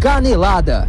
[0.00, 0.88] Canelada.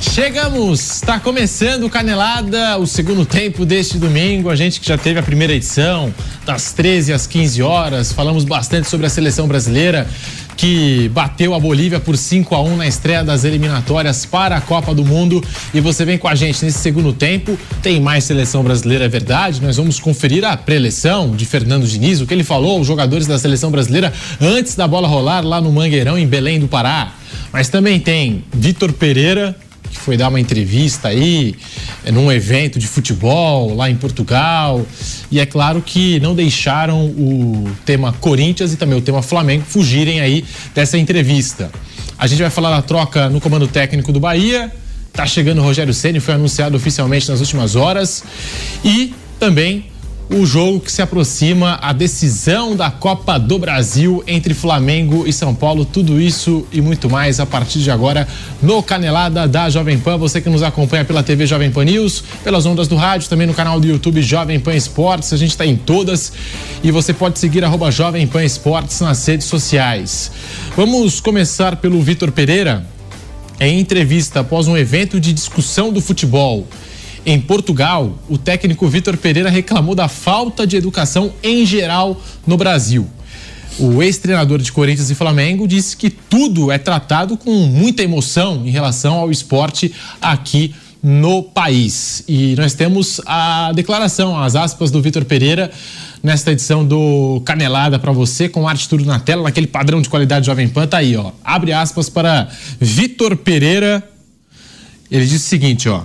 [0.00, 0.96] Chegamos!
[0.96, 4.50] Está começando o Canelada, o segundo tempo deste domingo.
[4.50, 6.12] A gente que já teve a primeira edição,
[6.44, 8.12] das 13 às 15 horas.
[8.12, 10.08] Falamos bastante sobre a seleção brasileira
[10.58, 14.92] que bateu a Bolívia por 5 a 1 na estreia das eliminatórias para a Copa
[14.92, 15.42] do Mundo.
[15.72, 17.56] E você vem com a gente nesse segundo tempo.
[17.80, 19.62] Tem mais seleção brasileira, é verdade.
[19.62, 23.38] Nós vamos conferir a pré-eleição de Fernando Diniz, o que ele falou, os jogadores da
[23.38, 27.12] seleção brasileira antes da bola rolar lá no Mangueirão, em Belém do Pará.
[27.52, 29.56] Mas também tem Vitor Pereira,
[29.90, 31.54] que foi dar uma entrevista aí
[32.04, 34.84] é, num evento de futebol lá em Portugal.
[35.30, 40.20] E é claro que não deixaram o tema Corinthians e também o tema Flamengo fugirem
[40.20, 41.70] aí dessa entrevista.
[42.18, 44.72] A gente vai falar da troca no comando técnico do Bahia.
[45.12, 48.22] Tá chegando o Rogério Ceni, foi anunciado oficialmente nas últimas horas.
[48.84, 49.86] E também
[50.30, 55.54] o jogo que se aproxima, a decisão da Copa do Brasil entre Flamengo e São
[55.54, 55.86] Paulo.
[55.86, 58.28] Tudo isso e muito mais a partir de agora
[58.60, 60.18] no Canelada da Jovem Pan.
[60.18, 63.54] Você que nos acompanha pela TV Jovem Pan News, pelas ondas do rádio, também no
[63.54, 65.32] canal do YouTube Jovem Pan Esportes.
[65.32, 66.32] A gente está em todas
[66.82, 70.30] e você pode seguir arroba Jovem Pan Esportes nas redes sociais.
[70.76, 72.86] Vamos começar pelo Vitor Pereira.
[73.60, 76.66] Em entrevista após um evento de discussão do futebol.
[77.28, 83.06] Em Portugal, o técnico Vitor Pereira reclamou da falta de educação em geral no Brasil.
[83.78, 88.70] O ex-treinador de Corinthians e Flamengo disse que tudo é tratado com muita emoção em
[88.70, 92.24] relação ao esporte aqui no país.
[92.26, 95.70] E nós temos a declaração, as aspas do Vitor Pereira
[96.22, 100.46] nesta edição do Canelada para você, com arte tudo na tela, naquele padrão de qualidade
[100.46, 101.32] Jovem Pan, tá aí, ó.
[101.44, 102.48] Abre aspas para
[102.80, 104.02] Vitor Pereira.
[105.10, 106.04] Ele disse o seguinte, ó.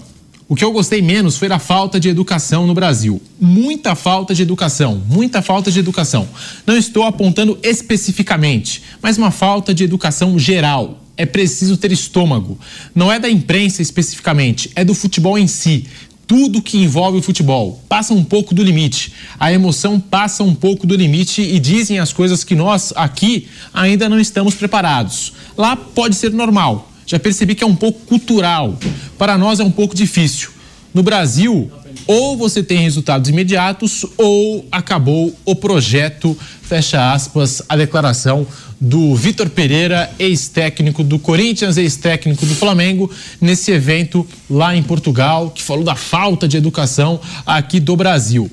[0.54, 3.20] O que eu gostei menos foi a falta de educação no Brasil.
[3.42, 6.30] Muita falta de educação, muita falta de educação.
[6.64, 11.02] Não estou apontando especificamente, mas uma falta de educação geral.
[11.18, 12.59] É preciso ter estômago.
[12.94, 15.88] Não é da imprensa especificamente, é do futebol em si.
[16.28, 19.12] Tudo que envolve o futebol passa um pouco do limite.
[19.40, 24.08] A emoção passa um pouco do limite e dizem as coisas que nós aqui ainda
[24.08, 25.34] não estamos preparados.
[25.58, 28.78] Lá pode ser normal, já percebi que é um pouco cultural.
[29.18, 30.50] Para nós é um pouco difícil.
[30.94, 31.72] No Brasil,
[32.06, 38.46] ou você tem resultados imediatos ou acabou o projeto, fecha aspas, a declaração
[38.80, 43.09] do Vitor Pereira, ex-técnico do Corinthians, ex-técnico do Flamengo,
[43.40, 48.52] nesse evento lá em Portugal, que falou da falta de educação aqui do Brasil.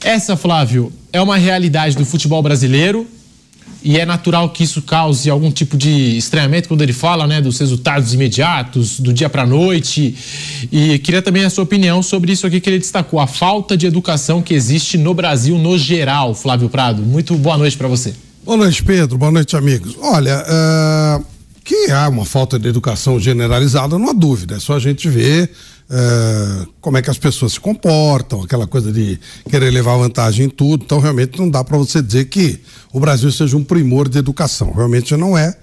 [0.00, 3.06] Essa, Flávio, é uma realidade do futebol brasileiro,
[3.82, 7.58] e é natural que isso cause algum tipo de estranhamento quando ele fala né, dos
[7.58, 10.16] resultados imediatos, do dia para a noite.
[10.72, 13.86] E queria também a sua opinião sobre isso aqui que ele destacou, a falta de
[13.86, 17.02] educação que existe no Brasil no geral, Flávio Prado.
[17.02, 18.14] Muito boa noite para você.
[18.44, 19.16] Boa noite, Pedro.
[19.16, 19.96] Boa noite, amigos.
[20.00, 21.24] Olha, uh,
[21.64, 24.56] que há uma falta de educação generalizada, não há dúvida.
[24.56, 25.50] É só a gente ver
[25.90, 29.18] é, como é que as pessoas se comportam, aquela coisa de
[29.48, 30.84] querer levar vantagem em tudo.
[30.84, 32.60] Então, realmente, não dá para você dizer que
[32.92, 34.72] o Brasil seja um primor de educação.
[34.72, 35.56] Realmente não é.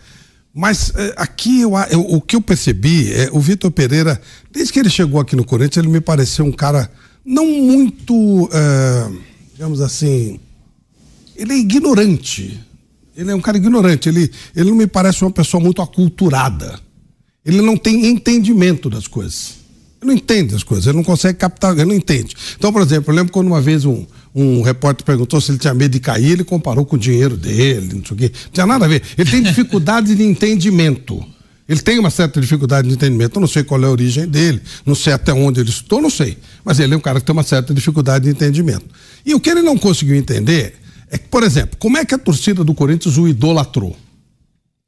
[0.53, 4.19] Mas é, aqui eu, eu, o que eu percebi é o Vitor Pereira,
[4.51, 6.89] desde que ele chegou aqui no Corinthians, ele me pareceu um cara
[7.25, 9.11] não muito, é,
[9.53, 10.39] digamos assim,
[11.35, 12.59] ele é ignorante.
[13.15, 14.09] Ele é um cara ignorante.
[14.09, 16.79] Ele, ele não me parece uma pessoa muito aculturada.
[17.45, 19.64] Ele não tem entendimento das coisas.
[20.01, 22.35] Ele não entende as coisas, ele não consegue captar, ele não entende.
[22.57, 25.73] Então, por exemplo, eu lembro quando uma vez um, um repórter perguntou se ele tinha
[25.73, 28.31] medo de cair, ele comparou com o dinheiro dele, não sei o quê.
[28.45, 29.01] Não tinha nada a ver.
[29.17, 31.25] Ele tem dificuldade de entendimento.
[31.67, 33.37] Ele tem uma certa dificuldade de entendimento.
[33.37, 36.11] Eu não sei qual é a origem dele, não sei até onde ele estudou, não
[36.11, 36.37] sei.
[36.63, 38.85] Mas ele é um cara que tem uma certa dificuldade de entendimento.
[39.25, 40.75] E o que ele não conseguiu entender
[41.09, 43.97] é que, por exemplo, como é que a torcida do Corinthians o idolatrou?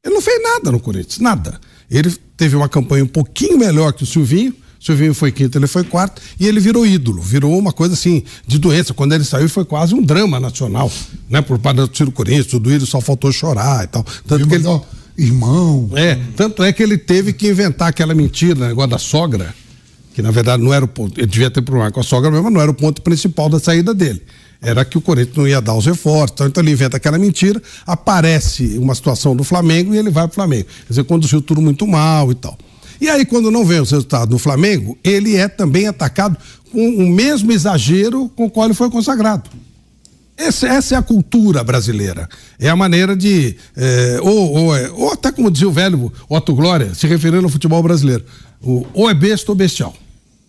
[0.03, 1.59] Ele não fez nada no Corinthians, nada.
[1.89, 5.83] Ele teve uma campanha um pouquinho melhor que o Silvinho, Silvinho foi quinto, ele foi
[5.83, 8.93] quarto, e ele virou ídolo, virou uma coisa assim, de doença.
[8.93, 10.91] Quando ele saiu, foi quase um drama nacional,
[11.29, 11.41] né?
[11.41, 14.05] Por parte do Ciro Corinthians, tudo isso, só faltou chorar e tal.
[14.27, 14.65] Tanto que ele...
[15.17, 15.89] Irmão.
[15.95, 19.53] É, tanto é que ele teve que inventar aquela mentira, negócio da sogra,
[20.13, 22.43] que na verdade não era o ponto, ele devia ter problema com a sogra mesmo,
[22.43, 24.21] mas não era o ponto principal da saída dele.
[24.61, 27.61] Era que o Corinthians não ia dar os reforços, então, então ele inventa aquela mentira,
[27.85, 30.65] aparece uma situação do Flamengo e ele vai pro Flamengo.
[30.65, 32.57] Quer dizer, conduziu tudo muito mal e tal.
[32.99, 36.37] E aí, quando não vem os resultados do Flamengo, ele é também atacado
[36.71, 39.49] com o mesmo exagero com o qual ele foi consagrado.
[40.37, 42.29] Essa, essa é a cultura brasileira.
[42.59, 43.55] É a maneira de.
[43.75, 47.49] É, ou, ou, é, ou, até como dizia o velho Otto Glória, se referindo ao
[47.49, 48.23] futebol brasileiro:
[48.61, 49.95] o, ou é besta ou bestial.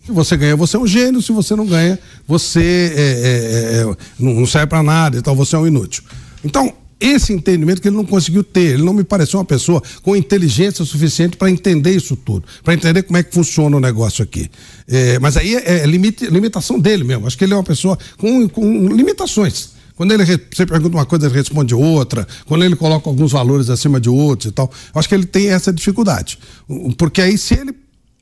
[0.05, 1.21] Se você ganha, você é um gênio.
[1.23, 1.97] Se você não ganha,
[2.27, 5.17] você é, é não serve para nada.
[5.17, 6.03] Então você é um inútil.
[6.43, 8.73] Então, esse entendimento que ele não conseguiu ter.
[8.73, 13.03] Ele não me pareceu uma pessoa com inteligência suficiente para entender isso tudo, para entender
[13.03, 14.49] como é que funciona o negócio aqui.
[14.87, 17.25] É, mas aí é, é limite, limitação dele mesmo.
[17.27, 19.79] Acho que ele é uma pessoa com, com limitações.
[19.95, 22.25] Quando ele você pergunta uma coisa, ele responde outra.
[22.45, 24.71] Quando ele coloca alguns valores acima de outros e tal.
[24.95, 26.39] Acho que ele tem essa dificuldade.
[26.97, 27.75] Porque aí, se ele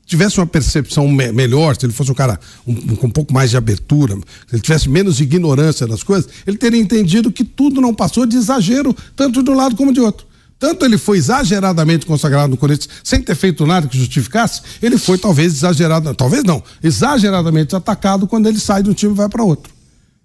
[0.08, 3.32] tivesse uma percepção me melhor, se ele fosse um cara um, um, com um pouco
[3.32, 7.80] mais de abertura, se ele tivesse menos ignorância das coisas, ele teria entendido que tudo
[7.80, 10.26] não passou de exagero, tanto de um lado como de outro.
[10.58, 15.18] Tanto ele foi exageradamente consagrado no Corinthians, sem ter feito nada que justificasse, ele foi
[15.18, 19.44] talvez exagerado, talvez não, exageradamente atacado quando ele sai de um time e vai para
[19.44, 19.72] outro.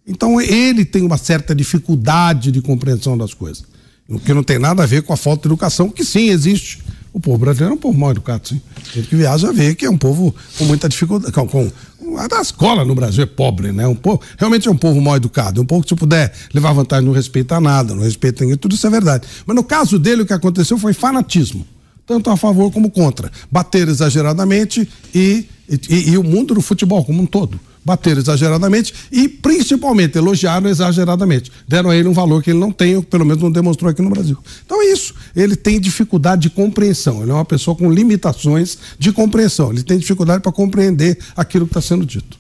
[0.07, 3.63] Então ele tem uma certa dificuldade de compreensão das coisas.
[4.07, 6.83] O que não tem nada a ver com a falta de educação, que sim existe.
[7.13, 8.60] O povo brasileiro é um povo mal educado, sim.
[8.95, 11.31] Ele que viaja vê que é um povo com muita dificuldade.
[11.31, 11.71] Com, com,
[12.18, 13.88] a escola no Brasil é pobre, né?
[13.88, 15.62] Um povo, realmente é um povo mal educado.
[15.62, 18.88] Um povo que, se puder levar vantagem, não respeita nada, não respeita ninguém, tudo isso
[18.88, 19.27] é verdade.
[19.45, 21.65] Mas no caso dele, o que aconteceu foi fanatismo.
[22.06, 23.31] Tanto a favor como contra.
[23.50, 29.27] Bater exageradamente e, e, e o mundo do futebol como um todo bateram exageradamente e,
[29.27, 31.51] principalmente, elogiaram exageradamente.
[31.68, 34.01] Deram a ele um valor que ele não tem, ou pelo menos não demonstrou aqui
[34.01, 34.38] no Brasil.
[34.65, 35.13] Então é isso.
[35.35, 37.21] Ele tem dificuldade de compreensão.
[37.21, 39.71] Ele é uma pessoa com limitações de compreensão.
[39.71, 42.38] Ele tem dificuldade para compreender aquilo que está sendo dito.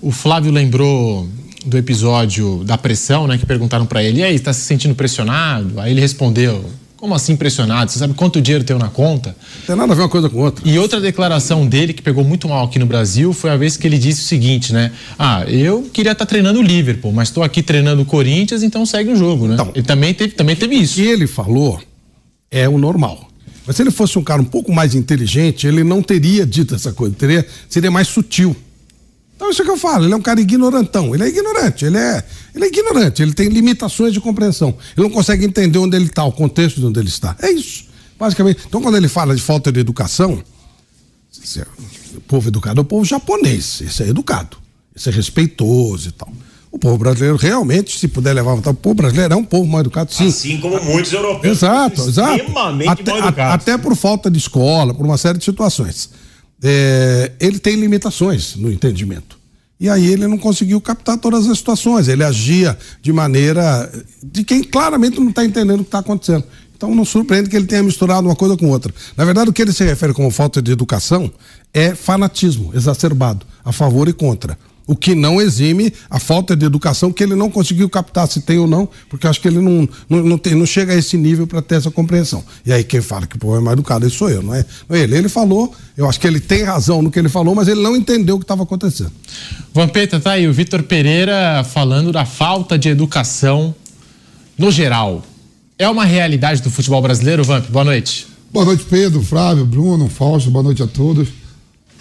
[0.00, 1.28] O Flávio lembrou
[1.66, 3.36] do episódio da pressão, né?
[3.36, 5.80] Que perguntaram para ele: e aí, está se sentindo pressionado?
[5.80, 6.64] Aí ele respondeu:
[6.98, 7.90] como assim impressionado?
[7.90, 9.30] Você sabe quanto dinheiro tem na conta?
[9.60, 10.68] Não tem nada a ver uma coisa com outra.
[10.68, 13.86] E outra declaração dele que pegou muito mal aqui no Brasil foi a vez que
[13.86, 14.90] ele disse o seguinte, né?
[15.16, 18.84] Ah, eu queria estar tá treinando o Liverpool, mas estou aqui treinando o Corinthians, então
[18.84, 19.54] segue o jogo, né?
[19.54, 20.94] Então, ele também teve, também teve isso.
[20.94, 21.80] O que ele falou
[22.50, 23.28] é o normal.
[23.64, 26.92] Mas se ele fosse um cara um pouco mais inteligente, ele não teria dito essa
[26.92, 28.56] coisa, teria, seria mais sutil.
[29.38, 31.14] Então, isso é que eu falo, ele é um cara ignorantão.
[31.14, 34.74] Ele é ignorante, ele é, ele é ignorante, ele tem limitações de compreensão.
[34.96, 37.36] Ele não consegue entender onde ele está, o contexto de onde ele está.
[37.40, 37.84] É isso,
[38.18, 38.62] basicamente.
[38.66, 40.42] Então, quando ele fala de falta de educação,
[41.56, 41.66] é,
[42.16, 44.56] o povo educado é o povo japonês, esse é educado,
[44.94, 46.32] esse é respeitoso e tal.
[46.72, 50.12] O povo brasileiro realmente, se puder levar o povo brasileiro é um povo mal educado,
[50.12, 50.26] sim.
[50.26, 51.58] Assim como muitos europeus.
[51.58, 52.38] Exato, exato.
[52.38, 53.54] Extremamente até, mal educados.
[53.54, 56.10] Até por falta de escola, por uma série de situações
[56.62, 59.38] é, ele tem limitações no entendimento.
[59.80, 62.08] E aí ele não conseguiu captar todas as situações.
[62.08, 63.90] Ele agia de maneira
[64.22, 66.44] de quem claramente não está entendendo o que está acontecendo.
[66.76, 68.92] Então não surpreende que ele tenha misturado uma coisa com outra.
[69.16, 71.30] Na verdade, o que ele se refere como falta de educação
[71.72, 74.58] é fanatismo exacerbado, a favor e contra.
[74.88, 78.56] O que não exime a falta de educação que ele não conseguiu captar se tem
[78.56, 81.46] ou não, porque acho que ele não, não, não, tem, não chega a esse nível
[81.46, 82.42] para ter essa compreensão.
[82.64, 84.64] E aí quem fala que o povo é mais educado, isso sou eu, não é,
[84.88, 85.14] não é ele.
[85.14, 87.94] Ele falou, eu acho que ele tem razão no que ele falou, mas ele não
[87.94, 89.12] entendeu o que estava acontecendo.
[89.74, 93.74] Vampeta, tá aí o Vitor Pereira falando da falta de educação
[94.56, 95.22] no geral.
[95.78, 97.66] É uma realidade do futebol brasileiro, Vamp?
[97.68, 98.26] Boa noite.
[98.50, 101.28] Boa noite, Pedro, Flávio, Bruno, Fausto, boa noite a todos.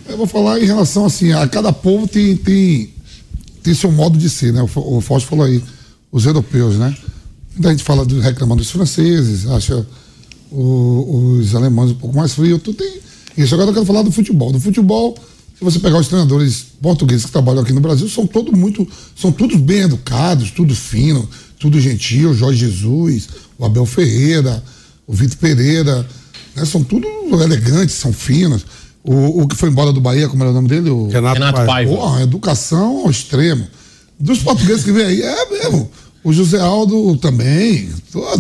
[0.10, 2.94] Eu vou falar em relação assim, a cada povo tem, tem,
[3.62, 4.62] tem seu modo de ser, né?
[4.62, 5.62] O, o Fausto falou aí,
[6.12, 6.96] os europeus, né?
[7.54, 9.86] Muita gente fala reclamando dos franceses, acha
[10.52, 13.00] o, os alemães um pouco mais frios, tudo tem
[13.38, 13.54] isso.
[13.54, 14.52] Agora eu quero falar do futebol.
[14.52, 15.16] Do futebol,
[15.58, 19.32] se você pegar os treinadores portugueses que trabalham aqui no Brasil, são todos muito, são
[19.32, 21.28] todos bem educados, tudo fino,
[21.60, 24.64] tudo gentil, Jorge Jesus, o Abel Ferreira,
[25.06, 26.08] o Vitor Pereira,
[26.56, 26.64] né?
[26.64, 27.08] são tudo
[27.42, 28.66] elegantes, são finos.
[29.08, 30.90] O, o que foi embora do Bahia, como era o nome dele?
[30.90, 31.96] O Renato, Renato Paiva.
[31.96, 32.22] Paiva.
[32.22, 33.66] educação ao extremo.
[34.20, 35.90] Dos portugueses que vem aí, é mesmo.
[36.22, 37.90] O José Aldo também.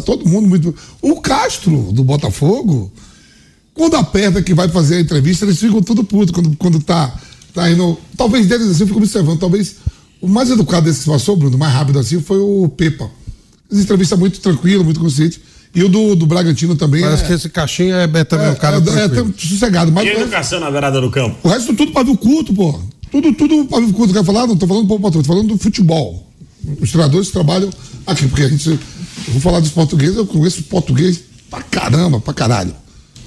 [0.05, 0.75] Todo mundo muito.
[1.01, 2.91] O Castro, do Botafogo,
[3.73, 7.17] quando aperta que vai fazer a entrevista, eles ficam tudo puto quando, quando tá,
[7.53, 7.97] tá indo.
[8.17, 9.39] Talvez deles assim, eu fico observando.
[9.39, 9.75] Talvez
[10.19, 13.09] o mais educado desse que passou, Bruno, mais rápido assim, foi o Pepa.
[13.71, 15.41] As entrevistas muito tranquilo, muito consciente.
[15.77, 17.01] E o do, do Bragantino também.
[17.01, 18.77] Parece é, que esse caixinha é, é também é, um cara.
[18.77, 19.91] É, é, é sossegado.
[19.91, 21.37] Mas, e a educação na beirada do campo?
[21.43, 22.81] O resto tudo pavio culto, pô.
[23.11, 24.11] Tudo, tudo pavio culto.
[24.11, 24.47] Quer falar?
[24.47, 26.27] Não tô falando do povo patrão, tô falando do futebol.
[26.81, 27.69] Os treinadores trabalham
[28.07, 28.69] aqui, porque a gente.
[28.69, 28.79] Eu
[29.33, 32.73] vou falar dos portugueses, eu conheço português pra caramba, pra caralho.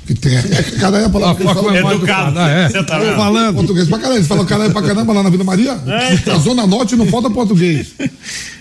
[0.04, 0.34] Que tem.
[0.34, 0.42] É,
[0.80, 1.48] caralho é a palavra.
[1.48, 2.36] Ah, fala, educado.
[2.36, 2.68] Ah, é.
[2.68, 3.14] Você tá vendo?
[3.14, 3.54] falando.
[3.54, 4.18] Português pra caralho.
[4.18, 5.80] Eles falam caralho pra caramba lá na Vila Maria.
[5.86, 6.34] É, então.
[6.34, 7.92] Na Zona Norte não falta português.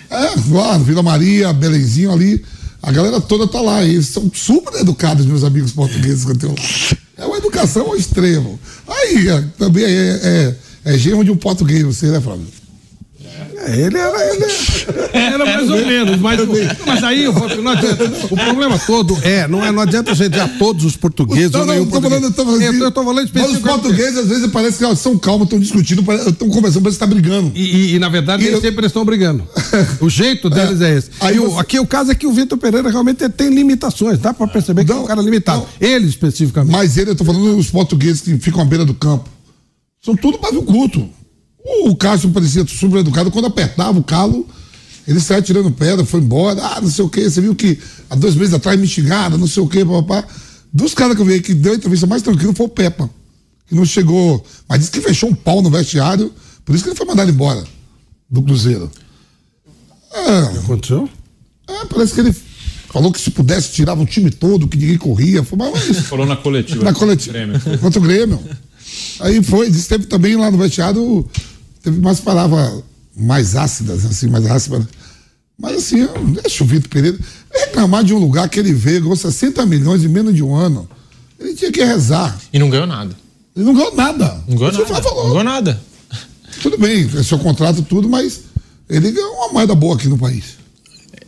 [0.08, 2.40] É, lá, Vila Maria, Belenzinho ali.
[2.82, 3.84] A galera toda tá lá.
[3.84, 6.96] E eles são super educados, meus amigos portugueses que eu tenho lá.
[7.16, 8.58] É uma educação ao extremo.
[8.88, 10.20] Aí, é, também é,
[10.84, 12.46] é, é genro de um português, você, né, Flávio?
[13.60, 16.40] É, ele era, ele era mais ou menos, mas,
[16.86, 17.24] mas aí
[17.62, 20.96] não adianta, o problema todo é, não é, não adianta gente dizer a todos os
[20.96, 21.50] portugueses.
[21.50, 24.28] Não, não, eu tô falando, eu tô falando, eu, tô falando Mas os portugueses às
[24.28, 27.52] vezes parece que são calmos, estão discutindo, estão conversando, parece que tá brigando.
[27.54, 29.46] E, na verdade, eles sempre estão brigando.
[30.00, 31.10] O jeito deles é, é esse.
[31.20, 34.84] Aí aqui o caso é que o Vitor Pereira realmente tem limitações, dá para perceber
[34.84, 35.66] que é um cara limitado.
[35.80, 36.72] Ele especificamente.
[36.72, 39.28] Mas ele, eu tô falando os portugueses que ficam à beira do campo.
[40.02, 41.08] São tudo pavio curto.
[41.64, 43.30] O Cássio parecia super educado.
[43.30, 44.48] Quando apertava o calo,
[45.06, 46.60] ele saia tirando pedra, foi embora.
[46.62, 47.28] Ah, não sei o quê.
[47.28, 50.24] Você viu que há dois meses atrás me xingaram, não sei o quê, papá.
[50.72, 53.10] Dos caras que eu vi que deu a entrevista mais tranquilo foi o Peppa.
[53.66, 54.44] Que não chegou.
[54.68, 56.32] Mas disse que fechou um pau no vestiário.
[56.64, 57.62] Por isso que ele foi mandado embora
[58.28, 58.90] do Cruzeiro.
[60.12, 61.08] É, o que aconteceu?
[61.68, 62.34] É, parece que ele
[62.88, 65.42] falou que se pudesse tirava o time todo, que ninguém corria.
[65.42, 66.84] Foi, mas, falou na coletiva.
[66.84, 67.38] Na coletiva.
[67.80, 68.40] Contra o Grêmio.
[69.20, 71.28] Aí foi, disse teve também lá no vestiário,
[71.82, 72.82] teve mais palavras
[73.16, 74.84] mais ácidas, assim, mais ácidas.
[75.58, 76.08] Mas assim,
[76.42, 77.18] deixa o Vitor Pereira
[77.52, 80.88] reclamar de um lugar que ele veio, ganhou 60 milhões em menos de um ano.
[81.38, 82.38] Ele tinha que rezar.
[82.52, 83.14] E não ganhou nada.
[83.54, 84.42] Ele não ganhou nada.
[84.48, 85.10] Não ganhou nada.
[85.10, 85.82] Não ganhou nada.
[86.62, 88.42] Tudo bem, é seu contrato, tudo, mas
[88.88, 90.58] ele ganhou uma moeda boa aqui no país.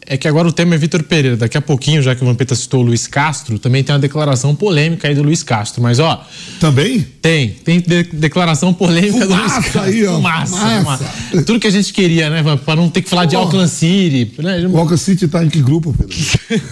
[0.04, 1.36] É que agora o tema é Vitor Pereira.
[1.36, 4.54] Daqui a pouquinho, já que o Vampeta citou o Luiz Castro, também tem uma declaração
[4.54, 5.80] polêmica aí do Luiz Castro.
[5.80, 6.26] Mas, ó.
[6.58, 7.06] Também?
[7.20, 7.50] Tem.
[7.50, 9.80] Tem de declaração polêmica fumaça do Luiz Castro.
[9.80, 10.14] Aí, ó.
[10.16, 11.04] Fumaça, fumaça.
[11.04, 11.42] fumaça.
[11.44, 14.32] Tudo que a gente queria, né, Para não ter que falar de Auckland City.
[14.42, 14.66] Né?
[14.66, 16.16] O Auckland City tá em que grupo, Pedro?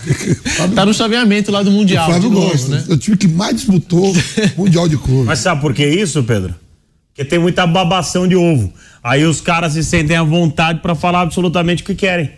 [0.75, 2.09] tá no chaveamento lá do Mundial.
[2.09, 2.69] O Flávio gosta.
[2.69, 2.85] Né?
[2.89, 4.13] É o time que mais disputou
[4.57, 5.27] Mundial de Clube.
[5.27, 6.55] Mas sabe por que isso, Pedro?
[7.09, 8.73] Porque tem muita babação de ovo.
[9.03, 12.31] Aí os caras se sentem à vontade para falar absolutamente o que querem.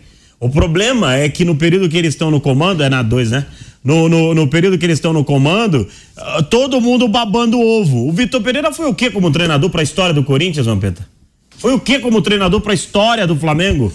[0.43, 3.45] O problema é que no período que eles estão no comando, é na 2, né?
[3.81, 8.09] No, no, no, período que eles estão no comando, uh, todo mundo babando ovo.
[8.09, 11.07] O Vitor Pereira foi o que como treinador para a história do Corinthians, Vampeta?
[11.57, 13.89] Foi o que como treinador para a história do Flamengo?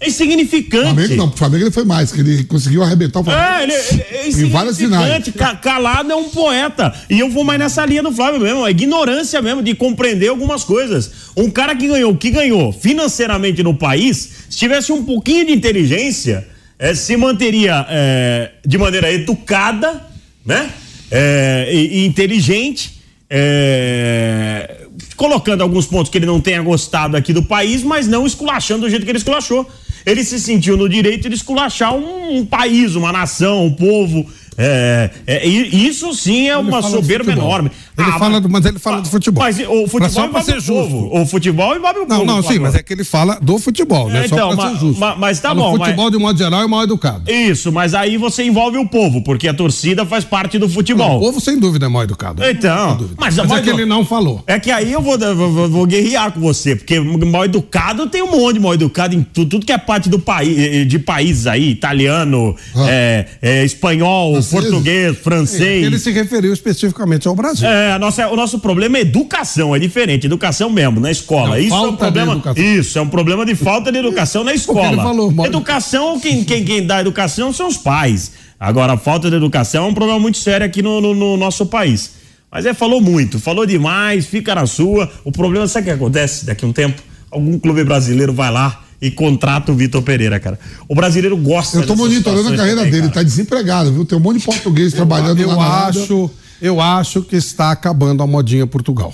[0.00, 0.84] É insignificante.
[0.84, 3.44] Flamengo não, Flamengo ele foi mais, que ele conseguiu arrebentar o Flamengo.
[3.44, 5.32] É, ele, ele é insignificante.
[5.60, 6.94] Calado é um poeta.
[7.10, 10.64] E eu vou mais nessa linha do Flávio mesmo, a ignorância mesmo de compreender algumas
[10.64, 11.10] coisas.
[11.36, 16.48] Um cara que ganhou, que ganhou financeiramente no país, se tivesse um pouquinho de inteligência,
[16.78, 20.02] é, se manteria é, de maneira educada,
[20.46, 20.70] né?
[21.10, 23.02] É, e, e inteligente.
[23.28, 24.78] É,
[25.14, 28.90] colocando alguns pontos que ele não tenha gostado aqui do país, mas não esculachando do
[28.90, 29.70] jeito que ele esculachou
[30.04, 34.26] ele se sentiu no direito de esculachar um, um país, uma nação, um povo.
[34.56, 37.70] É, é, isso sim é uma soberba enorme.
[37.96, 39.42] Ele ah, fala, mas, mas ele fala do futebol.
[39.42, 41.10] Mas o futebol pra ser justo.
[41.12, 42.24] O futebol envolve o povo.
[42.24, 44.22] Não, não, sim, mas é que ele fala do futebol, né?
[44.22, 45.00] É, então, só pra mas, ser justo.
[45.00, 45.74] Mas, mas tá fala bom.
[45.74, 46.12] O futebol, mas...
[46.12, 47.30] de modo geral, é mal educado.
[47.30, 51.08] Isso, mas aí você envolve o povo, porque a torcida faz parte do futebol.
[51.08, 52.42] Não, o povo, sem dúvida, é mal educado.
[52.44, 54.42] Então, mas, mas é que ele não falou.
[54.46, 58.30] É que aí eu vou, vou, vou guerrear com você, porque mal educado tem um
[58.30, 61.70] monte de mal educado em tudo, tudo que é parte do país, de países aí,
[61.70, 62.86] italiano, ah.
[62.88, 64.62] é, é, espanhol, francês.
[64.62, 65.84] português, francês.
[65.84, 67.68] Ele se referiu especificamente ao Brasil.
[67.68, 71.50] É, a nossa, o nosso problema é educação, é diferente, educação mesmo, na escola.
[71.50, 72.42] Não, isso é um problema.
[72.56, 74.96] Isso, é um problema de falta de educação na escola.
[74.96, 78.32] Falou, educação, quem, quem, quem dá educação são os pais.
[78.58, 81.66] Agora, a falta de educação é um problema muito sério aqui no, no, no nosso
[81.66, 82.12] país.
[82.50, 85.10] Mas é, falou muito, falou demais, fica na sua.
[85.24, 87.00] O problema, sabe o que acontece daqui a um tempo?
[87.30, 90.58] Algum clube brasileiro vai lá e contrata o Vitor Pereira, cara.
[90.88, 93.14] O brasileiro gosta Eu tô monitorando a carreira também, dele, cara.
[93.14, 94.04] tá desempregado, viu?
[94.04, 95.86] Tem um monte de português trabalhando eu lá.
[95.86, 96.30] Acho,
[96.60, 99.12] eu acho que está acabando a modinha Portugal.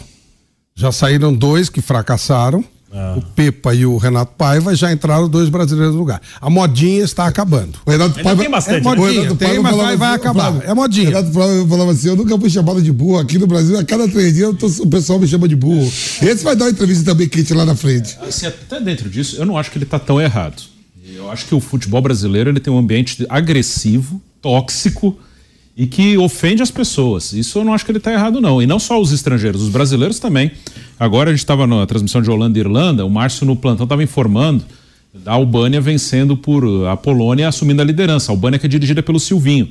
[0.74, 2.64] Já saíram dois que fracassaram.
[2.92, 3.16] Ah.
[3.18, 6.20] O Pepa e o Renato Paiva já entraram dois brasileiros no lugar.
[6.40, 7.78] A modinha está acabando.
[7.84, 8.78] O Renato Paiva tem bastante.
[8.78, 10.52] É modinha, o Renato tem, mas vai, vai assim, acabar.
[10.52, 11.08] Flávio, é modinha.
[11.08, 13.18] O Renato Paiva falava assim: eu nunca fui chamado de burro.
[13.18, 15.84] Aqui no Brasil, a cada três dias tô, o pessoal me chama de burro.
[16.22, 18.16] Esse vai dar uma entrevista também quente lá na frente.
[18.20, 20.62] Assim, até dentro disso, eu não acho que ele está tão errado.
[21.04, 25.18] Eu acho que o futebol brasileiro ele tem um ambiente agressivo, tóxico
[25.76, 27.32] e que ofende as pessoas.
[27.32, 28.62] Isso eu não acho que ele está errado, não.
[28.62, 30.50] E não só os estrangeiros, os brasileiros também.
[30.98, 34.02] Agora a gente estava na transmissão de Holanda e Irlanda, o Márcio no plantão estava
[34.02, 34.64] informando
[35.12, 38.32] da Albânia vencendo por a Polônia assumindo a liderança.
[38.32, 39.68] A Albânia que é dirigida pelo Silvinho.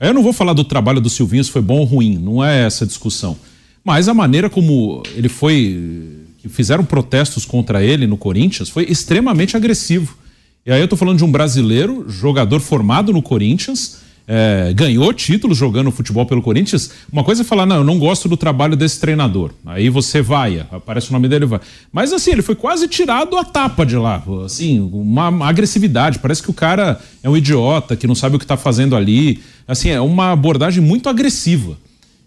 [0.00, 2.64] Eu não vou falar do trabalho do Silvinho se foi bom ou ruim, não é
[2.64, 3.36] essa discussão.
[3.84, 6.26] Mas a maneira como ele foi.
[6.38, 10.16] que fizeram protestos contra ele no Corinthians foi extremamente agressivo.
[10.64, 13.98] E aí eu estou falando de um brasileiro, jogador formado no Corinthians,
[14.30, 18.28] é, ganhou títulos jogando futebol pelo Corinthians, uma coisa é falar, não, eu não gosto
[18.28, 19.52] do trabalho desse treinador.
[19.64, 21.60] Aí você vai, aparece o nome dele vai.
[21.90, 24.22] Mas assim, ele foi quase tirado a tapa de lá.
[24.44, 26.18] Assim, uma, agressividade.
[26.18, 29.40] Parece que o cara é um idiota, que não sabe o que está fazendo ali.
[29.66, 31.78] Assim, é uma abordagem muito agressiva.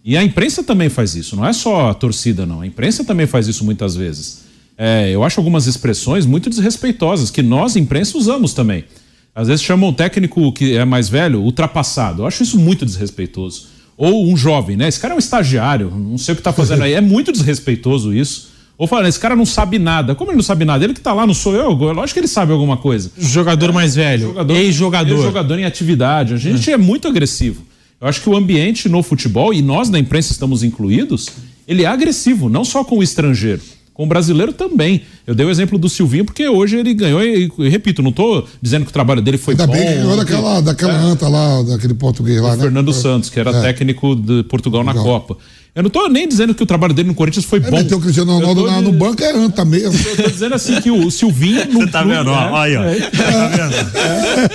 [0.04, 2.62] E a imprensa também faz isso, não é só a torcida, não.
[2.62, 4.42] A imprensa também faz isso muitas vezes.
[4.76, 8.86] É, eu acho algumas expressões muito desrespeitosas que nós, imprensa, usamos também.
[9.34, 12.24] Às vezes chamam o técnico que é mais velho ultrapassado.
[12.24, 13.68] Eu acho isso muito desrespeitoso.
[13.98, 14.88] Ou um jovem, né?
[14.88, 16.94] Esse cara é um estagiário, não sei o que está fazendo aí.
[16.94, 18.50] É muito desrespeitoso isso.
[18.78, 20.16] Ou falando, esse cara não sabe nada.
[20.16, 20.84] Como ele não sabe nada?
[20.84, 21.70] Ele que tá lá, não sou eu.
[21.70, 23.12] Lógico que ele sabe alguma coisa.
[23.18, 25.14] Jogador mais velho, ex-jogador.
[25.14, 26.34] Ex-jogador em atividade.
[26.34, 26.74] A gente é.
[26.74, 27.64] é muito agressivo.
[28.02, 31.30] Eu acho que o ambiente no futebol, e nós na imprensa estamos incluídos,
[31.68, 33.62] ele é agressivo, não só com o estrangeiro.
[34.02, 35.04] Com o brasileiro também.
[35.28, 38.48] Eu dei o exemplo do Silvinho, porque hoje ele ganhou, e, e repito, não estou
[38.60, 39.74] dizendo que o trabalho dele foi Ainda bom.
[39.74, 40.98] Ainda bem que ganhou daquela, daquela é.
[40.98, 42.64] anta lá, daquele português lá, né?
[42.64, 43.62] Fernando Santos, que era é.
[43.62, 45.38] técnico de Portugal na Copa.
[45.74, 47.78] Eu não estou nem dizendo que o trabalho dele no Corinthians foi é, bom.
[47.78, 48.82] Meteu o Cristiano Ronaldo de...
[48.82, 49.98] no banco é anta mesmo.
[50.06, 51.66] Eu tô dizendo assim que o Silvinho.
[51.72, 52.30] Você tá vendo?
[52.30, 52.84] Ó, é, aí, ó.
[52.84, 53.74] É, tá vendo?
[53.98, 54.50] É.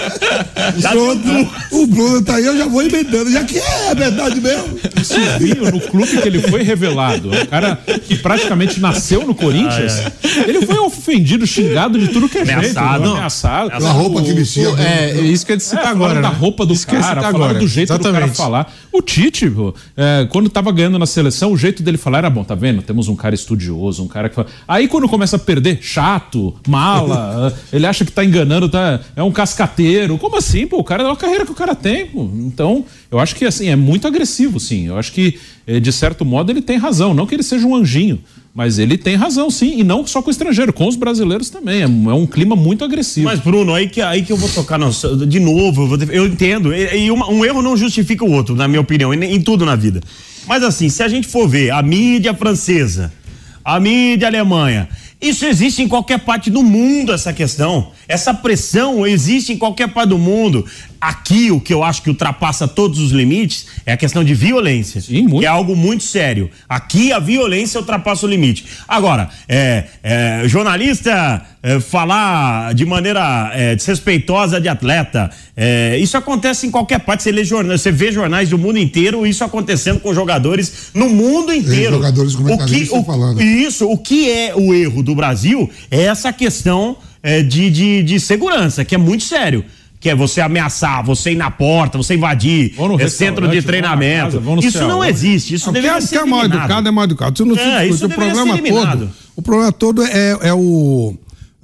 [1.72, 4.78] O, o Bruno tá aí, eu já vou emendando, já que é verdade mesmo.
[5.00, 10.02] O Silvinho, no clube que ele foi revelado, o cara que praticamente nasceu no Corinthians,
[10.04, 10.50] ah, é.
[10.50, 13.16] ele foi ofendido, xingado de tudo que é ameaçado, jeito.
[13.16, 13.86] Ameaçado.
[13.86, 14.68] A roupa que vestia.
[14.78, 16.20] É, é, isso que eu disse é, agora.
[16.20, 16.36] Da né?
[16.38, 17.54] roupa do isso cara, agora.
[17.54, 18.12] do jeito Exatamente.
[18.12, 18.70] do cara falar.
[18.96, 19.52] O Tite,
[19.94, 22.80] é, quando tava ganhando na seleção, o jeito dele falar era bom, tá vendo?
[22.80, 24.48] Temos um cara estudioso, um cara que fala...
[24.66, 29.30] Aí quando começa a perder, chato, mala, ele acha que tá enganando, tá, é um
[29.30, 30.16] cascateiro.
[30.16, 30.78] Como assim, pô?
[30.78, 32.24] O cara é uma carreira que o cara tem, pô.
[32.36, 34.86] Então, eu acho que assim, é muito agressivo, sim.
[34.86, 37.12] Eu acho que, eh, de certo modo, ele tem razão.
[37.12, 38.20] Não que ele seja um anjinho.
[38.54, 41.82] Mas ele tem razão, sim, e não só com o estrangeiro, com os brasileiros também.
[41.82, 43.26] É, é um clima muito agressivo.
[43.26, 44.90] Mas, Bruno, aí que, aí que eu vou tocar no,
[45.26, 46.74] de novo, eu, eu entendo.
[46.74, 49.76] E, uma, um erro não justifica o outro, na minha opinião, em, em tudo na
[49.76, 50.00] vida.
[50.46, 53.12] Mas assim, se a gente for ver a mídia francesa,
[53.62, 54.88] a mídia alemanha,
[55.20, 57.90] isso existe em qualquer parte do mundo, essa questão.
[58.06, 60.64] Essa pressão existe em qualquer parte do mundo.
[61.06, 65.00] Aqui, o que eu acho que ultrapassa todos os limites é a questão de violência.
[65.00, 66.50] Sim, que é algo muito sério.
[66.68, 68.66] Aqui, a violência ultrapassa o limite.
[68.88, 76.66] Agora, é, é, jornalista é, falar de maneira é, desrespeitosa de atleta, é, isso acontece
[76.66, 77.22] em qualquer parte.
[77.22, 81.52] Você, lê jornal, você vê jornais do mundo inteiro, isso acontecendo com jogadores no mundo
[81.52, 81.94] inteiro.
[81.94, 83.40] E jogadores o que, o, falando.
[83.40, 88.18] Isso, o que é o erro do Brasil é essa questão é, de, de, de
[88.18, 89.64] segurança, que é muito sério
[90.00, 94.40] que é você ameaçar, você ir na porta, você invadir é centro de treinamento.
[94.40, 97.34] Casa, isso não existe, isso não, deveria ser é mal educado é mal educado.
[97.34, 98.04] Isso não é, se discute.
[98.04, 101.16] O problema todo, o problema todo é, é o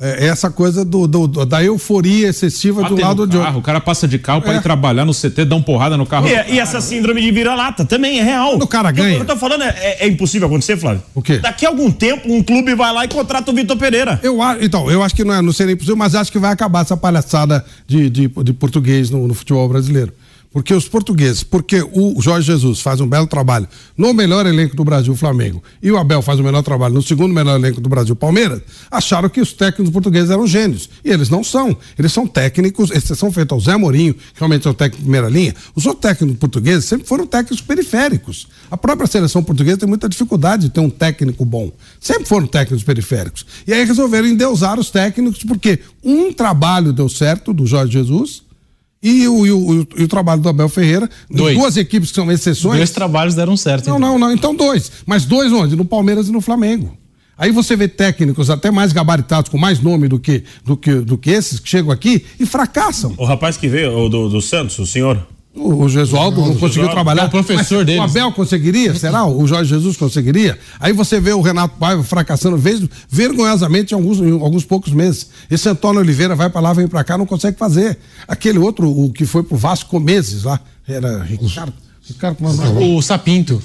[0.03, 3.61] é, é essa coisa do, do, do, da euforia excessiva Bater do lado de carro,
[3.61, 4.57] O cara passa de carro para é.
[4.57, 6.27] ir trabalhar no CT, dá uma porrada no carro.
[6.27, 8.51] E, e essa síndrome de vira-lata também é real.
[8.51, 9.13] Quando o cara ganha.
[9.13, 11.03] O que eu tô falando é, é, é, impossível acontecer, Flávio.
[11.15, 11.39] O quê?
[11.39, 14.19] Daqui a algum tempo, um clube vai lá e contrata o Vitor Pereira.
[14.25, 16.81] Eu, então, eu acho que não, é, não seria impossível, mas acho que vai acabar
[16.81, 20.13] essa palhaçada de, de, de português no, no futebol brasileiro.
[20.53, 24.85] Porque os portugueses, porque o Jorge Jesus faz um belo trabalho no melhor elenco do
[24.85, 28.15] Brasil, Flamengo, e o Abel faz o melhor trabalho no segundo melhor elenco do Brasil,
[28.15, 28.61] Palmeiras,
[28.91, 30.91] acharam que os técnicos portugueses eram gênios.
[31.03, 31.77] E eles não são.
[31.99, 35.29] Eles são técnicos, exceção feita ao Zé Mourinho, que realmente é o técnico de primeira
[35.29, 35.55] linha.
[35.75, 38.49] Os outros técnicos portugueses sempre foram técnicos periféricos.
[38.71, 41.73] A própria seleção portuguesa tem muita dificuldade de ter um técnico bom.
[41.99, 43.47] Sempre foram técnicos periféricos.
[43.67, 48.43] E aí resolveram endeusar os técnicos, porque um trabalho deu certo do Jorge Jesus
[49.03, 51.57] e o, e o, e o, trabalho do Abel Ferreira, dois.
[51.57, 52.77] duas equipes que são exceções.
[52.77, 53.89] Dois trabalhos deram certo.
[53.89, 54.11] Não, então.
[54.13, 54.33] não, não.
[54.33, 54.93] Então dois.
[55.05, 55.75] Mas dois onde?
[55.75, 56.97] No Palmeiras e no Flamengo.
[57.37, 61.19] Aí você vê técnicos até mais gabaritados, com mais nome do que, do que, do
[61.19, 63.15] que esses que chegam aqui e fracassam.
[63.17, 66.85] O rapaz que veio, o do, do Santos, o senhor, o Gesualdo não, não conseguiu
[66.85, 67.25] Gesualdo, trabalhar.
[67.25, 67.99] É o professor dele.
[67.99, 68.95] O Abel conseguiria?
[68.95, 69.27] Será?
[69.27, 70.59] O Jorge Jesus conseguiria?
[70.81, 75.29] Aí você vê o Renato Paiva fracassando vez, vergonhosamente em alguns, em alguns poucos meses.
[75.51, 77.99] Esse Antônio Oliveira vai para lá, vem para cá, não consegue fazer.
[78.27, 81.75] Aquele outro, o que foi pro Vasco meses lá, era Ricardo.
[82.03, 82.39] Ricardo
[82.81, 83.63] o Sapinto.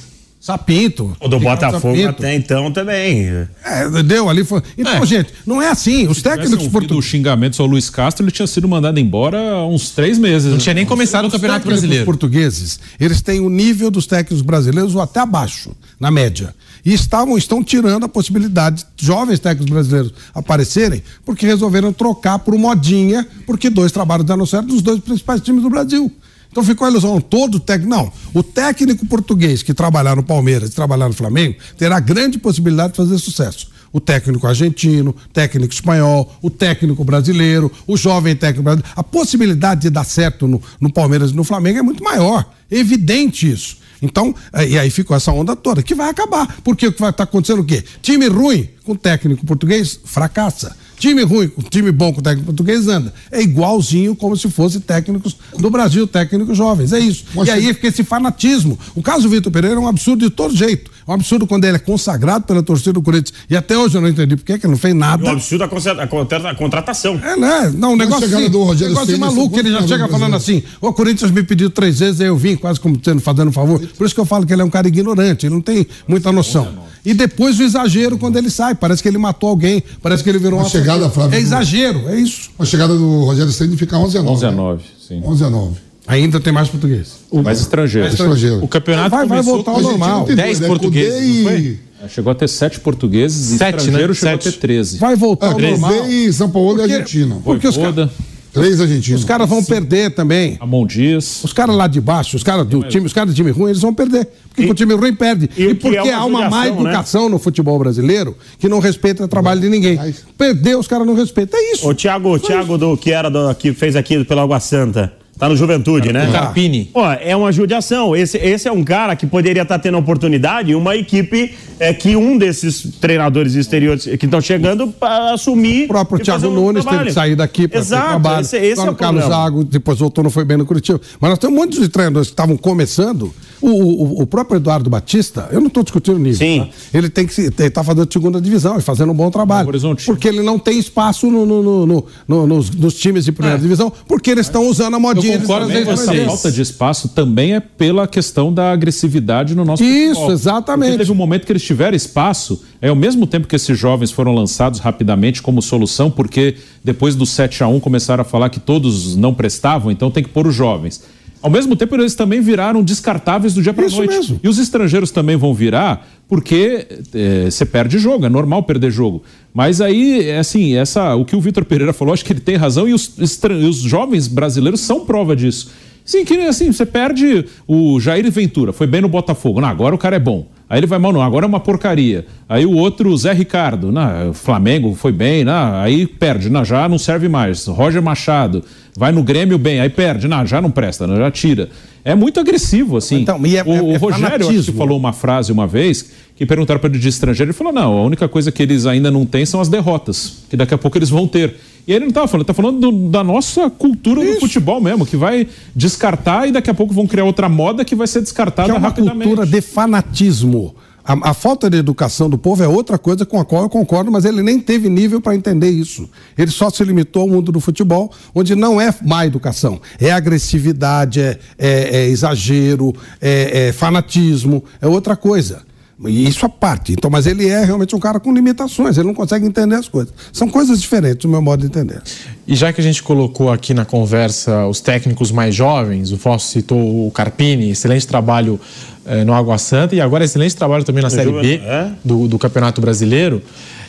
[0.47, 1.13] Sapinto.
[1.19, 2.07] O do Botafogo Sapinto.
[2.07, 3.27] até então também.
[3.65, 4.45] É, deu ali.
[4.45, 4.63] Foi...
[4.77, 5.05] Então, é.
[5.05, 6.07] gente, não é assim.
[6.07, 6.97] Os técnicos portugueses.
[6.97, 10.49] O xingamento ao Luiz Castro, ele tinha sido mandado embora há uns três meses.
[10.49, 12.03] Não tinha nem começado o Campeonato Brasileiro.
[12.03, 16.55] Os portugueses, eles têm o nível dos técnicos brasileiros ou até abaixo, na média.
[16.86, 22.57] E estavam, estão tirando a possibilidade de jovens técnicos brasileiros aparecerem, porque resolveram trocar por
[22.57, 26.10] modinha, porque dois trabalhos deram certo dos dois principais times do Brasil.
[26.51, 27.89] Então ficou a ilusão, todo técnico.
[27.89, 32.97] Não, o técnico português que trabalhar no Palmeiras, trabalhar no Flamengo, terá grande possibilidade de
[32.97, 33.69] fazer sucesso.
[33.91, 38.93] O técnico argentino, técnico espanhol, o técnico brasileiro, o jovem técnico brasileiro.
[38.95, 42.49] A possibilidade de dar certo no, no Palmeiras e no Flamengo é muito maior.
[42.69, 43.77] É evidente isso.
[44.01, 46.57] Então, é, e aí ficou essa onda toda, que vai acabar.
[46.63, 47.83] Porque o que vai estar tá acontecendo o quê?
[48.01, 50.75] Time ruim com técnico português fracassa.
[50.97, 53.13] Time ruim, time bom com técnico português anda.
[53.31, 56.91] É igualzinho como se fosse técnicos do Brasil, técnicos jovens.
[56.91, 57.25] É isso.
[57.36, 58.79] Mas e aí fica esse fanatismo.
[58.95, 60.89] O caso do Vitor Pereira é um absurdo de todo jeito.
[61.07, 63.33] É um absurdo quando ele é consagrado pela torcida do Corinthians.
[63.47, 65.23] E até hoje eu não entendi por que ele não fez nada.
[65.23, 67.21] É um absurdo a, contratação.
[67.23, 67.71] É, né?
[67.75, 69.57] Não, um negócio, assim, do Rogério negócio maluco.
[69.57, 72.79] Ele já chega falando assim: o Corinthians me pediu três vezes, aí eu vim, quase
[72.79, 73.79] como sendo fazendo um favor.
[73.79, 76.31] Por isso que eu falo que ele é um cara ignorante, ele não tem muita
[76.31, 76.88] noção.
[77.07, 78.75] E depois o exagero quando ele sai.
[78.75, 80.65] Parece que ele matou alguém, parece que ele virou uma.
[80.65, 82.49] uma chegada, Flávio, é exagero, é isso.
[82.59, 84.35] A chegada do Rogério Ceni fica 11 a 9.
[84.35, 84.89] 11 a 9, né?
[85.07, 85.21] sim.
[85.23, 85.75] 11 a 9.
[86.05, 87.19] Ainda tem mais português.
[87.31, 88.07] O mais estrangeiro.
[88.07, 88.61] Mais estrangeiro.
[88.61, 90.25] O campeonato vai, vai voltar ao normal.
[90.25, 90.67] 10 né?
[90.67, 91.21] portugueses.
[91.21, 91.79] E...
[92.03, 94.13] É, chegou a ter sete portugueses e sete, estrangeiro né?
[94.13, 94.49] chegou sete.
[94.49, 94.97] a ter 13.
[94.97, 96.09] Vai voltar é, ao normal.
[96.09, 97.37] E São Paulo porque, e Argentina.
[97.41, 98.09] Porque os caras
[98.53, 99.21] Três argentinos.
[99.21, 99.67] Os caras vão Sim.
[99.67, 100.57] perder também.
[100.60, 101.43] Amon Dias.
[101.43, 103.81] Os caras lá de baixo, os caras do time, os caras do time ruim, eles
[103.81, 104.27] vão perder.
[104.49, 105.49] Porque e, o time ruim perde.
[105.55, 106.69] E, e porque é há uma má né?
[106.69, 107.29] educação né?
[107.29, 109.99] no futebol brasileiro que não respeita o trabalho de ninguém.
[110.38, 111.60] Perdeu, os caras não respeitam.
[111.60, 111.88] É isso.
[111.88, 115.13] O Thiago, o Thiago do, que era do, que fez aqui pela Água Santa.
[115.38, 116.30] Tá no Juventude, né?
[116.32, 116.86] Carpini.
[116.86, 118.15] Pô, é uma judiação.
[118.15, 122.15] Esse, esse é um cara que poderia estar tá tendo oportunidade uma equipe é, que
[122.15, 125.86] um desses treinadores exteriores que estão chegando para assumir.
[125.86, 126.97] O próprio Thiago um Nunes trabalho.
[126.97, 128.41] teve que sair daqui para Exato, trabalho.
[128.41, 131.00] Esse, esse é o Carlos Zago, depois voltou, não foi bem no Curitiba.
[131.19, 133.32] Mas nós temos muitos de treinadores que estavam começando.
[133.61, 136.37] O, o, o, próprio Eduardo Batista, eu não estou discutindo nível.
[136.37, 136.59] Sim.
[136.61, 136.97] Tá?
[136.97, 139.69] Ele tem que ele tá fazendo segunda divisão e fazendo um bom trabalho.
[140.05, 143.61] Porque ele não tem espaço no, no, no, nos, nos, times de primeira é.
[143.61, 145.35] divisão, porque eles estão usando a modinha.
[145.35, 150.13] Eu concordo essa falta de espaço também é pela questão da agressividade no nosso Isso,
[150.13, 150.31] futebol.
[150.31, 150.89] exatamente.
[150.89, 154.11] Porque teve um momento que eles tiveram espaço, é ao mesmo tempo que esses jovens
[154.11, 158.59] foram lançados rapidamente como solução, porque depois do 7 a 1 começaram a falar que
[158.59, 161.01] todos não prestavam, então tem que pôr os jovens.
[161.47, 164.10] Ao mesmo tempo, eles também viraram descartáveis do dia para noite.
[164.10, 164.39] Mesmo.
[164.43, 169.23] E os estrangeiros também vão virar, porque é, você perde jogo, é normal perder jogo.
[169.53, 172.57] Mas aí, é assim, essa, o que o Vitor Pereira falou, acho que ele tem
[172.57, 175.71] razão, e os, os jovens brasileiros são prova disso.
[176.07, 179.59] Sim, que assim, você perde o Jair Ventura, foi bem no Botafogo.
[179.59, 180.47] Não, agora o cara é bom.
[180.69, 182.25] Aí ele vai mal, não, agora é uma porcaria.
[182.47, 186.97] Aí o outro, Zé Ricardo, não, Flamengo foi bem, não, aí perde, não, já não
[186.97, 187.65] serve mais.
[187.67, 188.63] Roger Machado,
[188.97, 191.69] vai no Grêmio bem, aí perde, não, já não presta, não, já tira.
[192.05, 193.21] É muito agressivo, assim.
[193.21, 196.80] Então, é, o, é, o Rogério acho que falou uma frase uma vez que perguntaram
[196.80, 199.45] para ele de estrangeiro, ele falou: não, a única coisa que eles ainda não têm
[199.45, 201.56] são as derrotas, que daqui a pouco eles vão ter.
[201.88, 204.36] E ele não estava falando, está falando do, da nossa cultura Isso.
[204.36, 207.95] do futebol mesmo, que vai descartar e daqui a pouco vão criar outra moda que
[207.95, 209.23] vai ser descartada que é uma rapidamente.
[209.23, 210.76] cultura de fanatismo.
[211.04, 214.12] A, a, falta de educação do povo é outra coisa com a qual eu concordo,
[214.12, 216.10] mas ele nem teve nível para entender isso.
[216.38, 221.21] Ele só se limitou ao mundo do futebol, onde não é má educação, é agressividade,
[221.21, 225.66] é, é, é exagero, é, é fanatismo, é outra coisa.
[226.05, 226.93] Isso a parte.
[226.93, 230.13] Então, mas ele é realmente um cara com limitações, ele não consegue entender as coisas.
[230.31, 232.01] São coisas diferentes do meu modo de entender.
[232.47, 236.51] E já que a gente colocou aqui na conversa os técnicos mais jovens, o Fosso
[236.51, 238.60] citou o Carpini, excelente trabalho
[239.05, 241.91] eh, no Água Santa e agora excelente trabalho também na Série B é?
[242.05, 243.41] do, do Campeonato Brasileiro.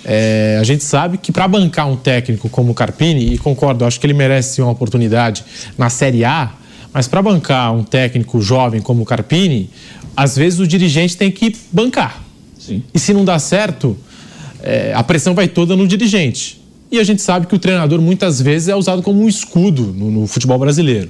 [0.04, 4.00] É, a gente sabe que para bancar um técnico como o Carpini, e concordo, acho
[4.00, 5.44] que ele merece uma oportunidade
[5.76, 6.52] na Série A,
[6.92, 9.70] mas para bancar um técnico jovem como o Carpini,
[10.18, 12.20] às vezes o dirigente tem que bancar.
[12.58, 12.82] Sim.
[12.92, 13.96] E se não dá certo,
[14.60, 16.60] é, a pressão vai toda no dirigente.
[16.90, 20.10] E a gente sabe que o treinador muitas vezes é usado como um escudo no,
[20.10, 21.08] no futebol brasileiro.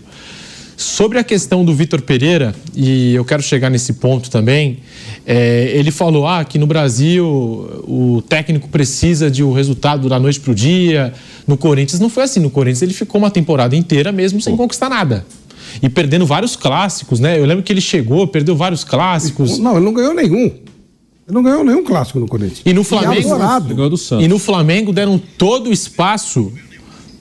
[0.76, 4.80] Sobre a questão do Vitor Pereira, e eu quero chegar nesse ponto também,
[5.26, 7.24] é, ele falou ah, que no Brasil
[7.88, 11.14] o técnico precisa de um resultado da noite para o dia.
[11.46, 12.40] No Corinthians não foi assim.
[12.40, 15.24] No Corinthians ele ficou uma temporada inteira mesmo sem conquistar nada
[15.82, 17.38] e perdendo vários clássicos, né?
[17.38, 19.58] Eu lembro que ele chegou, perdeu vários clássicos.
[19.58, 20.44] Não, ele não ganhou nenhum.
[21.28, 22.62] Ele não ganhou nenhum clássico no Corinthians.
[22.64, 23.28] E no Flamengo.
[24.18, 26.52] E, e no Flamengo deram todo o espaço.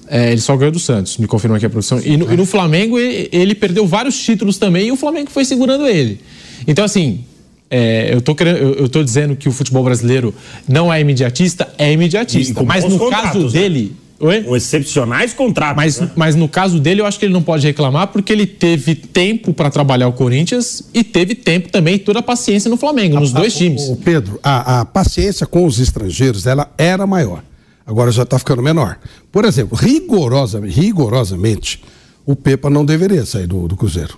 [0.10, 2.00] É, ele só ganhou do Santos, me confirma aqui a produção.
[2.00, 2.34] E no, é.
[2.34, 6.22] e no Flamengo ele, ele, perdeu vários títulos também e o Flamengo foi segurando ele.
[6.66, 7.26] Então, assim,
[7.70, 10.34] é, eu, tô querendo, eu, eu tô dizendo que o futebol brasileiro
[10.68, 12.64] não é imediatista, é imediatista.
[12.64, 13.90] Mas no caso né?
[14.20, 14.44] Oi?
[14.44, 15.76] Com excepcionais contratos.
[15.76, 16.12] Mas, né?
[16.16, 19.54] mas no caso dele, eu acho que ele não pode reclamar porque ele teve tempo
[19.54, 23.32] para trabalhar o Corinthians e teve tempo também, toda a paciência no Flamengo, a, nos
[23.32, 23.84] dois a, times.
[23.84, 27.44] O, o Pedro, a, a paciência com os estrangeiros, ela era maior.
[27.86, 28.98] Agora já está ficando menor.
[29.32, 31.84] Por exemplo, rigorosamente, rigorosamente,
[32.26, 34.18] o Pepa não deveria sair do, do Cruzeiro.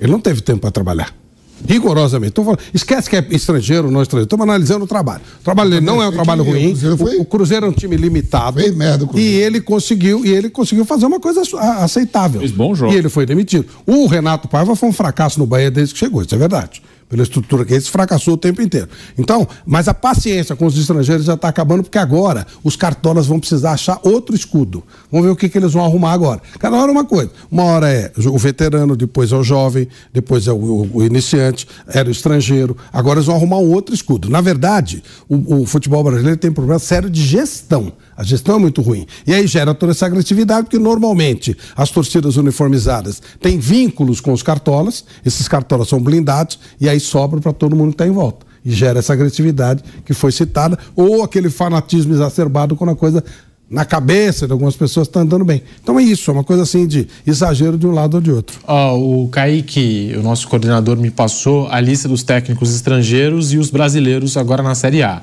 [0.00, 1.21] Ele não teve tempo para trabalhar
[1.66, 2.34] rigorosamente.
[2.34, 4.26] Falando, esquece que é estrangeiro ou não estrangeiro.
[4.26, 5.22] Estamos analisando o trabalho.
[5.40, 6.66] O trabalho dele não é um trabalho ruim.
[6.66, 7.16] O Cruzeiro, foi...
[7.16, 8.60] o Cruzeiro é um time limitado.
[8.60, 11.42] Fez merda, e ele conseguiu e ele conseguiu fazer uma coisa
[11.80, 12.40] aceitável.
[12.40, 12.92] Fez bom jogo.
[12.92, 13.66] E ele foi demitido.
[13.86, 16.82] O Renato Paiva foi um fracasso no Bahia desde que chegou, isso é verdade.
[17.12, 18.88] Pela estrutura que eles fracassou o tempo inteiro.
[19.18, 23.38] Então, mas a paciência com os estrangeiros já está acabando, porque agora os cartolas vão
[23.38, 24.82] precisar achar outro escudo.
[25.10, 26.40] Vamos ver o que, que eles vão arrumar agora.
[26.58, 27.30] Cada hora é uma coisa.
[27.50, 31.68] Uma hora é o veterano, depois é o jovem, depois é o, o, o iniciante,
[31.86, 32.74] era o estrangeiro.
[32.90, 34.30] Agora eles vão arrumar um outro escudo.
[34.30, 37.92] Na verdade, o, o futebol brasileiro tem um problema sério de gestão.
[38.16, 39.06] A gestão é muito ruim.
[39.26, 44.42] E aí gera toda essa agressividade, porque normalmente as torcidas uniformizadas têm vínculos com os
[44.42, 48.46] cartolas, esses cartolas são blindados, e aí sobra para todo mundo que está em volta.
[48.64, 53.24] E gera essa agressividade que foi citada, ou aquele fanatismo exacerbado quando a coisa
[53.72, 55.62] na cabeça de algumas pessoas está andando bem.
[55.82, 58.60] Então é isso, é uma coisa assim de exagero de um lado ou de outro.
[58.68, 63.70] Oh, o Kaique, o nosso coordenador, me passou a lista dos técnicos estrangeiros e os
[63.70, 65.22] brasileiros agora na Série A.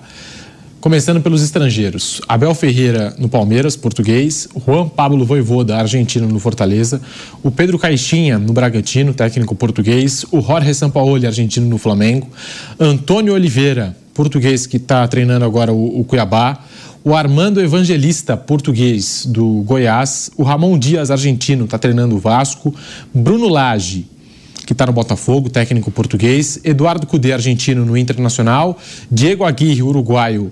[0.82, 2.22] Começando pelos estrangeiros.
[2.26, 4.48] Abel Ferreira no Palmeiras, português.
[4.66, 7.02] Juan Pablo Voivoda, argentino, no Fortaleza.
[7.44, 10.26] O Pedro Caixinha no Bragantino, técnico português.
[10.32, 12.30] O Jorge Sampaoli, argentino, no Flamengo.
[12.80, 16.64] Antônio Oliveira, português, que está treinando agora o, o Cuiabá.
[17.04, 20.32] O Armando Evangelista, português, do Goiás.
[20.38, 22.74] O Ramon Dias, argentino, está treinando o Vasco.
[23.14, 24.08] Bruno Lage,
[24.70, 26.60] que está no Botafogo, técnico português.
[26.64, 28.78] Eduardo Cudê, argentino, no Internacional.
[29.10, 30.52] Diego Aguirre, uruguaio,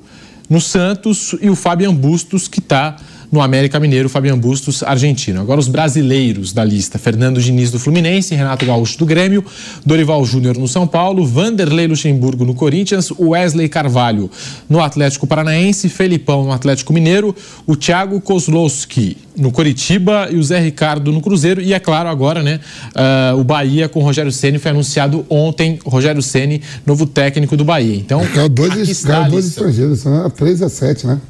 [0.49, 2.97] no Santos e o Fabian Bustos, que está
[3.31, 5.41] no América Mineiro, Fabian Bustos, argentino.
[5.41, 9.43] Agora os brasileiros da lista: Fernando Diniz do Fluminense, Renato Gaúcho do Grêmio,
[9.85, 14.29] Dorival Júnior no São Paulo, Vanderlei Luxemburgo no Corinthians, Wesley Carvalho
[14.69, 17.35] no Atlético Paranaense, Felipão no Atlético Mineiro,
[17.65, 21.61] o Thiago Kozlowski no Coritiba e o Zé Ricardo no Cruzeiro.
[21.61, 22.59] E é claro, agora, né?
[22.95, 25.79] Uh, o Bahia com o Rogério Ceni foi anunciado ontem.
[25.85, 27.95] Rogério Ceni, novo técnico do Bahia.
[27.95, 28.89] Então, é, dois, dois
[29.47, 30.31] estrangeiros, né?
[30.35, 31.21] 3 a 7, né?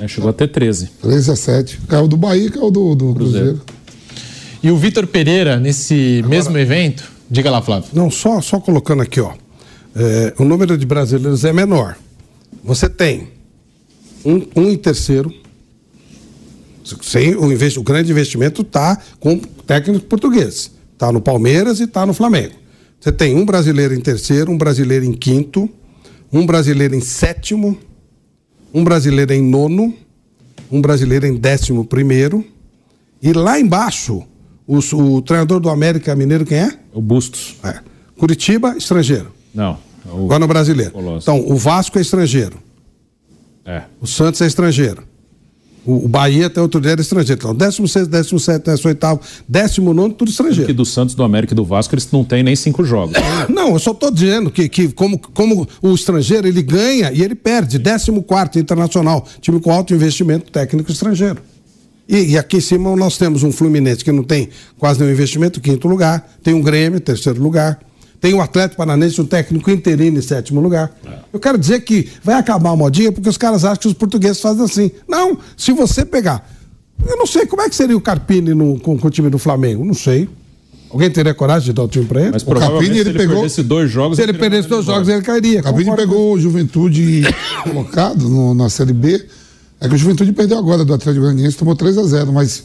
[0.00, 0.90] É, chegou até 13.
[1.02, 1.80] 13 a 7.
[1.88, 3.58] Caiu do Bahia, caiu do, do Cruzeiro.
[3.58, 3.78] Cruzeiro.
[4.62, 7.90] E o Vitor Pereira, nesse Agora, mesmo evento, diga lá, Flávio.
[7.92, 9.32] Não, só, só colocando aqui, ó.
[9.94, 11.96] É, o número de brasileiros é menor.
[12.62, 13.28] Você tem
[14.24, 15.32] um, um em terceiro.
[17.02, 20.70] Sem o, investi o grande investimento está com técnicos portugueses.
[20.92, 22.54] Está no Palmeiras e está no Flamengo.
[23.00, 25.70] Você tem um brasileiro em terceiro, um brasileiro em quinto,
[26.32, 27.78] um brasileiro em sétimo,
[28.72, 29.94] um brasileiro em nono,
[30.70, 32.44] um brasileiro em décimo primeiro,
[33.22, 34.22] e lá embaixo,
[34.66, 36.78] o, o treinador do América Mineiro, quem é?
[36.92, 37.56] O Bustos.
[37.64, 37.80] É.
[38.18, 39.32] Curitiba, estrangeiro.
[39.54, 39.78] Não.
[40.06, 40.24] É o...
[40.24, 40.92] Agora no brasileiro.
[41.20, 42.58] Então, o Vasco é estrangeiro.
[43.64, 43.82] É.
[44.00, 45.02] O Santos é estrangeiro.
[45.88, 47.40] O, o Bahia até outro dia era estrangeiro.
[47.40, 50.66] Então, 16, 17, 18, 19, tudo estrangeiro.
[50.66, 53.14] Que do Santos, do América e do Vasco, eles não têm nem cinco jogos.
[53.48, 57.34] não, eu só estou dizendo que, que como, como o estrangeiro ele ganha e ele
[57.34, 57.78] perde.
[57.78, 61.38] 14 internacional, time com alto investimento técnico estrangeiro.
[62.06, 65.58] E, e, aqui em cima nós temos um Fluminense que não tem quase nenhum investimento,
[65.58, 66.36] quinto lugar.
[66.42, 67.78] Tem um Grêmio, terceiro lugar.
[68.20, 70.90] Tem o Atlético Paranaense, um técnico interino em sétimo lugar.
[71.06, 71.18] É.
[71.32, 74.40] Eu quero dizer que vai acabar a modinha porque os caras acham que os portugueses
[74.40, 74.90] fazem assim.
[75.08, 76.48] Não, se você pegar.
[77.06, 79.38] Eu não sei como é que seria o Carpini no, com, com o time do
[79.38, 79.84] Flamengo.
[79.84, 80.28] Não sei.
[80.90, 82.30] Alguém teria coragem de dar o time para ele?
[82.32, 83.36] Mas o Carpini, ele, ele pegou.
[83.36, 85.60] Perdesse dois jogos, se ele perdesse dois jogos, ele cairia.
[85.60, 87.22] O Carpini pegou o Juventude
[87.62, 89.24] colocado no, na Série B.
[89.80, 92.64] É que o Juventude perdeu agora do Atlético Goianiense, tomou 3 a 0 mas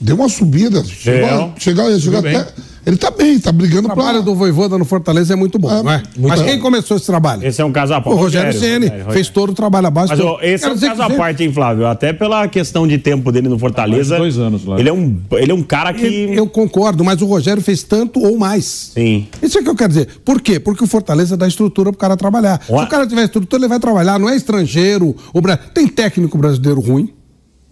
[0.00, 0.82] deu uma subida.
[0.82, 2.38] Chegou, chegou, chegou até.
[2.38, 2.46] Bem
[2.86, 3.92] ele tá bem, tá brigando para.
[3.92, 4.32] O trabalho pra...
[4.32, 6.02] do Voivoda no Fortaleza é muito bom, é, não é?
[6.18, 7.46] Mas quem começou esse trabalho?
[7.46, 8.16] Esse é um caso à parte.
[8.16, 10.10] O Rogério Ceni fez todo o trabalho abaixo.
[10.10, 11.86] Mas ó, esse Quero é um caso à parte, hein, Flávio?
[11.86, 14.18] Até pela questão de tempo dele no Fortaleza.
[14.18, 14.78] dois anos lá.
[14.78, 16.06] Ele é um, ele é um cara que.
[16.06, 18.92] Eu, eu, concordo, mas o Rogério fez tanto ou mais.
[18.94, 19.28] Sim.
[19.42, 20.08] Isso é que eu quero dizer.
[20.24, 20.60] Por quê?
[20.60, 22.60] Porque o Fortaleza dá estrutura pro cara trabalhar.
[22.68, 22.78] Ué?
[22.78, 24.18] Se o cara tiver estrutura, ele vai trabalhar.
[24.18, 25.16] Não é estrangeiro.
[25.32, 25.40] O.
[25.72, 27.10] Tem técnico brasileiro ruim.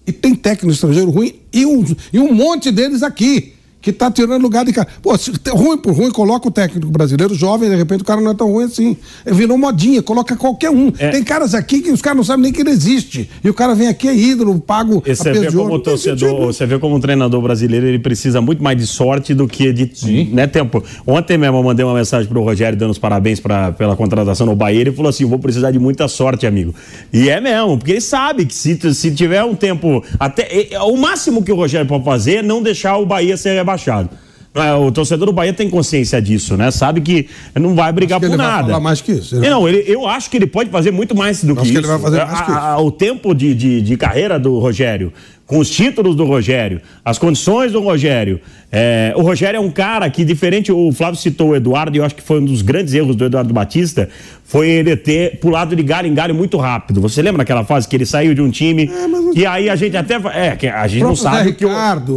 [0.06, 4.40] E tem técnico estrangeiro ruim e um, e um monte deles aqui que tá tirando
[4.40, 4.86] lugar de cara.
[5.02, 8.30] Pô, se, ruim por ruim, coloca o técnico brasileiro jovem, de repente o cara não
[8.30, 8.96] é tão ruim assim.
[9.26, 10.92] Virou modinha, coloca qualquer um.
[10.98, 11.10] É.
[11.10, 13.28] Tem caras aqui que os caras não sabem nem que ele existe.
[13.42, 15.02] E o cara vem aqui, é ídolo, pago.
[15.04, 18.78] E você vê como torcedor, você vê como um treinador brasileiro, ele precisa muito mais
[18.78, 20.30] de sorte do que de Sim.
[20.32, 20.82] né, tempo.
[21.04, 24.54] Ontem mesmo eu mandei uma mensagem pro Rogério dando os parabéns pra, pela contratação no
[24.54, 24.80] Bahia.
[24.80, 26.72] Ele falou assim: vou precisar de muita sorte, amigo.
[27.12, 30.04] E é mesmo, porque ele sabe que se, se tiver um tempo.
[30.20, 33.71] até O máximo que o Rogério pode fazer é não deixar o Bahia ser rebaixado
[33.72, 34.10] rebaixado.
[34.54, 36.70] É, o torcedor do Bahia tem consciência disso, né?
[36.70, 38.72] Sabe que não vai brigar por nada.
[38.72, 39.36] Vai mais que isso.
[39.36, 41.78] Ele não, ele, eu acho que ele pode fazer muito mais do que, que isso.
[41.78, 42.86] Ele vai fazer mais a, que isso.
[42.86, 45.10] o tempo de, de, de carreira do Rogério
[45.52, 48.40] com os títulos do Rogério, as condições do Rogério.
[48.72, 52.04] É, o Rogério é um cara que, diferente, o Flávio citou o Eduardo, e eu
[52.06, 54.08] acho que foi um dos grandes erros do Eduardo Batista,
[54.44, 57.02] foi ele ter pulado de galho em galho muito rápido.
[57.02, 59.94] Você lembra daquela fase que ele saiu de um time é, e aí a gente
[59.94, 60.14] até.
[60.32, 61.70] É, que a gente não sabe que o,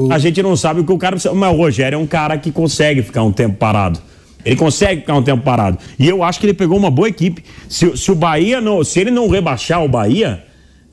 [0.09, 1.17] A gente não sabe o que o cara.
[1.33, 3.99] Mas o Rogério é um cara que consegue ficar um tempo parado.
[4.45, 5.77] Ele consegue ficar um tempo parado.
[5.99, 7.43] E eu acho que ele pegou uma boa equipe.
[7.67, 8.81] Se, se o Bahia não.
[8.81, 10.41] Se ele não rebaixar o Bahia,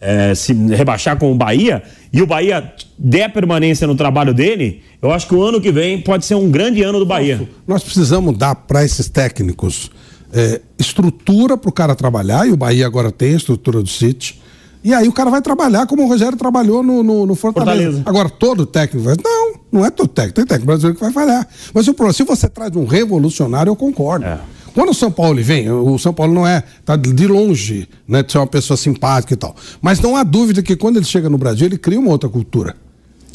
[0.02, 5.12] é, se rebaixar com o Bahia, e o Bahia der permanência no trabalho dele, eu
[5.12, 7.48] acho que o ano que vem pode ser um grande ano do Bahia.
[7.66, 9.90] Nós precisamos dar para esses técnicos
[10.32, 14.42] é, estrutura para o cara trabalhar, e o Bahia agora tem a estrutura do City.
[14.84, 17.82] E aí o cara vai trabalhar como o Rogério trabalhou no, no, no Fortaleza.
[17.82, 18.02] Fortaleza.
[18.04, 19.14] Agora, todo técnico vai.
[19.22, 20.34] Não, não é todo técnico.
[20.34, 21.46] Tem técnico brasileiro que vai falhar.
[21.72, 24.26] Mas o problema, se você traz um revolucionário, eu concordo.
[24.26, 24.40] É.
[24.74, 28.32] Quando o São Paulo vem, o São Paulo não é, tá de longe, né, de
[28.32, 29.54] ser uma pessoa simpática e tal.
[29.80, 32.74] Mas não há dúvida que quando ele chega no Brasil, ele cria uma outra cultura.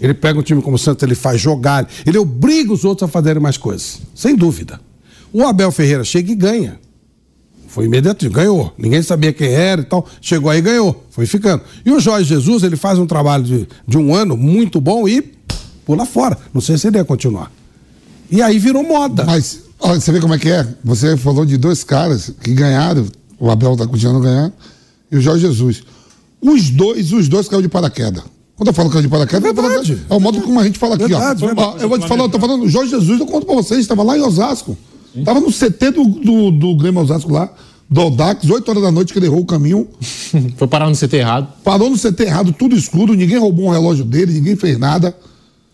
[0.01, 3.11] Ele pega um time como o Santos, ele faz jogar, ele obriga os outros a
[3.11, 3.99] fazerem mais coisas.
[4.13, 4.79] Sem dúvida.
[5.33, 6.79] O Abel Ferreira chega e ganha.
[7.67, 8.73] Foi imediato, ganhou.
[8.77, 10.07] Ninguém sabia quem era e tal.
[10.21, 11.05] Chegou aí e ganhou.
[11.11, 11.61] Foi ficando.
[11.85, 15.21] E o Jorge Jesus, ele faz um trabalho de, de um ano muito bom e
[15.85, 16.37] pula fora.
[16.53, 17.51] Não sei se ele ia continuar.
[18.31, 19.25] E aí virou moda.
[19.25, 20.67] Mas, olha, você vê como é que é?
[20.83, 23.05] Você falou de dois caras que ganharam.
[23.39, 24.53] O Abel está continuando ganhando.
[25.11, 25.83] E o Jorge Jesus.
[26.41, 28.23] Os dois, os dois caiu de paraquedas.
[28.55, 30.95] Quando eu falo caiu de paraquedas, é, verdade, é o modo como a gente fala
[30.95, 31.47] aqui, verdade, ó.
[31.47, 33.81] Verdade, eu vou te falar, eu tô falando, o Jorge Jesus, eu conto pra vocês,
[33.81, 34.75] estava lá em Osasco.
[35.15, 37.51] Estava no CT do, do, do Grêmio Osasco lá
[37.89, 39.87] do Audax, 8 horas da noite que ele errou o caminho.
[40.57, 41.47] Foi parar no CT errado.
[41.63, 45.15] Parou no CT errado, tudo escuro, ninguém roubou um relógio dele, ninguém fez nada.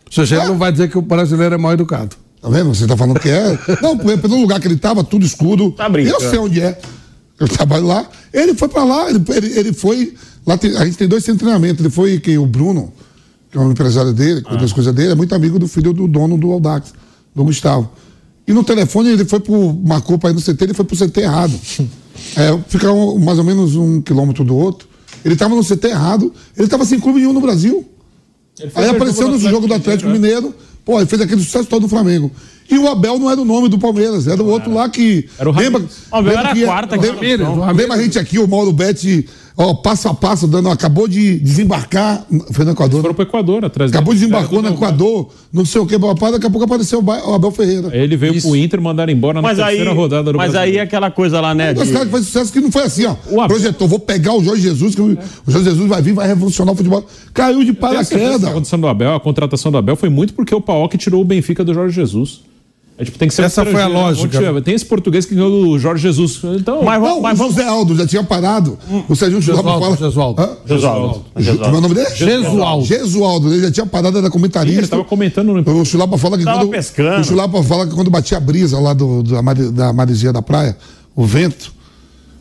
[0.10, 0.48] O senhor é.
[0.48, 2.16] não vai dizer que o brasileiro é mal educado.
[2.44, 2.76] Tá vendo?
[2.76, 3.58] Você tá falando que é.
[3.82, 5.72] não, pelo lugar que ele tava, tudo escuro.
[5.72, 6.22] Tá brincando.
[6.22, 6.78] Eu sei onde é.
[7.40, 8.06] Eu trabalho lá.
[8.34, 10.14] Ele foi pra lá, ele, ele, ele foi.
[10.46, 11.80] Lá tem, a gente tem dois treinamentos.
[11.80, 12.92] Ele foi que o Bruno,
[13.50, 14.58] que é um empresário dele, que ah.
[14.58, 16.94] das coisas dele, é muito amigo do filho do dono do Audax,
[17.34, 17.90] do Gustavo.
[18.46, 19.74] E no telefone ele foi pro.
[19.74, 21.58] marcou pra ir no CT, ele foi pro CT errado.
[22.38, 24.88] É, fica um, mais ou menos um quilômetro do outro.
[25.26, 27.84] Ele estava no CT errado, ele estava sem clube nenhum no Brasil.
[28.76, 30.14] Aí apareceu no jogo do Atlético né?
[30.14, 30.54] Mineiro,
[30.86, 32.32] pô, ele fez aquele sucesso todo do Flamengo.
[32.70, 35.28] E o Abel não era o nome do Palmeiras, era o outro lá que.
[35.38, 35.88] Era o Ramiro.
[36.12, 40.08] Abel era a quarta, lembra, lembra, lembra a gente aqui, o Mauro Betti ó, passo
[40.08, 42.26] a passo, dando, acabou de desembarcar.
[42.52, 43.02] Foi no Equador.
[43.02, 46.46] Foram pro Equador atrás Acabou de desembarcar no Equador, não sei o que, papai, daqui
[46.46, 47.96] a pouco apareceu o Abel Ferreira.
[47.96, 48.48] Ele veio Isso.
[48.48, 50.72] pro Inter, mandaram embora na mas terceira aí, rodada do Mas Brasil.
[50.72, 51.74] aí é aquela coisa lá, né?
[51.76, 51.94] Mas de...
[51.94, 53.16] cara que faz sucesso que não foi assim, ó.
[53.30, 53.58] O Abel...
[53.58, 55.04] Projetou, vou pegar o Jorge Jesus, que é.
[55.04, 57.06] o Jorge Jesus vai vir, vai revolucionar o futebol.
[57.34, 58.44] Caiu de paraquedas.
[58.44, 61.26] A contratação do Abel, a contratação do Abel foi muito porque o Paok tirou o
[61.26, 62.42] Benfica do Jorge Jesus.
[63.04, 64.62] É, tipo, tem que ser Essa foi a lógica.
[64.62, 66.40] Tem esse português que ganhou do Jorge Jesus.
[66.56, 68.78] Então, mas, não, mas o José Aldo já tinha parado.
[68.90, 69.04] Hum.
[69.10, 69.98] O Sérgio Chulapa fala.
[69.98, 70.50] Jesualdo.
[70.66, 71.26] Jesualdo.
[71.34, 72.10] Como é o nome dele?
[72.16, 72.86] Jesualdo.
[72.86, 73.54] Jesualdo.
[73.54, 74.78] Ele já tinha parado, era comentarista.
[74.78, 75.82] Ele estava comentando no.
[75.82, 76.44] O Chulapa fala que.
[76.44, 77.22] quando, pescando.
[77.22, 80.78] O Chulapa fala que quando batia a brisa lá do, da, da maresia da praia,
[81.16, 81.74] o vento.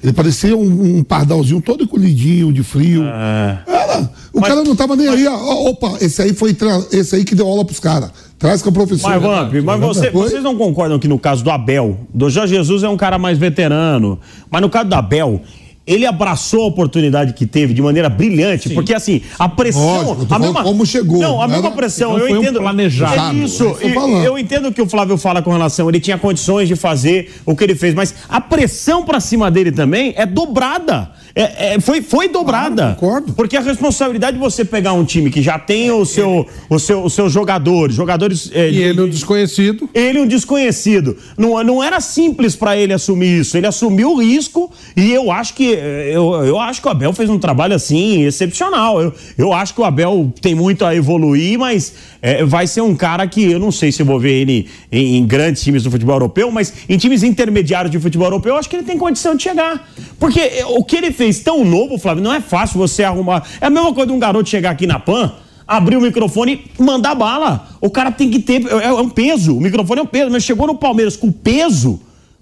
[0.03, 3.03] Ele parecia um, um pardalzinho todo encolhidinho, de frio.
[3.05, 3.63] Ah.
[3.67, 4.11] Era.
[4.33, 5.27] O mas, cara não tava nem mas, aí.
[5.27, 6.57] Ó, opa, esse aí foi
[6.91, 8.11] esse aí que deu aula pros caras.
[8.39, 9.21] Traz com a professora.
[9.21, 12.83] Mas, Vamp, mas você, vocês não concordam que no caso do Abel, do Jorge Jesus
[12.83, 14.19] é um cara mais veterano,
[14.51, 15.43] mas no caso do Abel,
[15.87, 18.75] ele abraçou a oportunidade que teve de maneira brilhante, Sim.
[18.75, 20.03] porque assim, a pressão.
[20.03, 21.21] Lógico, a mesma, como chegou.
[21.21, 22.59] Não, a mesma pressão, eu entendo.
[22.59, 23.37] Um planejado.
[23.37, 25.89] É isso, eu, eu entendo o que o Flávio fala com relação.
[25.89, 29.73] Ele tinha condições de fazer o que ele fez, mas a pressão para cima dele
[29.73, 31.11] também é dobrada.
[31.35, 32.91] É, é, foi, foi dobrada.
[32.91, 33.33] Ah, concordo.
[33.33, 37.05] Porque a responsabilidade de você pegar um time que já tem o seu, o seu,
[37.05, 38.51] os seus jogadores, jogadores.
[38.53, 39.89] É, e ele um desconhecido.
[39.95, 41.17] Ele um desconhecido.
[41.37, 43.57] Não, não era simples para ele assumir isso.
[43.57, 47.31] Ele assumiu o risco e eu acho que eu, eu acho que o Abel fez
[47.31, 49.01] um trabalho assim excepcional.
[49.01, 52.95] Eu, eu acho que o Abel tem muito a evoluir, mas é, vai ser um
[52.95, 55.91] cara que eu não sei se eu vou ver ele em, em grandes times do
[55.91, 59.35] futebol europeu, mas em times intermediários de futebol europeu, eu acho que ele tem condição
[59.35, 59.91] de chegar.
[60.21, 63.47] Porque o que ele fez fez tão novo, Flávio, não é fácil você arrumar.
[63.61, 65.33] É a mesma coisa de um garoto chegar aqui na PAN,
[65.67, 67.69] abrir o microfone e mandar bala.
[67.81, 68.67] O cara tem que ter.
[68.67, 69.57] É, é um peso.
[69.57, 70.31] O microfone é um peso.
[70.31, 72.01] Mas chegou no Palmeiras com peso.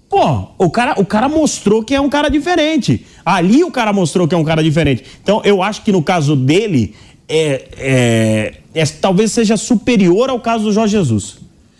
[0.09, 3.05] Pô, o cara, o cara mostrou que é um cara diferente.
[3.23, 5.03] Ali o cara mostrou que é um cara diferente.
[5.23, 6.93] Então, eu acho que no caso dele,
[7.31, 11.37] é, é, é, talvez seja superior ao caso do Jorge Jesus.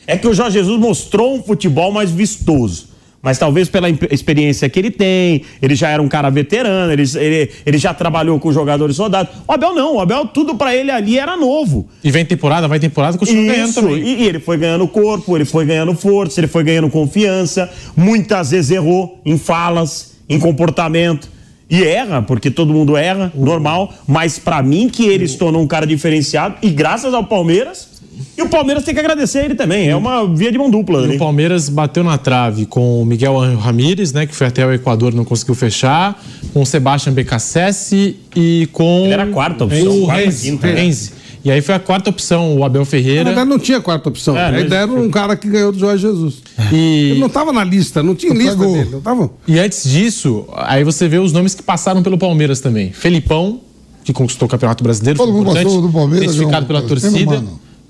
[0.07, 4.79] É que o Jorge Jesus mostrou um futebol mais vistoso mas talvez pela experiência que
[4.79, 8.97] ele tem, ele já era um cara veterano, ele, ele, ele já trabalhou com jogadores
[8.97, 9.33] rodados.
[9.47, 11.87] O Abel não, o Abel tudo para ele ali era novo.
[12.03, 14.03] E vem temporada, vai temporada, continua Isso, ganhando também.
[14.03, 18.51] E, e ele foi ganhando corpo, ele foi ganhando força, ele foi ganhando confiança, muitas
[18.51, 21.29] vezes errou em falas, em comportamento.
[21.71, 25.67] E erra, porque todo mundo erra, normal, mas para mim que ele se tornou um
[25.67, 27.89] cara diferenciado e graças ao Palmeiras,
[28.37, 29.87] e o Palmeiras tem que agradecer ele também.
[29.87, 31.07] É uma via de mão dupla.
[31.07, 34.25] o Palmeiras bateu na trave com o Miguel Ramírez, né?
[34.25, 36.21] Que foi até o Equador não conseguiu fechar.
[36.53, 39.03] Com o Sebastian Becassese e com.
[39.05, 40.03] Ele era quarta opção.
[40.03, 41.20] O Renzi.
[41.43, 43.23] E aí foi a quarta opção, o Abel Ferreira.
[43.23, 44.37] Na verdade, não tinha quarta opção.
[44.37, 46.35] É, aí deram um cara que ganhou do Jorge Jesus.
[46.71, 47.11] E...
[47.11, 48.89] Ele não estava na lista, não tinha lista dele.
[48.91, 49.31] Não tava...
[49.47, 52.91] E antes disso, aí você vê os nomes que passaram pelo Palmeiras também.
[52.91, 53.59] Felipão,
[54.03, 55.17] que conquistou o Campeonato Brasileiro.
[55.17, 56.35] Todo mundo gostou do Palmeiras.
[56.35, 57.43] Identificado pela torcida.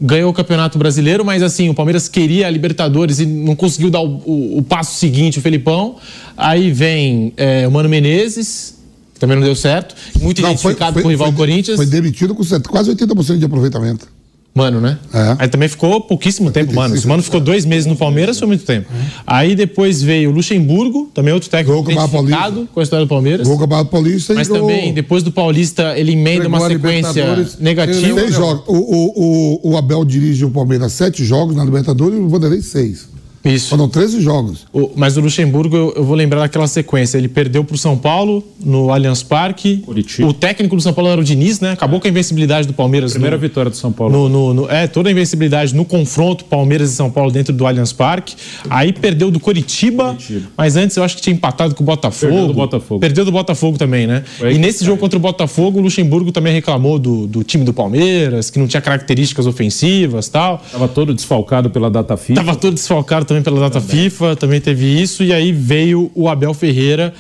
[0.03, 4.01] Ganhou o Campeonato Brasileiro, mas assim, o Palmeiras queria a Libertadores e não conseguiu dar
[4.01, 5.97] o, o, o passo seguinte, o Felipão.
[6.35, 8.80] Aí vem é, o Mano Menezes,
[9.21, 9.93] também não deu certo.
[10.19, 11.77] Muito não, identificado foi, foi, com o rival foi, Corinthians.
[11.77, 14.07] Foi demitido com quase 80% de aproveitamento.
[14.53, 14.97] Mano, né?
[15.13, 15.35] É.
[15.37, 16.99] Aí também ficou pouquíssimo tempo, mano.
[16.99, 18.89] O Mano ficou dois meses no Palmeiras, foi muito tempo.
[18.91, 19.05] É.
[19.25, 23.47] Aí depois veio o Luxemburgo, também outro técnico identificado com a história do Palmeiras.
[23.47, 24.33] Gol Paulista.
[24.33, 28.19] Mas também, depois do Paulista, ele emenda uma sequência negativa.
[28.19, 28.63] Seis jogos.
[28.67, 32.63] O, o, o, o Abel dirige o Palmeiras sete jogos na Libertadores e o Vanderlei
[32.63, 33.07] seis.
[33.43, 33.69] Isso.
[33.69, 34.67] Foram 13 jogos.
[34.71, 37.17] O, mas o Luxemburgo, eu, eu, vou lembrar daquela sequência.
[37.17, 39.77] Ele perdeu para o São Paulo no Allianz Parque.
[39.77, 40.27] Curitiba.
[40.27, 41.71] O técnico do São Paulo era o Diniz, né?
[41.71, 43.13] Acabou com a invencibilidade do Palmeiras.
[43.13, 44.13] Primeira no, vitória do São Paulo.
[44.13, 47.65] No, no, no, é, toda a invencibilidade no confronto Palmeiras e São Paulo dentro do
[47.65, 48.35] Allianz Parque.
[48.69, 50.47] Aí perdeu do Curitiba, Curitiba.
[50.55, 52.31] mas antes eu acho que tinha empatado com o Botafogo.
[52.31, 52.99] Perdeu do Botafogo.
[52.99, 54.23] Perdeu do Botafogo também, né?
[54.39, 58.49] E nesse jogo contra o Botafogo, o Luxemburgo também reclamou do, do time do Palmeiras,
[58.49, 60.61] que não tinha características ofensivas tal.
[60.71, 62.43] Tava todo desfalcado pela data FIFA.
[62.43, 64.09] Tava todo desfalcado também pela data também.
[64.09, 64.35] FIFA.
[64.35, 67.13] Também teve isso, e aí veio o Abel Ferreira,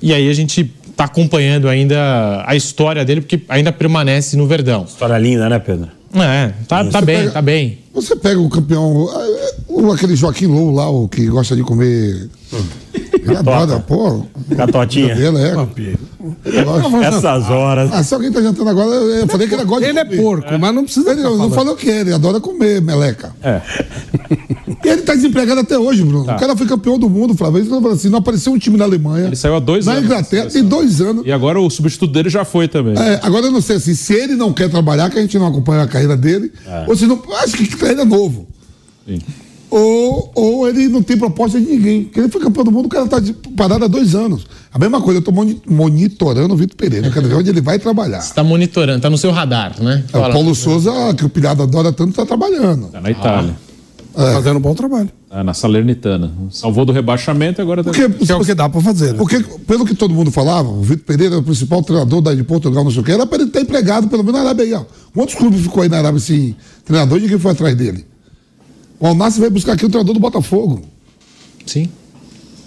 [0.00, 4.84] e aí a gente está acompanhando ainda a história dele, porque ainda permanece no Verdão.
[4.84, 5.88] História linda, né, Pedro?
[6.14, 7.78] É, tá, tá bem, pega, tá bem.
[7.92, 9.06] Você pega o campeão,
[9.68, 12.30] o, aquele Joaquim Lou lá, o que gosta de comer.
[13.12, 14.24] Ele adora, pô.
[14.56, 15.14] Catotinha.
[15.14, 17.06] Dele, é.
[17.06, 17.90] Essas horas.
[17.92, 20.58] Ah, se alguém tá jantando agora, eu falei que ele gosta Ele é porco, é.
[20.58, 21.10] mas não precisa.
[21.10, 23.34] Ele não falou que é, ele adora comer meleca.
[23.42, 23.60] É.
[24.86, 26.24] E ele tá desempregado até hoje, Bruno.
[26.24, 26.36] Tá.
[26.36, 27.60] O cara foi campeão do mundo, Flávio.
[27.60, 29.26] Ele assim: não apareceu um time na Alemanha.
[29.26, 30.08] Ele saiu há dois na anos.
[30.08, 31.26] Na Inglaterra, tem dois anos.
[31.26, 32.94] E agora o substituto dele já foi também.
[32.96, 35.46] É, agora eu não sei assim, se ele não quer trabalhar, que a gente não
[35.46, 36.84] acompanha a carreira dele, é.
[36.88, 37.20] ou se não.
[37.42, 38.46] Acho que ele é novo.
[39.06, 39.18] Sim
[39.70, 42.04] ou, ou ele não tem proposta de ninguém.
[42.04, 43.20] Porque ele foi campeão do mundo, o cara está
[43.56, 44.46] parado há dois anos.
[44.72, 45.34] A mesma coisa, eu estou
[45.66, 48.20] monitorando o Vitor Pereira, eu quero ver onde ele vai trabalhar.
[48.20, 50.04] Você está monitorando, está no seu radar, né?
[50.12, 52.86] É, o Paulo Souza, que o Pilhado adora tanto, está trabalhando.
[52.86, 53.56] Está na Itália.
[53.56, 53.65] Ah.
[54.16, 54.32] É.
[54.32, 55.10] Fazendo um bom trabalho.
[55.30, 56.32] É, na Salernitana.
[56.50, 57.90] Salvou do rebaixamento agora tá...
[57.90, 59.12] porque, porque, porque dá para fazer.
[59.12, 59.18] Né?
[59.18, 62.42] Porque, pelo que todo mundo falava, o Vitor Pereira é o principal treinador da, de
[62.42, 64.72] Portugal, não sei o que, era para ele ter empregado, pelo menos na Arábia aí.
[64.72, 64.84] Ó.
[65.12, 66.54] Quantos clubes ficou aí na Arábia assim,
[66.84, 68.06] treinador e ninguém foi atrás dele?
[68.98, 70.80] O Alnassi vai buscar aqui o treinador do Botafogo.
[71.66, 71.90] Sim.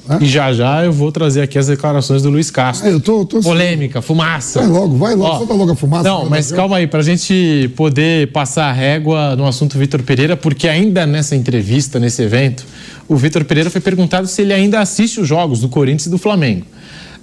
[0.10, 0.24] É?
[0.24, 2.90] E já já eu vou trazer aqui as declarações do Luiz Castro.
[2.90, 4.60] É, eu tô, tô Polêmica, fumaça.
[4.60, 6.10] Vai logo, vai logo, Ó, solta logo a fumaça.
[6.10, 10.68] Não, mas calma aí, pra gente poder passar a régua no assunto Vitor Pereira, porque
[10.68, 12.66] ainda nessa entrevista, nesse evento,
[13.08, 16.18] o Vitor Pereira foi perguntado se ele ainda assiste os jogos do Corinthians e do
[16.18, 16.66] Flamengo.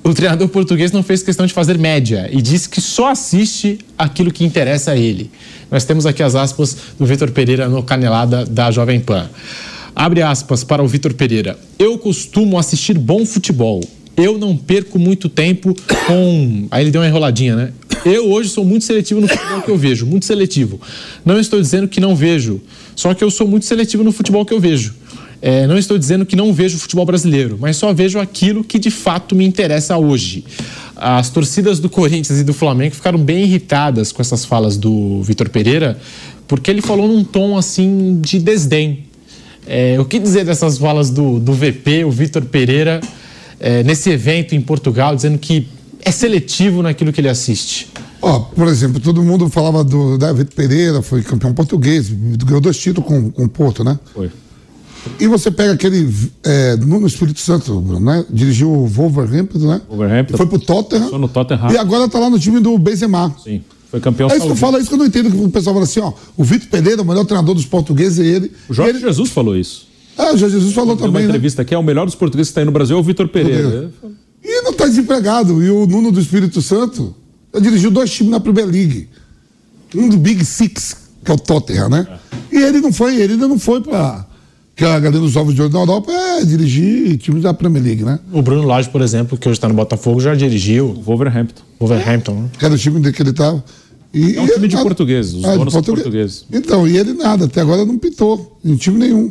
[0.05, 4.30] O treinador português não fez questão de fazer média e disse que só assiste aquilo
[4.30, 5.32] que interessa a ele.
[5.68, 9.28] Nós temos aqui as aspas do Vitor Pereira no Canelada da Jovem Pan.
[9.97, 11.59] Abre aspas para o Vitor Pereira.
[11.78, 13.82] Eu costumo assistir bom futebol.
[14.14, 15.74] Eu não perco muito tempo
[16.07, 16.68] com.
[16.70, 17.72] Aí ele deu uma enroladinha, né?
[18.05, 20.78] Eu hoje sou muito seletivo no futebol que eu vejo, muito seletivo.
[21.24, 22.61] Não estou dizendo que não vejo,
[22.94, 24.94] só que eu sou muito seletivo no futebol que eu vejo.
[25.40, 28.90] É, não estou dizendo que não vejo futebol brasileiro, mas só vejo aquilo que de
[28.90, 30.44] fato me interessa hoje.
[30.94, 35.49] As torcidas do Corinthians e do Flamengo ficaram bem irritadas com essas falas do Vitor
[35.49, 35.99] Pereira,
[36.47, 39.07] porque ele falou num tom assim de desdém.
[39.67, 43.01] É, o que dizer dessas falas do, do VP, o Vitor Pereira,
[43.59, 45.69] é, nesse evento em Portugal, dizendo que
[46.03, 47.89] é seletivo naquilo que ele assiste?
[48.23, 53.09] Ó, por exemplo, todo mundo falava do David Pereira, foi campeão português, ganhou dois títulos
[53.09, 53.99] com, com o Porto, né?
[54.14, 54.31] Foi.
[55.21, 56.12] E você pega aquele
[56.45, 58.25] é, no Espírito Santo, né?
[58.29, 59.81] Dirigiu o Wolverhampton, né?
[59.89, 60.37] Wolverhampton.
[60.37, 61.19] Foi pro Tottenham.
[61.19, 61.71] no Tottenham.
[61.71, 63.35] E agora tá lá no time do Benzema.
[63.43, 63.62] Sim.
[63.97, 65.30] Foi campeão É isso que eu falo, é isso que eu não entendo.
[65.30, 66.12] Que o pessoal fala assim, ó.
[66.36, 68.53] O Vitor Pereira, o melhor treinador dos portugueses, é ele.
[68.68, 69.01] O Jorge ele...
[69.01, 69.86] Jesus falou isso.
[70.18, 71.11] Ah, o Jorge Jesus falou também.
[71.11, 71.26] Uma né?
[71.26, 71.62] entrevista né?
[71.62, 73.90] aqui, é o melhor dos portugueses que está aí no Brasil é o Vitor Pereira.
[74.44, 75.62] E não tá desempregado.
[75.62, 77.14] E o Nuno do Espírito Santo
[77.61, 79.09] dirigiu dois times na Premier League.
[79.94, 82.07] Um do Big Six, que é o Tottenham, né?
[82.53, 82.57] É.
[82.57, 84.26] E ele não foi, ele ainda não foi para
[84.76, 88.05] que a galera dos Ovos de Ouro na Europa é dirigir times da Premier League,
[88.05, 88.18] né?
[88.30, 90.90] O Bruno Lage, por exemplo, que hoje está no Botafogo, já dirigiu.
[90.90, 91.62] O Wolverhampton.
[91.80, 92.49] Wolverhampton, né?
[92.59, 93.64] Que era o time que ele estava.
[94.17, 96.47] E, é um time de portugueses, os é, donos são portugueses.
[96.51, 99.31] Então, e ele nada, até agora não pitou em time nenhum.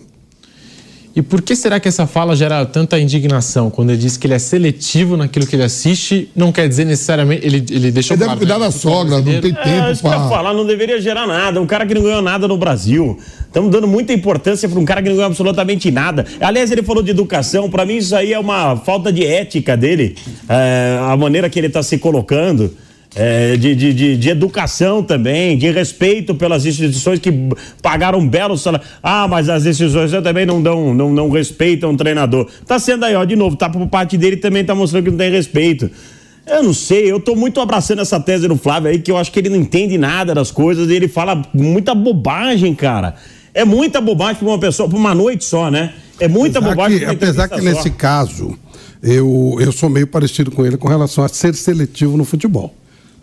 [1.16, 3.72] E por que será que essa fala gera tanta indignação?
[3.72, 7.44] Quando ele diz que ele é seletivo naquilo que ele assiste, não quer dizer necessariamente.
[7.44, 10.28] Ele, ele deixou Ele deve cuidar da sogra, não tem tempo é, isso pra...
[10.28, 11.60] falar, não deveria gerar nada.
[11.60, 13.18] Um cara que não ganhou nada no Brasil.
[13.40, 16.26] Estamos dando muita importância para um cara que não ganhou absolutamente nada.
[16.40, 17.70] Aliás, ele falou de educação.
[17.70, 20.18] Para mim, isso aí é uma falta de ética dele.
[20.50, 22.85] É, a maneira que ele está se colocando.
[23.16, 27.32] É, de, de, de, de, educação também, de respeito pelas instituições que
[27.82, 28.90] pagaram belos salários.
[29.02, 32.48] Ah, mas as instituições também não dão, não, não respeitam o treinador.
[32.68, 35.18] Tá sendo aí, ó, de novo, tá por parte dele também tá mostrando que não
[35.18, 35.90] tem respeito.
[36.46, 39.32] Eu não sei, eu tô muito abraçando essa tese do Flávio aí, que eu acho
[39.32, 43.16] que ele não entende nada das coisas, e ele fala muita bobagem, cara.
[43.54, 45.94] É muita bobagem pra uma pessoa, pra uma noite só, né?
[46.20, 47.00] É muita apesar bobagem.
[47.00, 47.64] Que, apesar que só.
[47.64, 48.60] nesse caso,
[49.02, 52.76] eu, eu sou meio parecido com ele com relação a ser seletivo no futebol.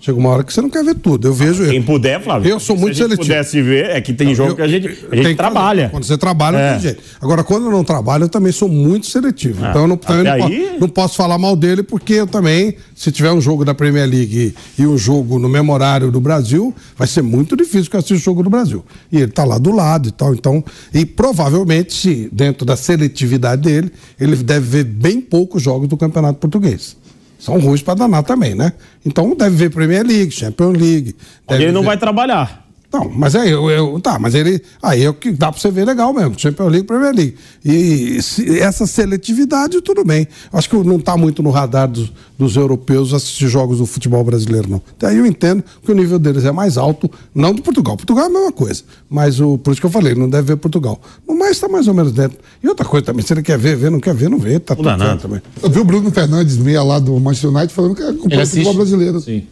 [0.02, 1.28] Chega uma hora que você não quer ver tudo.
[1.28, 1.64] Eu vejo.
[1.64, 2.50] Quem puder, Flávio.
[2.50, 3.22] Eu sou muito seletivo.
[3.22, 5.90] Se pudesse ver, é que tem não, jogo eu, que a gente, a gente trabalha.
[5.90, 6.72] Quando você trabalha, é.
[6.72, 7.02] tem jeito.
[7.20, 9.64] Agora, quando eu não trabalho, eu também sou muito seletivo.
[9.64, 10.40] Ah, então eu não, também não, aí...
[10.40, 14.08] posso, não, posso, falar mal dele, porque eu também, se tiver um jogo da Premier
[14.08, 18.00] League e, e um jogo no memorário do Brasil, vai ser muito difícil que eu
[18.00, 18.84] assista o jogo do Brasil.
[19.12, 20.34] E ele está lá do lado e tal.
[20.34, 25.96] Então, e provavelmente, se dentro da seletividade dele, ele deve ver bem poucos jogos do
[25.96, 27.00] Campeonato Português
[27.42, 28.72] são ruins para danar também, né?
[29.04, 31.16] Então deve ver Premier League, Champions League.
[31.50, 31.88] Ele não ver...
[31.88, 32.61] vai trabalhar.
[32.92, 35.70] Não, mas aí eu, eu, tá, mas ele aí é o que dá para você
[35.70, 37.36] ver legal mesmo, Champions League, Premier League.
[37.64, 40.28] E se, essa seletividade tudo bem.
[40.52, 44.68] Acho que não está muito no radar dos, dos, europeus assistir jogos do futebol brasileiro
[44.68, 44.82] não.
[44.96, 47.96] Até aí eu entendo que o nível deles é mais alto, não do Portugal.
[47.96, 50.56] Portugal é a mesma coisa, mas o por isso que eu falei, não deve ver
[50.56, 51.00] Portugal.
[51.26, 52.38] No mais está mais ou menos dentro.
[52.62, 54.76] E outra coisa também, se ele quer ver, ver, não quer ver, não vê, tá
[54.76, 55.40] tudo certo também.
[55.62, 58.74] Eu vi o Bruno Fernandes meia lá do Manchester United falando que é o futebol
[58.74, 59.18] brasileiro.
[59.20, 59.46] Sim.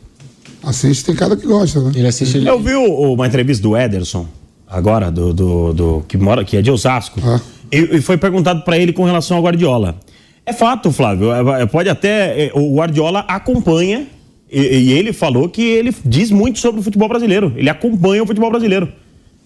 [0.63, 1.93] Assiste, tem cara que gosta, né?
[1.95, 2.37] Ele assiste.
[2.37, 2.49] Ele...
[2.49, 4.27] Eu vi o, uma entrevista do Ederson,
[4.69, 7.41] agora, do, do, do, que mora, que é de Osasco, ah.
[7.73, 9.97] e, e, foi perguntado para ele com relação ao Guardiola.
[10.45, 11.33] É fato, Flávio.
[11.33, 12.47] É, é, pode até.
[12.47, 14.07] É, o Guardiola acompanha,
[14.51, 17.53] e, e ele falou que ele diz muito sobre o futebol brasileiro.
[17.57, 18.93] Ele acompanha o futebol brasileiro.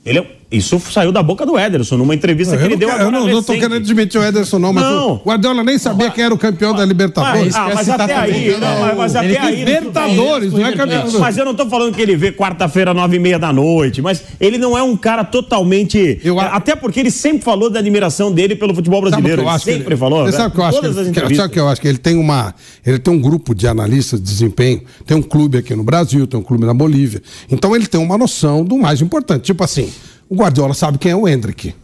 [0.04, 0.26] Ele é
[0.56, 3.04] isso saiu da boca do Ederson, numa entrevista que ele deu agora.
[3.16, 5.14] Eu não, tô querendo admitir o Ederson, não, mas não.
[5.14, 7.54] o Guardiola nem sabia quem era o campeão da Libertadores.
[7.54, 8.56] Ah, mas até aí.
[8.58, 9.56] Não, mas até aí.
[9.56, 11.04] Libertadores, não é campeão.
[11.18, 14.22] Mas eu não tô falando que ele vê quarta-feira, nove e meia da noite, mas
[14.40, 16.20] ele não é um cara totalmente.
[16.22, 19.42] Eu, até porque ele sempre falou da admiração dele pelo futebol brasileiro.
[19.42, 20.30] Ele sempre ele, falou.
[20.30, 20.80] Sabe o que eu acho?
[20.80, 21.80] Que, sabe o que eu acho?
[21.80, 22.54] Que ele tem uma.
[22.84, 26.38] Ele tem um grupo de analistas de desempenho, tem um clube aqui no Brasil, tem
[26.38, 27.22] um clube na Bolívia.
[27.50, 29.42] Então ele tem uma noção do mais importante.
[29.42, 29.90] Tipo assim.
[30.28, 31.74] O Guardiola sabe quem é o Hendrick.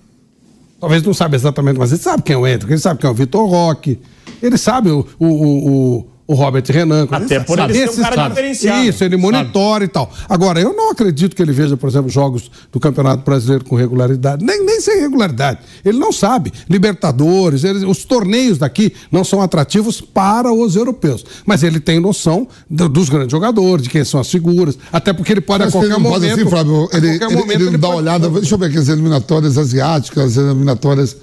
[0.80, 3.10] Talvez não saiba exatamente, mas ele sabe quem é o Hendrick, ele sabe quem é
[3.10, 4.00] o Vitor Roque,
[4.42, 7.08] ele sabe o, o, o, o Robert Renan.
[7.10, 8.88] Até por ele ser um cara diferenciado.
[8.88, 9.84] Isso, ele monitora sabe.
[9.86, 10.12] e tal.
[10.28, 14.44] Agora, eu não acredito que ele veja, por exemplo, jogos do Campeonato Brasileiro com regularidade,
[14.44, 15.58] nem, nem sem regularidade.
[15.84, 16.52] Ele não sabe.
[16.68, 21.24] Libertadores, eles, os torneios daqui não são atrativos para os europeus.
[21.44, 25.32] Mas ele tem noção do, dos grandes jogadores, de quem são as figuras, até porque
[25.32, 26.32] ele pode Mas a qualquer momento...
[26.32, 28.88] Assim, Flávio, ele, ele, momento, ele, ele dá uma olhada, deixa eu ver aqui as
[28.88, 31.16] eliminatórias asiáticas, as eliminatórias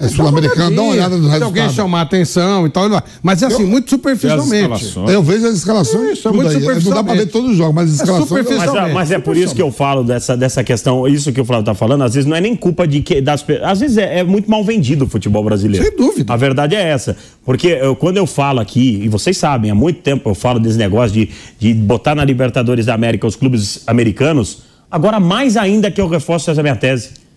[0.00, 1.38] é sul-americano, dá uma olhada no resultado.
[1.38, 2.84] Se alguém chamar atenção e tal,
[3.20, 4.94] mas é assim, eu, muito superficialmente.
[5.08, 6.18] Eu vejo as escalações.
[6.18, 6.88] Isso, é muito superficialmente.
[6.88, 8.46] Não dá pra ver todos os jogos, mas as é escalações.
[8.46, 11.44] É mas, mas, é por isso que eu falo dessa, dessa questão, isso que o
[11.44, 13.20] Flávio tá falando, às vezes não é nem culpa de que.
[13.20, 15.84] Das, às vezes é, é muito mal vendido o futebol brasileiro.
[15.84, 16.32] Sem dúvida.
[16.32, 17.16] A verdade é essa.
[17.44, 20.78] Porque eu, quando eu falo aqui, e vocês sabem, há muito tempo eu falo desse
[20.78, 21.28] negócio de,
[21.58, 26.50] de botar na Libertadores da América os clubes americanos, agora mais ainda que eu reforço
[26.52, 27.27] essa minha tese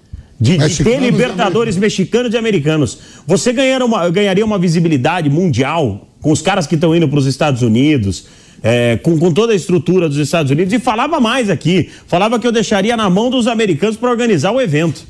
[0.42, 2.98] de, de ter Libertadores mexicanos e americanos.
[3.28, 3.54] Você
[3.86, 8.26] uma, ganharia uma visibilidade mundial com os caras que estão indo para os Estados Unidos,
[8.64, 11.90] é, com, com, toda a estrutura dos Estados Unidos, e falava mais aqui.
[12.08, 15.06] Falava que eu deixaria na mão dos americanos para organizar o evento.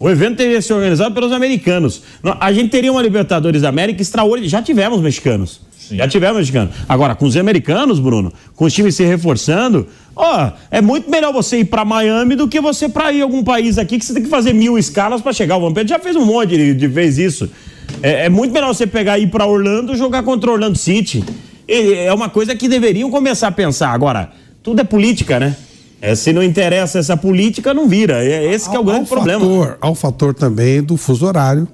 [0.00, 2.02] O evento teria que ser organizado pelos americanos.
[2.40, 4.48] A gente teria uma Libertadores da América extraordinária.
[4.48, 5.60] Já tivemos mexicanos.
[5.92, 5.98] Sim.
[5.98, 6.74] Já tivemos mexicanos.
[6.88, 9.86] Agora, com os americanos, Bruno, com os times se reforçando,
[10.16, 13.44] ó, é muito melhor você ir para Miami do que você para ir a algum
[13.44, 15.58] país aqui que você tem que fazer mil escalas para chegar.
[15.58, 17.50] O Vampiro já fez um monte de, de vezes isso.
[18.02, 21.22] É, é, muito melhor você pegar e ir para Orlando jogar contra o Orlando City.
[21.68, 23.90] é uma coisa que deveriam começar a pensar.
[23.90, 24.30] Agora,
[24.62, 25.54] tudo é política, né?
[26.00, 28.24] É, se não interessa essa política, não vira.
[28.24, 29.44] É esse que é o grande problema.
[29.44, 31.68] Fator, há o fator também do fuso horário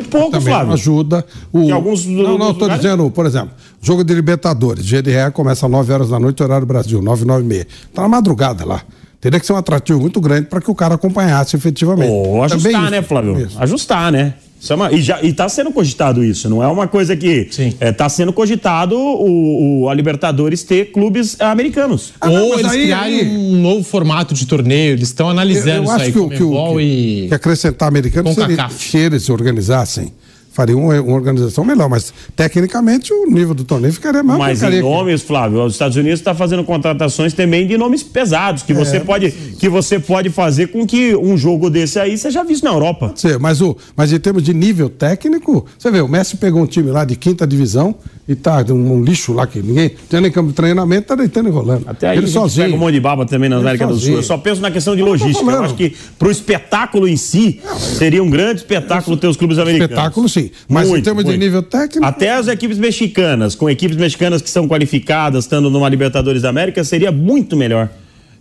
[0.00, 0.72] muito pouco, também Flávio.
[0.72, 1.24] ajuda.
[1.52, 1.72] O...
[1.72, 6.08] alguns, não, não, estou dizendo, por exemplo, jogo de Libertadores, GDR começa às 9 horas
[6.10, 7.66] da noite, horário Brasil, 9, 9 e meia.
[7.88, 8.82] Está na madrugada lá.
[9.20, 12.10] Teria que ser um atrativo muito grande para que o cara acompanhasse efetivamente.
[12.10, 13.38] Ou ajustar, Também né, Flávio?
[13.38, 13.62] Isso.
[13.62, 14.34] Ajustar, né?
[14.60, 17.48] Isso é uma, e, já, está sendo cogitado isso, não é uma coisa que.
[17.48, 22.12] Está é, tá sendo cogitado o, o, a Libertadores ter clubes americanos.
[22.20, 25.90] Ah, Ou eles aí, criarem aí, um novo formato de torneio, eles estão analisando eu,
[25.90, 26.12] eu isso aí.
[26.12, 30.12] Que, o, que, o, que, que acrescentar americanos seria se eles se organizassem
[30.60, 34.82] faria uma, uma, organização melhor, mas tecnicamente o nível do torneio ficaria mais Mas em
[34.82, 39.00] nomes, Flávio, os Estados Unidos está fazendo contratações também de nomes pesados, que, é, você
[39.00, 43.12] pode, que você pode fazer com que um jogo desse aí seja visto na Europa.
[43.14, 46.66] Sim, mas, o, mas em termos de nível técnico, você vê, o Messi pegou um
[46.66, 47.94] time lá de quinta divisão
[48.30, 51.48] e tá um, um lixo lá que ninguém tem nem campo de treinamento, tá deitando
[51.48, 51.82] e rolando.
[51.88, 52.66] Até aí ele sozinho.
[52.66, 54.14] pega um monte de baba também na América do Sul.
[54.14, 55.50] Eu só penso na questão de logística.
[55.50, 57.60] Eu acho que pro espetáculo em si,
[57.98, 59.90] seria um grande espetáculo ter os clubes americanos.
[59.90, 61.36] Espetáculo sim, mas muito, em termos muito.
[61.36, 62.06] de nível técnico...
[62.06, 66.84] Até as equipes mexicanas, com equipes mexicanas que são qualificadas, estando numa Libertadores da América,
[66.84, 67.90] seria muito melhor.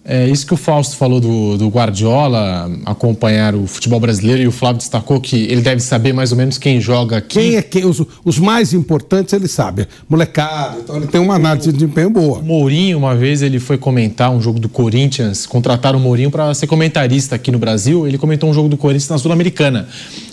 [0.03, 4.51] É isso que o Fausto falou do, do, Guardiola, acompanhar o futebol brasileiro, e o
[4.51, 7.39] Flávio destacou que ele deve saber mais ou menos quem joga aqui.
[7.39, 7.85] Quem é quem?
[7.85, 9.87] Os, os mais importantes ele sabe.
[10.07, 12.41] Molecada, então ele tem uma análise de desempenho boa.
[12.41, 16.65] Mourinho, uma vez, ele foi comentar um jogo do Corinthians, contrataram o Mourinho para ser
[16.65, 18.07] comentarista aqui no Brasil.
[18.07, 19.87] Ele comentou um jogo do Corinthians na Sul-Americana.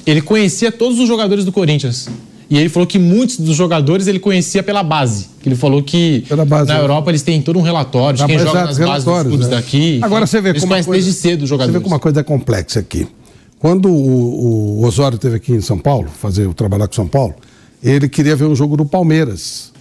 [0.07, 2.09] Ele conhecia todos os jogadores do Corinthians.
[2.49, 5.27] E ele falou que muitos dos jogadores ele conhecia pela base.
[5.45, 6.81] Ele falou que base, na é.
[6.81, 9.57] Europa eles têm todo um relatório de quem joga nas bases dos clubes né?
[9.57, 10.01] daqui.
[10.03, 11.73] Agora você vê como coisa, desde cedo os jogadores.
[11.73, 13.07] Você vê como uma coisa é complexa aqui.
[13.59, 17.35] Quando o, o Osório esteve aqui em São Paulo, fazer o trabalhar com São Paulo,
[17.83, 19.73] ele queria ver um jogo do Palmeiras.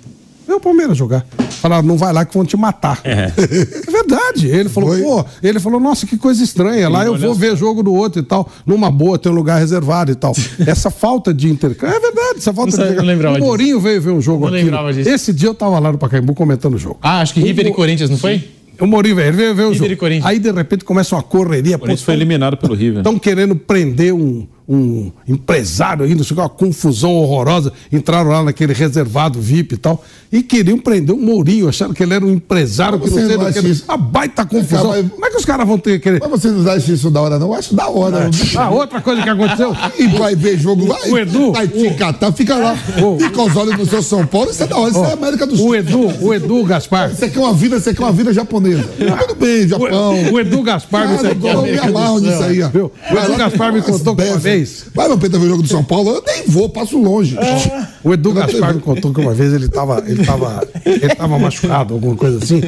[0.55, 1.25] O Palmeiras jogar.
[1.49, 2.99] Falaram, não vai lá que vão te matar.
[3.03, 4.47] É, é verdade.
[4.47, 5.01] Ele falou, Foi.
[5.01, 6.87] pô, ele falou, nossa, que coisa estranha.
[6.87, 8.49] Lá eu vou ver jogo do outro e tal.
[8.65, 10.33] Numa boa, tem um lugar reservado e tal.
[10.65, 11.95] essa falta de intercâmbio.
[11.95, 13.35] É verdade, essa falta não de intercâmbio.
[13.35, 14.99] O Mourinho veio ver um jogo não aqui.
[15.01, 16.97] Esse dia eu tava lá no Pacaembu comentando o jogo.
[17.01, 18.43] Ah, acho que River e Corinthians, não foi?
[18.79, 19.95] O Mourinho veio, veio ver o jogo.
[20.23, 21.77] Aí de repente começa uma correria.
[21.77, 22.99] O Corinthians foi eliminado pelo River.
[22.99, 29.39] Estão querendo prender um um empresário ainda, chegou uma confusão horrorosa, entraram lá naquele reservado
[29.39, 33.09] VIP e tal, e queriam prender o Mourinho, acharam que ele era um empresário que
[33.09, 33.83] não sei que.
[33.87, 34.89] A baita confusão.
[34.89, 35.11] Cara, mas...
[35.11, 36.19] Como é que os caras vão ter querer.
[36.19, 37.47] Mas você não acha isso da hora, não?
[37.47, 38.29] Eu acho da hora.
[38.29, 38.55] É.
[38.65, 39.75] Ah, outra coisa que aconteceu.
[39.99, 43.55] e vai ver jogo, vai, o Edu, vai te catar, fica lá, o, fica os
[43.55, 45.69] olhos no seu São Paulo, isso é da hora, isso é América do Sul.
[45.69, 47.09] O Edu, o Edu Gaspar.
[47.09, 48.85] Você quer uma vida, você quer uma vida japonesa.
[49.11, 50.15] Ah, Tudo bem, Japão.
[50.31, 51.49] O, o Edu Gaspar me contou.
[51.49, 52.69] Eu me amarro nisso aí, ó.
[52.69, 54.54] O Edu Gaspar me contou uma vez.
[54.93, 57.37] Vai, meu Pedro ver o jogo do São Paulo, eu nem vou, passo longe.
[57.37, 57.87] É.
[58.03, 61.93] O Edu Gaspar me contou que uma vez ele estava ele tava, ele tava machucado,
[61.95, 62.61] alguma coisa assim.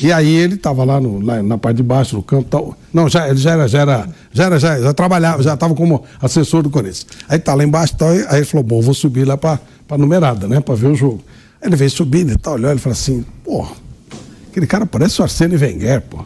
[0.00, 2.76] E aí ele estava lá, no, lá na parte de baixo, no campo tal.
[2.92, 6.04] Não, já, ele já era, já era, já era, já, já trabalhava, já estava como
[6.20, 7.06] assessor do Corinthians.
[7.28, 10.46] Aí tá lá embaixo tal, aí ele falou: bom, vou subir lá para a numerada,
[10.46, 10.60] né?
[10.60, 11.22] Para ver o jogo.
[11.60, 13.66] Aí ele veio subindo e tal, olhou, ele falou assim, pô,
[14.50, 16.24] aquele cara parece o Arsênio Wenger, pô.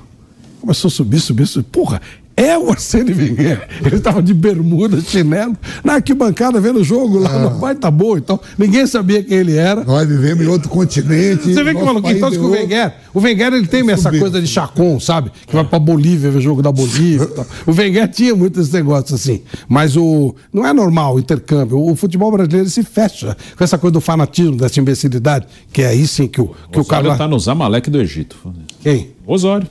[0.60, 1.68] Começou a subir, subir, subir.
[1.68, 2.02] Porra,
[2.38, 3.68] é o Arsênio Wenger.
[3.84, 7.38] Ele estava de bermuda, chinelo, na arquibancada vendo o jogo lá ah.
[7.40, 8.16] no Pai tá bom.
[8.16, 9.82] Então, ninguém sabia quem ele era.
[9.82, 11.52] Nós vivemos em outro continente.
[11.52, 15.00] Você vê que falou, então, o Wenger, o Wenger ele tem essa coisa de chacon,
[15.00, 15.32] sabe?
[15.46, 17.28] Que vai pra Bolívia ver jogo da Bolívia.
[17.66, 19.42] o Wenger tinha muito esse negócio assim.
[19.68, 21.78] Mas o não é normal o intercâmbio.
[21.78, 26.06] O futebol brasileiro se fecha com essa coisa do fanatismo, dessa imbecilidade, que é aí
[26.06, 27.16] sim que o, que o, o cara.
[27.16, 28.36] tá no Zamalek do Egito.
[28.80, 29.10] Quem?
[29.26, 29.66] Osório.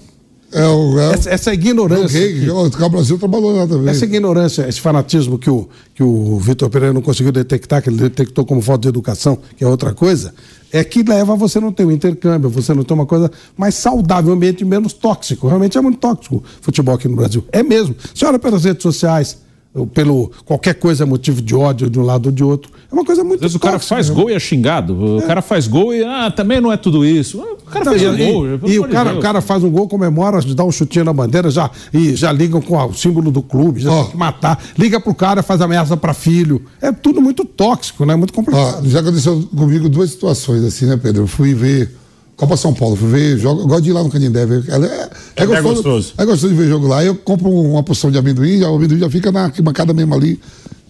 [0.52, 2.20] É, o, é, essa, essa ignorância.
[2.20, 3.90] que, o Brasil trabalhou lá também.
[3.90, 7.98] Essa ignorância, esse fanatismo que o, que o Vitor Pereira não conseguiu detectar, que ele
[7.98, 10.34] detectou como falta de educação, que é outra coisa,
[10.72, 13.76] é que leva a você não ter um intercâmbio, você não ter uma coisa mais
[13.76, 15.48] saudável, um ambiente menos tóxico.
[15.48, 17.44] Realmente é muito tóxico o futebol aqui no Brasil.
[17.52, 17.96] É mesmo.
[18.14, 19.38] Você olha pelas redes sociais,
[19.86, 22.72] pelo qualquer coisa é motivo de ódio de um lado ou de outro.
[22.90, 24.96] É uma coisa muito Às vezes o cara faz gol e é xingado.
[24.96, 25.22] O é.
[25.22, 27.40] cara faz gol e ah, também não é tudo isso.
[27.40, 28.46] O cara faz um gol.
[28.66, 31.52] E, e o cara, o cara faz um gol, comemora, dá um chutinho na bandeira,
[31.52, 34.04] já, e já ligam com o símbolo do clube, já oh.
[34.04, 34.64] tem que matar.
[34.78, 36.62] Liga pro cara, faz ameaça para filho.
[36.82, 38.16] É tudo muito tóxico, né?
[38.16, 38.84] Muito complicado.
[38.84, 41.24] Oh, já aconteceu comigo duas situações assim, né, Pedro?
[41.24, 41.92] Eu fui ver
[42.38, 44.76] Copa São Paulo, fui ver jogo, eu gosto de ir lá no Canindé, ver, é,
[44.76, 47.04] é, é, gostoso, é, gostoso, é gostoso de ver jogo lá.
[47.04, 50.40] Eu compro uma porção de amendoim, o amendoim já fica na bancada mesmo ali,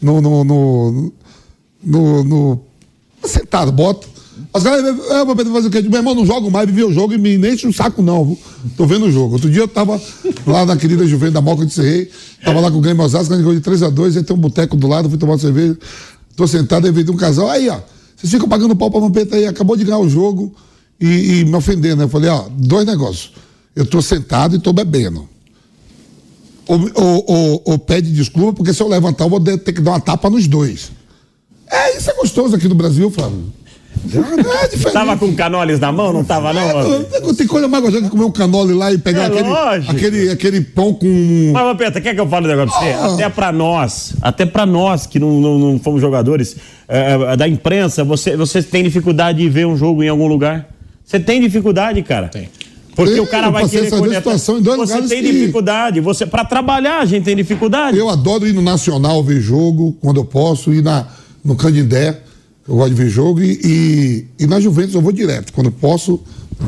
[0.01, 1.13] no, no, no,
[1.81, 2.59] no, no
[3.23, 4.09] sentado, boto.
[4.53, 5.81] Os caras, é, vou fazer o quê?
[5.83, 8.37] Meu irmão, não jogo mais, vivi o jogo e me enche o saco, não.
[8.75, 9.35] Tô vendo o jogo.
[9.35, 10.01] Outro dia eu tava
[10.45, 12.11] lá na querida Juventude da Moca de Serrei,
[12.43, 15.07] tava lá com o Grêmio Osasco, ganhou de 3x2, aí tem um boteco do lado,
[15.07, 15.77] fui tomar cerveja,
[16.35, 17.79] tô sentado, aí veio um casal, aí, ó,
[18.17, 20.53] vocês ficam pagando pau pra Vampeta aí, acabou de ganhar o jogo
[20.99, 22.03] e, e me ofendendo.
[22.03, 23.33] Eu falei, ó, dois negócios.
[23.75, 25.27] Eu estou sentado e estou bebendo.
[26.67, 29.91] Ou, ou, ou, ou, pede desculpa, porque se eu levantar, eu vou ter que dar
[29.91, 30.91] uma tapa nos dois.
[31.71, 33.53] É, isso é gostoso aqui no Brasil, Flávio.
[34.87, 36.61] É tava com canoles na mão, não tava, não?
[36.61, 39.89] É, não tem coisa mais gostosa que comer um canole lá e pegar é aquele,
[39.89, 41.51] aquele, aquele pão com.
[41.51, 42.93] Mas, Peta, quer que eu fale um negócio pra você?
[42.93, 43.13] Ah.
[43.13, 46.55] Até pra nós, até pra nós que não, não, não fomos jogadores
[46.87, 50.76] é, é, da imprensa, você, você tem dificuldade de ver um jogo em algum lugar?
[51.07, 52.27] Você tem dificuldade, cara?
[52.27, 52.49] Tem.
[52.93, 54.17] Porque tem, o cara vai querer conectar.
[54.17, 55.31] Situação em dois você tem que...
[55.31, 56.01] dificuldade.
[56.01, 57.97] Você para trabalhar a gente tem dificuldade.
[57.97, 61.07] Eu adoro ir no Nacional ver jogo quando eu posso ir na
[61.45, 62.19] no Candidé.
[62.67, 66.21] Eu gosto de ver jogo e, e, e na Juventus eu vou direto quando posso.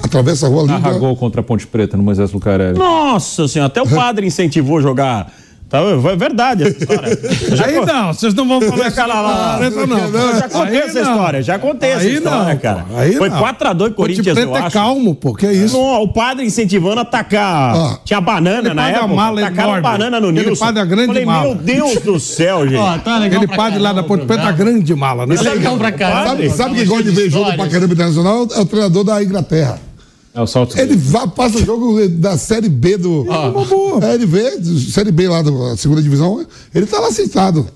[0.04, 0.68] Atravessa a rua ali.
[0.70, 2.78] Narra gol contra a Ponte Preta no Moisés Lucarelli.
[2.78, 5.34] Nossa senhora, até o padre incentivou jogar
[5.70, 7.20] Tá, é verdade essa história.
[7.64, 9.60] aí não, vocês não vão falar essa lá.
[9.62, 11.12] Não, não, não, já contei aí essa não.
[11.12, 12.86] história, já contei essa aí história, não, cara.
[12.96, 14.72] Aí Foi 4x2 Corinthians, eu acho.
[14.74, 15.78] calmo, pô, que é isso?
[15.78, 17.76] Não, o padre incentivando a atacar.
[17.76, 19.08] Ah, Tinha banana na época.
[19.10, 20.50] Mala tacaram banana no Nilson.
[20.50, 21.46] Aquele padre é grande Falei, mala.
[21.46, 22.76] meu Deus do céu, gente.
[22.76, 25.36] Ó, tá Aquele padre lá da Ponte Preta, grande mala, né?
[25.40, 26.30] Legal pra caramba.
[26.30, 28.48] Sabe, sabe quem gosta de ver jogo pra caramba internacional?
[28.56, 29.89] É o treinador da Inglaterra.
[30.40, 30.80] É o salto.
[30.80, 33.26] Ele vai, passa o jogo da Série B do.
[33.30, 33.52] Ah.
[34.08, 34.52] É, ele vê,
[34.90, 37.68] Série B lá da segunda divisão, ele tá lá sentado.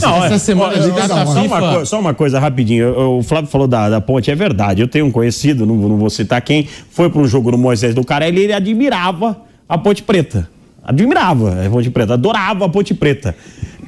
[0.00, 3.18] Não, essa é, semana de data só, uma coisa, só uma coisa rapidinho.
[3.18, 4.80] O Flávio falou da, da ponte, é verdade.
[4.80, 7.94] Eu tenho um conhecido, não, não vou citar quem, foi para um jogo no Moisés
[7.94, 9.36] do Carelli e ele admirava
[9.68, 10.48] a Ponte Preta.
[10.82, 13.34] Admirava a Ponte Preta, adorava a Ponte Preta.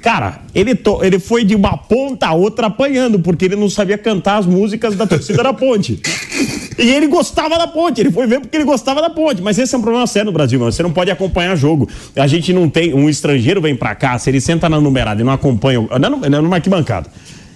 [0.02, 3.98] Cara, ele, to, ele foi de uma ponta a outra apanhando, porque ele não sabia
[3.98, 6.00] cantar as músicas da torcida da ponte.
[6.80, 9.42] E ele gostava da ponte, ele foi ver porque ele gostava da ponte.
[9.42, 10.72] Mas esse é um problema sério no Brasil, mano.
[10.72, 11.86] Você não pode acompanhar jogo.
[12.16, 12.94] A gente não tem.
[12.94, 15.86] Um estrangeiro vem pra cá, se ele senta na numerada e não acompanha.
[16.00, 17.10] Não, não numa arquibancada.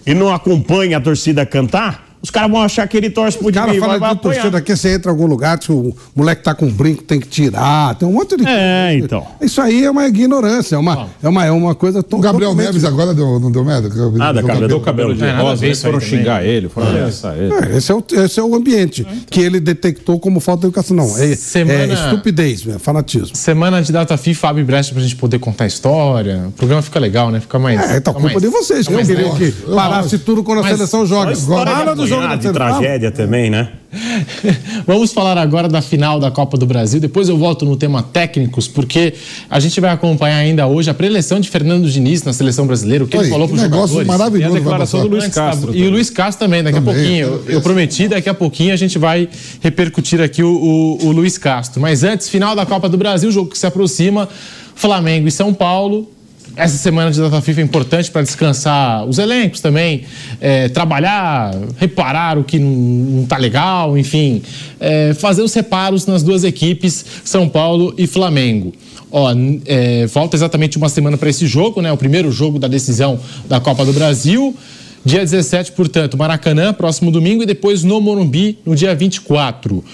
[0.06, 3.72] E não acompanha a torcida cantar, os caras vão achar que ele torce pro time.
[3.72, 6.54] Os caras falam de torcida aqui, você entra em algum lugar, se o moleque tá
[6.54, 7.94] com um brinco, tem que tirar.
[7.96, 8.46] Tem um monte de.
[8.48, 9.26] É, então.
[9.42, 12.18] Isso aí é uma ignorância, é uma, é uma, é uma coisa tão.
[12.18, 12.72] O Gabriel totalmente...
[12.72, 13.90] Neves agora deu, não deu merda?
[14.20, 16.50] Ah, da cabelo, deu cabelo de é, rosa, eles foram xingar também.
[16.50, 17.52] ele, foram ameaçar ele.
[17.52, 19.14] É, esse, é o, esse é o ambiente então.
[19.28, 20.96] que ele detectou como falta de educação.
[20.96, 21.92] Não, é, Semana...
[21.92, 23.36] é estupidez, é fanatismo.
[23.36, 26.44] Semana de data FIFA, Fábio Brecht, pra gente poder contar a história.
[26.48, 27.40] O programa fica legal, né?
[27.40, 27.78] Fica mais.
[27.80, 31.04] É, então, culpa mais, de vocês, que eu queria que parasse tudo quando a seleção
[31.04, 31.36] joga.
[31.36, 33.68] Fala do jogo da seleção tragédia também, né?
[34.86, 37.00] Vamos falar agora da final da Copa do Brasil.
[37.00, 39.14] Depois eu volto no tema técnicos, porque
[39.48, 43.06] a gente vai acompanhar ainda hoje a preleção de Fernando Diniz na seleção brasileira, o
[43.06, 44.06] que Oi, ele falou para os jogadores.
[44.06, 45.74] Maravilhoso, e a declaração do Luiz Castro.
[45.74, 47.26] E o Luiz Castro também, daqui também, a pouquinho.
[47.46, 49.28] Eu, eu, prometi, daqui a pouquinho a gente vai
[49.60, 51.80] repercutir aqui o, o, o Luiz Castro.
[51.80, 54.28] Mas antes, final da Copa do Brasil, jogo que se aproxima.
[54.74, 56.10] Flamengo e São Paulo
[56.56, 60.04] essa semana de data FIFA é importante para descansar os elencos também,
[60.40, 64.40] é, trabalhar, reparar o que não está legal, enfim,
[64.78, 68.72] é, fazer os reparos nas duas equipes, São Paulo e Flamengo.
[69.10, 69.32] Ó,
[69.66, 71.92] é, falta exatamente uma semana para esse jogo, né?
[71.92, 74.56] O primeiro jogo da decisão da Copa do Brasil.
[75.04, 79.84] Dia 17, portanto, Maracanã, próximo domingo, e depois no Morumbi, no dia 24.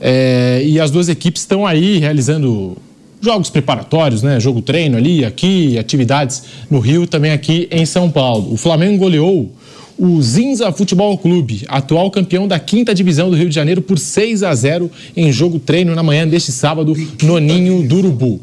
[0.00, 2.76] É, e as duas equipes estão aí realizando
[3.20, 4.38] jogos preparatórios, né?
[4.40, 8.52] Jogo treino ali, aqui, atividades no Rio, também aqui em São Paulo.
[8.52, 9.52] O Flamengo goleou
[9.98, 14.44] o Zinza Futebol Clube, atual campeão da quinta divisão do Rio de Janeiro, por 6
[14.44, 18.40] a 0 em jogo treino na manhã deste sábado no Ninho do Urubu.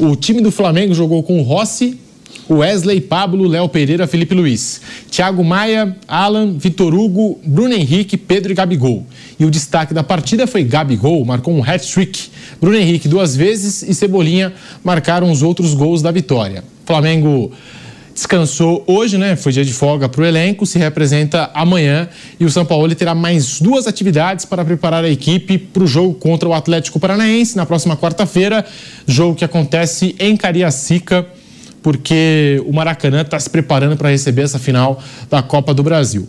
[0.00, 1.98] O time do Flamengo jogou com o Rossi,
[2.48, 4.80] Wesley, Pablo, Léo Pereira, Felipe Luiz,
[5.10, 9.06] Thiago Maia, Alan, Vitor Hugo, Bruno Henrique, Pedro e Gabigol.
[9.38, 12.28] E o destaque da partida foi Gabigol, marcou um hat-trick.
[12.60, 16.62] Bruno Henrique duas vezes e Cebolinha marcaram os outros gols da vitória.
[16.84, 17.52] Flamengo
[18.14, 19.36] descansou hoje, né?
[19.36, 22.08] Foi dia de folga para o elenco, se representa amanhã
[22.40, 26.14] e o São Paulo terá mais duas atividades para preparar a equipe para o jogo
[26.14, 28.64] contra o Atlético Paranaense na próxima quarta-feira,
[29.06, 31.26] jogo que acontece em Cariacica
[31.86, 36.26] porque o Maracanã está se preparando para receber essa final da Copa do Brasil.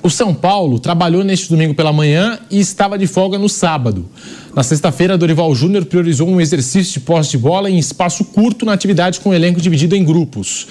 [0.00, 4.08] O São Paulo trabalhou neste domingo pela manhã e estava de folga no sábado.
[4.54, 8.74] Na sexta-feira, Dorival Júnior priorizou um exercício de posse de bola em espaço curto na
[8.74, 10.68] atividade com o elenco dividido em grupos.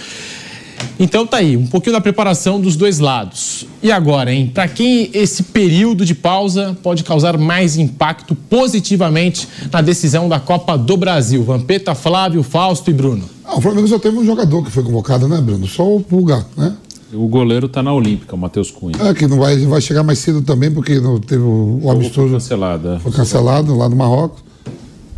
[0.97, 3.67] Então tá aí, um pouquinho da preparação dos dois lados.
[3.83, 4.49] E agora, hein?
[4.53, 10.77] Para quem esse período de pausa pode causar mais impacto positivamente na decisão da Copa
[10.77, 11.43] do Brasil?
[11.43, 13.34] Vampeta, Flávio, Fausto e Bruno.
[13.47, 15.67] Ah, o Flamengo só teve um jogador que foi convocado, né, Bruno?
[15.67, 16.75] Só o Pulga, né?
[17.13, 18.95] O goleiro tá na Olímpica, o Matheus Cunha.
[18.99, 22.29] É, que não vai, vai chegar mais cedo também, porque não teve o, o amistoso.
[22.29, 22.89] Foi cancelado.
[22.89, 22.99] É.
[22.99, 24.43] Foi cancelado lá no Marrocos.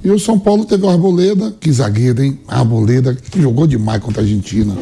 [0.04, 2.40] E o São Paulo teve o Arboleda, que zagueiro, hein?
[2.48, 4.76] Arboleda, que jogou demais contra a Argentina.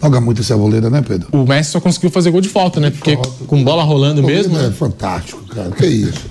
[0.00, 1.28] Joga muito esse Arboleda, né, Pedro?
[1.32, 2.90] O Messi só conseguiu fazer gol de falta, né?
[2.90, 3.44] Porque falta.
[3.46, 4.56] com bola rolando mesmo.
[4.58, 5.70] É fantástico, cara.
[5.70, 6.26] Que isso.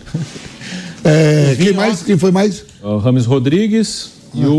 [1.04, 2.04] é, quem mais?
[2.04, 2.64] Quem foi mais?
[2.82, 4.38] O Rames Rodrigues ah.
[4.38, 4.54] e o,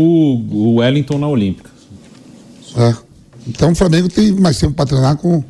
[0.51, 1.76] o Wellington na Olímpica.
[2.77, 2.93] É.
[3.47, 5.43] Então o Flamengo tem mais tempo para treinar com,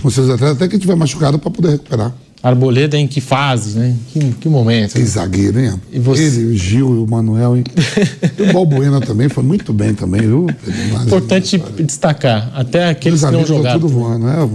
[0.00, 2.12] com seus atletas, até que tiver machucado para poder recuperar.
[2.40, 3.96] Arboleda em que fase, né?
[4.12, 4.92] Que, que momento.
[4.92, 5.72] Que zagueiro, hein?
[5.90, 6.22] E você...
[6.24, 7.64] Ele, o Gil e o Manuel, hein?
[8.38, 10.46] e o Balbuena também foi muito bem também, viu?
[11.04, 13.80] Importante destacar, até aqueles que não jogaram.
[13.80, 14.48] Tudo voando, né?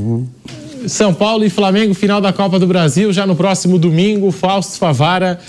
[0.87, 5.39] São Paulo e Flamengo, final da Copa do Brasil, já no próximo domingo, Fausto Favara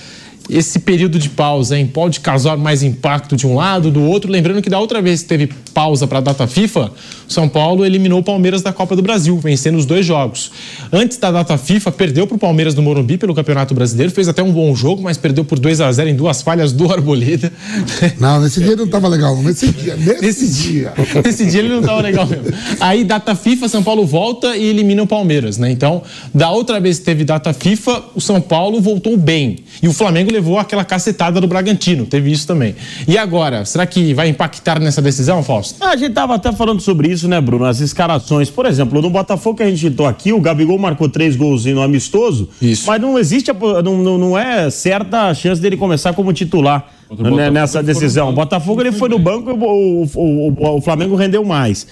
[0.48, 4.30] esse período de pausa hein, pode causar mais impacto de um lado, do outro.
[4.30, 6.90] Lembrando que da outra vez que teve pausa para a data FIFA,
[7.26, 10.52] São Paulo eliminou o Palmeiras da Copa do Brasil, vencendo os dois jogos.
[10.92, 14.42] Antes da data FIFA, perdeu para o Palmeiras do Morumbi pelo Campeonato Brasileiro, fez até
[14.42, 17.50] um bom jogo, mas perdeu por 2 a 0 em duas falhas do Arboleda.
[18.20, 19.96] Não, nesse dia ele não estava legal, nesse dia.
[19.96, 20.92] Nesse, nesse dia.
[21.24, 22.44] nesse dia ele não estava legal mesmo.
[22.80, 25.70] Aí, data FIFA, São Paulo volta e elimina o Palmeiras, né?
[25.70, 29.58] Então, da outra vez que teve data FIFA, o São Paulo voltou bem.
[29.82, 32.74] E o Flamengo levou aquela cacetada do Bragantino, teve isso também.
[33.06, 35.82] E agora, será que vai impactar nessa decisão, Fausto?
[35.82, 37.64] A gente tava até falando sobre isso, né, Bruno?
[37.64, 38.50] As escalações.
[38.50, 41.82] Por exemplo, no Botafogo que a gente citou aqui, o Gabigol marcou três gols no
[41.82, 42.86] amistoso, isso.
[42.86, 43.50] mas não existe,
[43.84, 48.30] não, não é certa a chance dele começar como titular né, nessa decisão.
[48.30, 51.86] O Botafogo ele foi no banco e o, o, o, o Flamengo rendeu mais.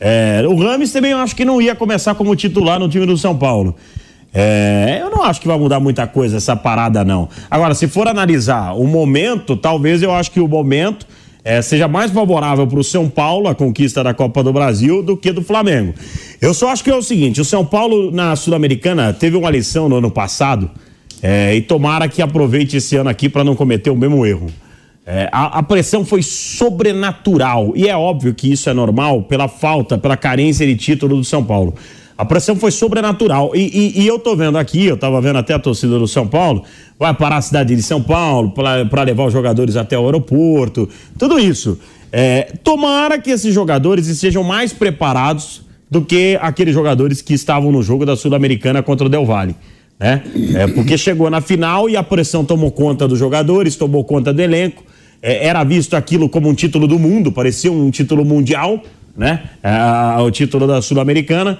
[0.00, 3.16] É, o Rames também eu acho que não ia começar como titular no time do
[3.16, 3.74] São Paulo.
[4.32, 7.28] É, eu não acho que vai mudar muita coisa essa parada, não.
[7.50, 11.06] Agora, se for analisar o momento, talvez eu acho que o momento
[11.44, 15.16] é, seja mais favorável para o São Paulo, a conquista da Copa do Brasil, do
[15.16, 15.94] que do Flamengo.
[16.40, 19.88] Eu só acho que é o seguinte: o São Paulo na Sul-Americana teve uma lição
[19.88, 20.70] no ano passado
[21.22, 24.48] é, e tomara que aproveite esse ano aqui para não cometer o mesmo erro.
[25.06, 29.96] É, a, a, pressão foi sobrenatural e é óbvio que isso é normal pela falta,
[29.96, 31.74] pela carência de título do São Paulo.
[32.18, 33.54] A pressão foi sobrenatural.
[33.54, 36.26] E, e, e eu tô vendo aqui, eu tava vendo até a torcida do São
[36.26, 36.64] Paulo,
[36.98, 41.38] vai parar a cidade de São Paulo para levar os jogadores até o aeroporto, tudo
[41.38, 41.78] isso.
[42.10, 47.82] É, tomara que esses jogadores estejam mais preparados do que aqueles jogadores que estavam no
[47.82, 49.54] jogo da Sul-Americana contra o Del Valle.
[50.00, 50.22] Né?
[50.54, 54.40] É, porque chegou na final e a pressão tomou conta dos jogadores, tomou conta do
[54.42, 54.82] elenco.
[55.22, 58.82] É, era visto aquilo como um título do mundo, parecia um título mundial,
[59.16, 59.50] né?
[59.62, 61.58] É, o título da Sul-Americana.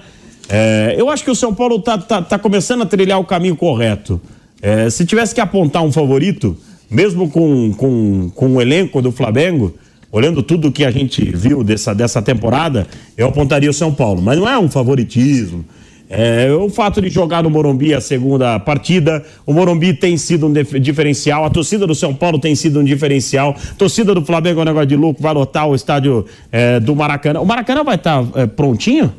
[0.49, 3.55] É, eu acho que o São Paulo está tá, tá começando a trilhar o caminho
[3.55, 4.19] correto.
[4.61, 6.57] É, se tivesse que apontar um favorito,
[6.89, 9.73] mesmo com, com, com o elenco do Flamengo,
[10.11, 14.21] olhando tudo que a gente viu dessa, dessa temporada, eu apontaria o São Paulo.
[14.21, 15.63] Mas não é um favoritismo.
[16.09, 20.53] É, o fato de jogar no Morumbi a segunda partida, o Morumbi tem sido um
[20.81, 24.63] diferencial, a torcida do São Paulo tem sido um diferencial, a torcida do Flamengo é
[24.63, 27.39] um negócio de louco, vai lotar o estádio é, do Maracanã.
[27.41, 29.13] O Maracanã vai estar tá, é, prontinho?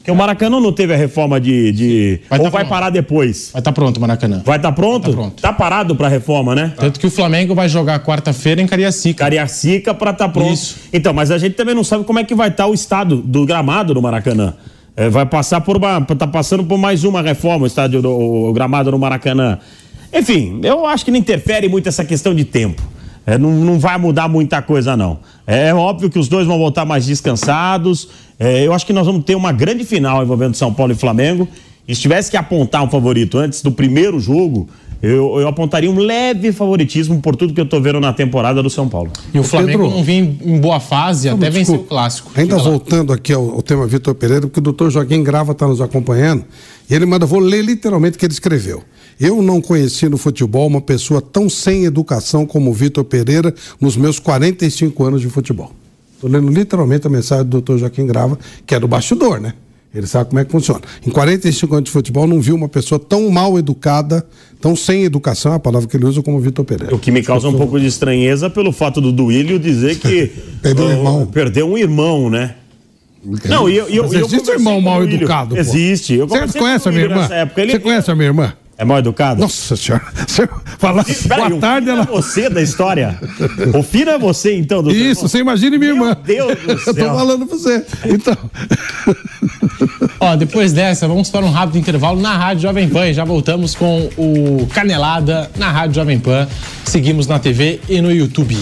[0.00, 1.72] Porque o Maracanã não teve a reforma de.
[1.72, 2.20] de...
[2.28, 3.50] Vai Ou tá vai parar depois?
[3.52, 4.42] Vai estar tá pronto o Maracanã.
[4.46, 5.10] Vai estar tá pronto?
[5.10, 5.42] Tá pronto.
[5.42, 6.72] Tá parado pra reforma, né?
[6.74, 9.22] Tanto que o Flamengo vai jogar quarta-feira em Cariacica.
[9.22, 10.54] Cariacica pra estar tá pronto.
[10.54, 10.76] Isso.
[10.90, 13.16] Então, mas a gente também não sabe como é que vai estar tá o estado
[13.18, 14.54] do gramado do Maracanã.
[14.96, 16.00] É, vai passar por uma.
[16.00, 19.58] tá passando por mais uma reforma o estádio do o gramado no Maracanã.
[20.10, 22.82] Enfim, eu acho que não interfere muito essa questão de tempo.
[23.26, 25.18] É, não, não vai mudar muita coisa, não.
[25.46, 28.08] É, é óbvio que os dois vão voltar mais descansados.
[28.38, 31.46] É, eu acho que nós vamos ter uma grande final envolvendo São Paulo e Flamengo.
[31.86, 34.68] E se tivesse que apontar um favorito antes do primeiro jogo,
[35.02, 38.68] eu, eu, apontaria um leve favoritismo por tudo que eu tô vendo na temporada do
[38.68, 39.10] São Paulo.
[39.32, 42.30] E o Flamengo Pedro, não vinha em boa fase, não, até venceu o clássico.
[42.34, 45.80] Ainda voltando aqui ao, ao, tema Vitor Pereira, porque o doutor Joaquim Grava está nos
[45.80, 46.44] acompanhando,
[46.88, 48.82] e ele manda, vou ler literalmente o que ele escreveu.
[49.18, 53.96] Eu não conheci no futebol uma pessoa tão sem educação como o Vitor Pereira nos
[53.96, 55.72] meus 45 anos de futebol.
[56.14, 59.54] Estou lendo literalmente a mensagem do doutor Joaquim Grava, que é do bastidor, né?
[59.92, 60.80] Ele sabe como é que funciona.
[61.04, 64.24] Em 45 anos de futebol, não vi uma pessoa tão mal educada,
[64.60, 66.94] tão sem educação, a palavra que ele usa, como o Vitor Pereira.
[66.94, 70.30] O que me causa um pouco de estranheza pelo fato do Duílio dizer que.
[70.62, 71.26] perdeu um irmão.
[71.26, 72.54] Perdeu um irmão, né?
[73.44, 75.54] Não, e eu, eu, Mas existe eu irmão mal educado?
[75.54, 75.60] Pô.
[75.60, 76.18] Existe.
[76.18, 77.28] Você conhece a minha irmã?
[77.28, 78.54] Você conhece a minha irmã?
[78.80, 79.38] É mal educado?
[79.38, 80.02] Nossa senhora.
[80.26, 82.00] Você fala boa tarde, ela.
[82.00, 83.20] É você da história.
[83.74, 84.98] O é você, então, doutor.
[84.98, 86.16] Isso, você imagina minha Meu irmã.
[86.24, 86.84] Deus do céu.
[86.88, 87.84] Eu tô falando pra você.
[88.06, 88.34] Então.
[90.18, 93.06] Ó, depois dessa, vamos para um rápido intervalo na Rádio Jovem Pan.
[93.06, 96.48] E já voltamos com o Canelada na Rádio Jovem Pan.
[96.86, 98.56] Seguimos na TV e no YouTube.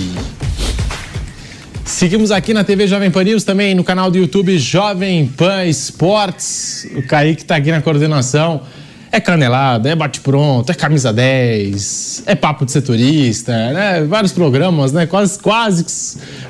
[1.85, 6.89] Seguimos aqui na TV Jovem Pan News, também no canal do YouTube Jovem Pan Esportes.
[6.97, 8.63] O Kaique está aqui na coordenação.
[9.11, 14.05] É canelada, é bate-pronto, é camisa 10, é papo de setorista, né?
[14.05, 15.07] Vários programas, né?
[15.07, 15.87] Quase, quase,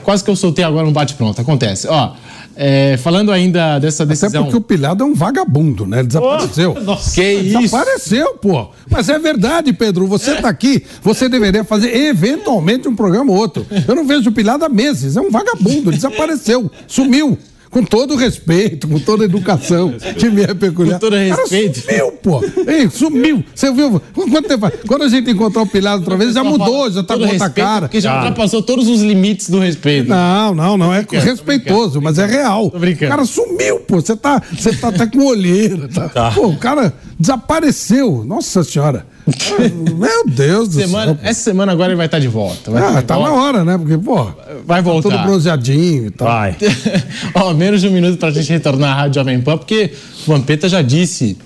[0.03, 1.41] quase que eu soltei agora um bate-pronto.
[1.41, 1.87] Acontece.
[1.89, 2.15] Ó,
[2.61, 4.29] é, falando ainda dessa decisão.
[4.29, 6.01] Até porque o Pilhado é um vagabundo, né?
[6.01, 6.75] Ele desapareceu.
[6.77, 7.59] Oh, nossa, que isso?
[7.61, 8.71] Desapareceu, pô.
[8.91, 10.09] Mas é verdade, Pedro.
[10.09, 13.65] Você tá aqui, você deveria fazer eventualmente um programa ou outro.
[13.87, 15.17] Eu não vejo o Pilhado há meses.
[15.17, 17.39] É um vagabundo, desapareceu, sumiu.
[17.71, 20.95] Com todo respeito, com toda educação, que me é peculiar.
[20.95, 21.83] Com todo respeito.
[21.83, 22.45] Cara, sumiu, pô.
[22.67, 23.45] Ei, sumiu.
[23.55, 24.01] Você viu?
[24.15, 27.25] Quanto tempo Quando a gente encontrou o Pilhado outra vez, já mudou, já tá com
[27.25, 27.89] outra cara.
[27.89, 30.09] Porque já ultrapassou todos os limites do respeito.
[30.09, 30.95] Não, não, não.
[30.95, 32.71] É respeitoso, mas é real.
[32.71, 33.07] Tô brincando.
[33.07, 34.01] O cara sumiu, pô.
[34.01, 35.89] Você tá, você tá até com olheira.
[35.89, 36.09] Tá.
[36.09, 36.31] tá.
[36.31, 38.25] Pô, o cara desapareceu.
[38.25, 39.07] Nossa senhora.
[39.97, 41.19] Meu Deus do semana, céu.
[41.23, 42.71] Essa semana agora ele vai estar de volta.
[42.71, 43.31] Vai ah, tá volta.
[43.31, 43.79] na hora, né?
[43.79, 44.31] Porque, pô,
[44.67, 45.11] vai voltar.
[45.11, 46.29] Tá todo bronzeadinho e tal.
[46.29, 46.57] Vai.
[47.35, 49.93] Ó, menos de um minuto pra gente retornar à Rádio Jovem Pan, porque
[50.27, 51.39] o Vampeta já disse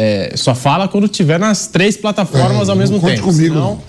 [0.00, 3.22] é, só fala quando tiver nas três plataformas é, ao mesmo tempo.
[3.22, 3.54] comigo.
[3.56, 3.82] Senão,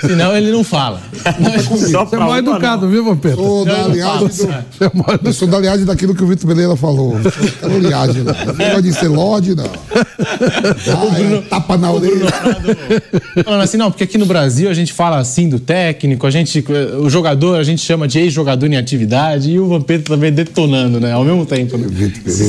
[0.00, 1.02] senão, ele não fala.
[1.68, 3.34] Você é mal educado, viu, Vampeta?
[3.34, 7.16] Sou da linhagem, do, eu sou da linhagem daquilo que o Vitor Beleira falou.
[7.60, 8.32] Não linhagem, não.
[8.72, 9.66] Não de ser Lorde, não.
[10.88, 12.26] Ah, Bruno, é, tapa na orelha.
[13.44, 16.64] Falando assim, não, porque aqui no Brasil a gente fala assim do técnico, a gente,
[17.00, 21.12] o jogador a gente chama de ex-jogador em atividade e o Vampeta também detonando, né?
[21.12, 21.76] Ao mesmo tempo.
[21.76, 21.88] Né?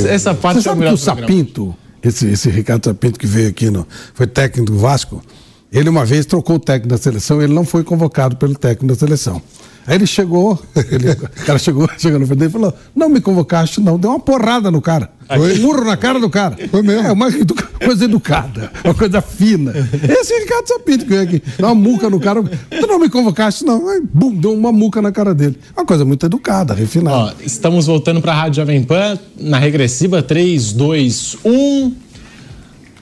[0.08, 3.86] Essa parte Você sabe que o Sapinto esse, esse Ricardo Sapinto que veio aqui, no,
[4.14, 5.22] foi técnico do Vasco,
[5.72, 8.94] ele uma vez trocou o técnico da seleção, ele não foi convocado pelo técnico da
[8.94, 9.42] seleção.
[9.88, 10.60] Aí ele chegou,
[10.92, 13.98] ele, o cara chegou, chegou no frente dele e falou: Não me convocaste, não.
[13.98, 15.10] Deu uma porrada no cara.
[15.26, 16.56] Foi um murro na cara do cara.
[16.70, 17.08] Foi mesmo.
[17.08, 17.28] É uma
[17.82, 19.72] coisa educada, uma coisa fina.
[20.08, 22.42] Esse é Ricardo Sapinto que veio aqui, dá uma muca no cara.
[22.42, 23.88] Tu não me convocaste, não.
[23.88, 25.58] Aí, bum, deu uma muca na cara dele.
[25.74, 27.16] Uma coisa muito educada, refinada.
[27.16, 31.92] Ó, estamos voltando para a Rádio Jovem Pan, na regressiva 3, 2, 1.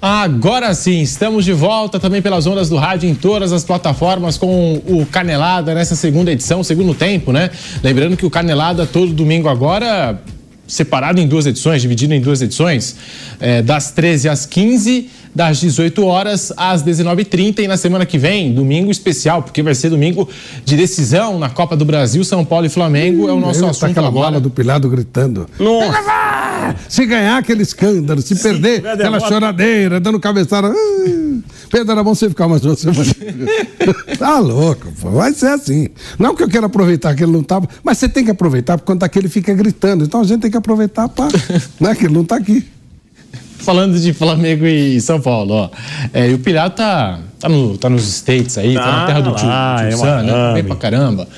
[0.08, 4.80] Agora sim, estamos de volta também pelas ondas do rádio em todas as plataformas com
[4.86, 7.50] o Canelada nessa segunda edição, segundo tempo, né?
[7.82, 10.16] Lembrando que o Canelada todo domingo agora
[10.66, 12.96] separado em duas edições, dividido em duas edições,
[13.40, 18.54] é, das 13 às 15, das 18 horas às 19h30 e na semana que vem,
[18.54, 20.28] domingo especial, porque vai ser domingo
[20.64, 23.80] de decisão na Copa do Brasil, São Paulo e Flamengo, hum, é o nosso assunto
[23.80, 24.26] tá aquela agora.
[24.26, 25.46] bala do Pilado gritando.
[25.58, 26.74] Nossa!
[26.88, 30.72] Se ganhar aquele escândalo, se Sim, perder aquela choradeira, dando cabeçada.
[31.70, 33.12] Pedro, era bom você ficar mais uma semana.
[34.18, 35.10] tá louco, pô.
[35.10, 35.88] vai ser assim.
[36.18, 38.86] Não que eu quero aproveitar que ele não tava, mas você tem que aproveitar porque
[38.86, 40.04] quando tá aqui ele fica gritando.
[40.04, 41.28] Então a gente tem que aproveitar para,
[41.80, 42.66] né, que ele não tá aqui.
[43.58, 45.70] Falando de Flamengo e São Paulo, ó.
[46.12, 49.20] É, e o Pirata tá, tá, no, tá nos States aí, tá, tá na terra
[49.20, 50.54] do tio, ah, tio é Sam, né?
[50.54, 51.28] Vem pra caramba.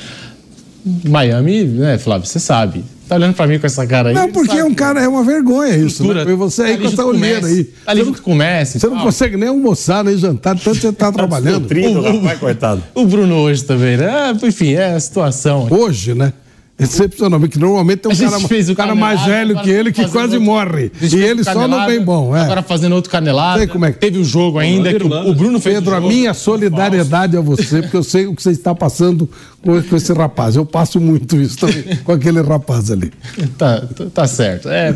[0.84, 2.84] Miami, né, Flávio, você sabe.
[3.08, 4.14] Tá olhando pra mim com essa cara aí?
[4.14, 6.06] Não, porque é um cara, é uma vergonha isso.
[6.12, 6.24] Né?
[6.36, 7.64] Você aí tá com essa olheira aí.
[7.64, 8.78] Tá ali junto com o Messi.
[8.78, 11.66] Você não consegue nem almoçar, nem jantar, tanto você tá trabalhando.
[11.66, 12.82] o, rapaz, coitado.
[12.94, 14.36] O Bruno hoje também, né?
[14.42, 15.66] Enfim, é a situação.
[15.70, 16.34] Hoje, né?
[16.78, 20.42] Excepcional, que normalmente tem um cara, um cara mais velho que ele que quase outro,
[20.42, 20.92] morre.
[21.00, 22.36] E ele só não vem bom.
[22.36, 22.42] É.
[22.42, 23.58] Agora fazendo outro canelado.
[23.58, 23.98] Sei como é que...
[23.98, 25.74] Teve o jogo ainda, que o, o Bruno fez.
[25.74, 29.28] Pedro, a minha solidariedade a você, porque eu sei o que você está passando
[29.60, 30.54] com, com esse rapaz.
[30.54, 33.12] Eu passo muito isso também com aquele rapaz ali.
[33.56, 33.82] Tá,
[34.14, 34.68] tá certo.
[34.68, 34.94] É,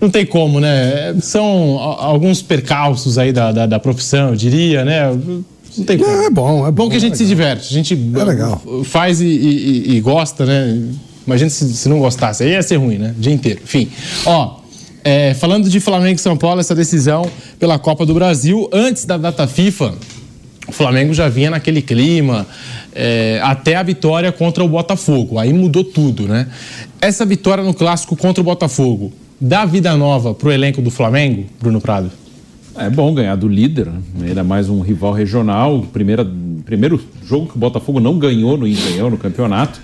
[0.00, 1.16] não tem como, né?
[1.20, 5.02] São alguns percalços aí da, da, da profissão, eu diria, né?
[5.76, 6.10] Não tem como.
[6.10, 6.88] É, bom, é bom.
[6.88, 7.68] que a gente é se diverte.
[7.68, 8.62] A gente é legal.
[8.84, 10.82] faz e, e, e gosta, né?
[11.26, 12.44] Imagina se, se não gostasse.
[12.44, 13.14] Aí ia ser ruim, né?
[13.16, 13.60] O dia inteiro.
[13.62, 13.88] Enfim.
[14.24, 14.60] Ó.
[15.04, 19.16] É, falando de Flamengo e São Paulo, essa decisão pela Copa do Brasil, antes da
[19.16, 19.94] data FIFA,
[20.66, 22.44] o Flamengo já vinha naquele clima,
[22.92, 25.38] é, até a vitória contra o Botafogo.
[25.38, 26.48] Aí mudou tudo, né?
[27.00, 31.46] Essa vitória no clássico contra o Botafogo dá vida nova para o elenco do Flamengo,
[31.60, 32.10] Bruno Prado?
[32.78, 34.28] É bom ganhar do líder, né?
[34.28, 35.86] ainda mais um rival regional.
[35.92, 36.26] Primeira,
[36.64, 39.80] primeiro jogo que o Botafogo não ganhou no Engenhão, no campeonato.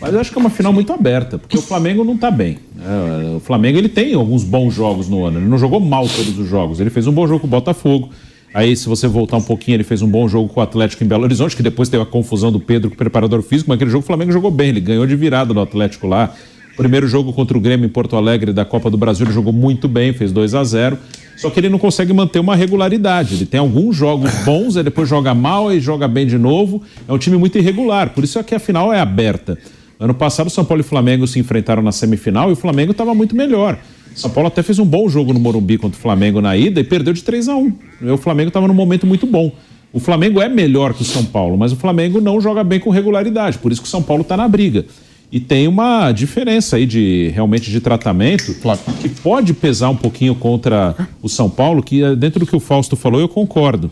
[0.00, 2.58] Mas eu acho que é uma final muito aberta, porque o Flamengo não está bem.
[2.80, 5.38] É, o Flamengo ele tem alguns bons jogos no ano.
[5.38, 6.80] Ele não jogou mal todos os jogos.
[6.80, 8.10] Ele fez um bom jogo com o Botafogo.
[8.52, 11.06] Aí, se você voltar um pouquinho, ele fez um bom jogo com o Atlético em
[11.06, 13.90] Belo Horizonte, que depois teve a confusão do Pedro com o preparador físico, mas aquele
[13.90, 16.34] jogo o Flamengo jogou bem, ele ganhou de virada do Atlético lá.
[16.76, 19.88] Primeiro jogo contra o Grêmio em Porto Alegre da Copa do Brasil, ele jogou muito
[19.88, 20.98] bem, fez 2 a 0
[21.36, 23.34] só que ele não consegue manter uma regularidade.
[23.34, 26.82] Ele tem alguns jogos bons, aí depois joga mal e joga bem de novo.
[27.08, 29.58] É um time muito irregular, por isso é que a final é aberta.
[29.98, 33.36] Ano passado, São Paulo e Flamengo se enfrentaram na semifinal e o Flamengo estava muito
[33.36, 33.78] melhor.
[34.14, 36.84] São Paulo até fez um bom jogo no Morumbi contra o Flamengo na ida e
[36.84, 37.72] perdeu de 3 a 1
[38.12, 39.52] O Flamengo estava num momento muito bom.
[39.92, 42.90] O Flamengo é melhor que o São Paulo, mas o Flamengo não joga bem com
[42.90, 44.86] regularidade, por isso que o São Paulo está na briga.
[45.32, 48.54] E tem uma diferença aí de realmente de tratamento
[49.00, 52.60] que pode pesar um pouquinho contra o São Paulo, que eh, dentro do que o
[52.60, 53.90] Fausto falou, eu concordo.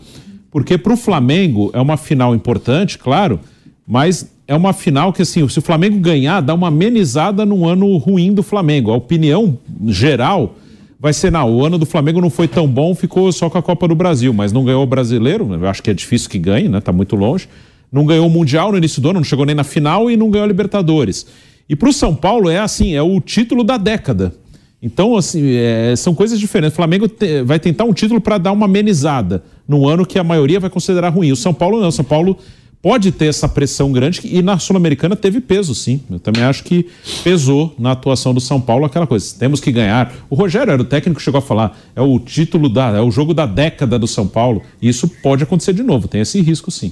[0.51, 3.39] Porque para o Flamengo é uma final importante, claro,
[3.87, 7.97] mas é uma final que, assim, se o Flamengo ganhar, dá uma amenizada num ano
[7.97, 8.91] ruim do Flamengo.
[8.91, 10.55] A opinião geral
[10.99, 13.63] vai ser, não, o ano do Flamengo não foi tão bom, ficou só com a
[13.63, 16.69] Copa do Brasil, mas não ganhou o brasileiro, eu acho que é difícil que ganhe,
[16.69, 16.79] né?
[16.79, 17.47] Tá muito longe
[17.91, 20.29] não ganhou o Mundial no início do ano, não chegou nem na final e não
[20.29, 21.25] ganhou a Libertadores.
[21.67, 24.33] E para o São Paulo é assim, é o título da década.
[24.81, 26.73] Então, assim, é, são coisas diferentes.
[26.73, 30.23] O Flamengo te, vai tentar um título para dar uma amenizada num ano que a
[30.23, 31.31] maioria vai considerar ruim.
[31.31, 31.89] O São Paulo não.
[31.89, 32.35] O São Paulo
[32.81, 36.01] pode ter essa pressão grande e na Sul-Americana teve peso, sim.
[36.09, 36.87] Eu também acho que
[37.23, 39.35] pesou na atuação do São Paulo aquela coisa.
[39.37, 40.11] Temos que ganhar.
[40.29, 43.11] O Rogério era o técnico que chegou a falar, é o título da, é o
[43.11, 44.63] jogo da década do São Paulo.
[44.81, 46.91] E isso pode acontecer de novo, tem esse risco, sim.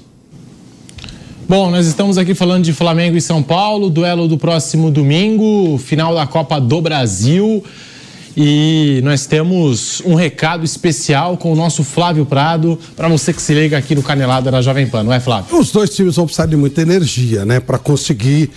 [1.50, 6.14] Bom, nós estamos aqui falando de Flamengo e São Paulo, duelo do próximo domingo, final
[6.14, 7.64] da Copa do Brasil.
[8.38, 13.52] E nós temos um recado especial com o nosso Flávio Prado, para você que se
[13.56, 15.58] liga aqui no Canelada da Jovem Pan, não é, Flávio?
[15.58, 18.52] Os dois times vão precisar de muita energia, né, para conseguir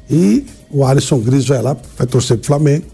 [0.09, 2.85] E o Alisson Gris vai lá, vai torcer pro Flamengo.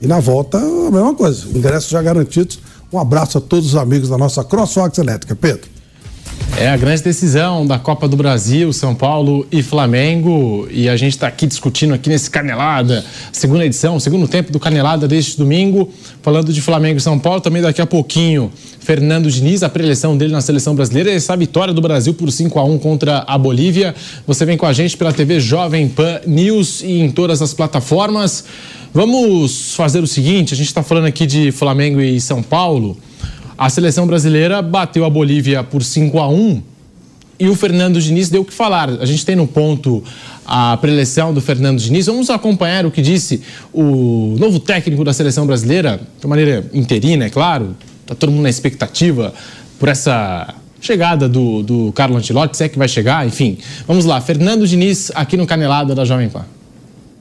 [0.00, 1.46] E na volta, a mesma coisa.
[1.56, 2.60] Ingressos já garantidos.
[2.92, 5.34] Um abraço a todos os amigos da nossa CrossFox Elétrica.
[5.34, 5.77] Pedro.
[6.60, 10.66] É a grande decisão da Copa do Brasil, São Paulo e Flamengo.
[10.72, 15.06] E a gente está aqui discutindo aqui nesse Canelada, segunda edição, segundo tempo do Canelada
[15.06, 15.88] deste domingo,
[16.20, 17.40] falando de Flamengo e São Paulo.
[17.40, 21.80] Também daqui a pouquinho, Fernando Diniz, a preleção dele na seleção brasileira, essa vitória do
[21.80, 23.94] Brasil por 5 a 1 contra a Bolívia.
[24.26, 28.44] Você vem com a gente pela TV Jovem Pan News e em todas as plataformas.
[28.92, 32.96] Vamos fazer o seguinte: a gente está falando aqui de Flamengo e São Paulo.
[33.58, 36.62] A seleção brasileira bateu a Bolívia por 5 a 1
[37.40, 38.88] e o Fernando Diniz deu o que falar.
[38.88, 40.02] A gente tem no ponto
[40.46, 42.06] a preleção do Fernando Diniz.
[42.06, 43.42] Vamos acompanhar o que disse
[43.72, 47.76] o novo técnico da seleção brasileira, de maneira interina, é claro.
[48.02, 49.34] Está todo mundo na expectativa
[49.78, 53.58] por essa chegada do, do Carlo Antilotti, se é que vai chegar, enfim.
[53.88, 56.44] Vamos lá, Fernando Diniz aqui no Canelada da Jovem Pan.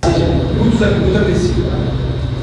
[0.05, 1.67] Muito, muito agressivo.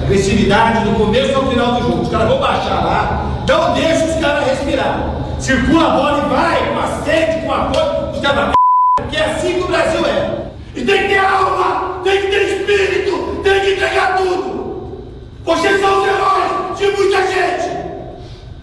[0.04, 2.02] Agressividade do começo ao final do jogo.
[2.02, 3.13] Os caras vão baixar lá,
[3.46, 5.14] não deixa os caras respirar.
[5.38, 8.54] Circula a bola e vai, com a sede, com a coisa, os caras
[8.96, 10.44] Porque é assim que o Brasil é.
[10.74, 15.04] E tem que ter alma, tem que ter espírito, tem que entregar tudo.
[15.44, 17.70] Vocês são os heróis de muita gente.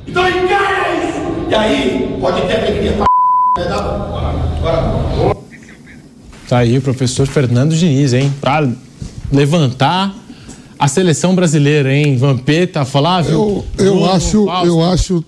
[0.08, 1.22] Então encara isso.
[1.50, 3.06] E aí, pode ter alegria pra.
[6.50, 8.34] Tá aí o professor Fernando Diniz, hein?
[8.42, 8.68] Pra
[9.32, 10.14] levantar
[10.82, 12.18] a seleção brasileira, hein?
[12.18, 13.64] Vampeta, Flávio.
[13.78, 15.24] Eu, eu acho, eu acho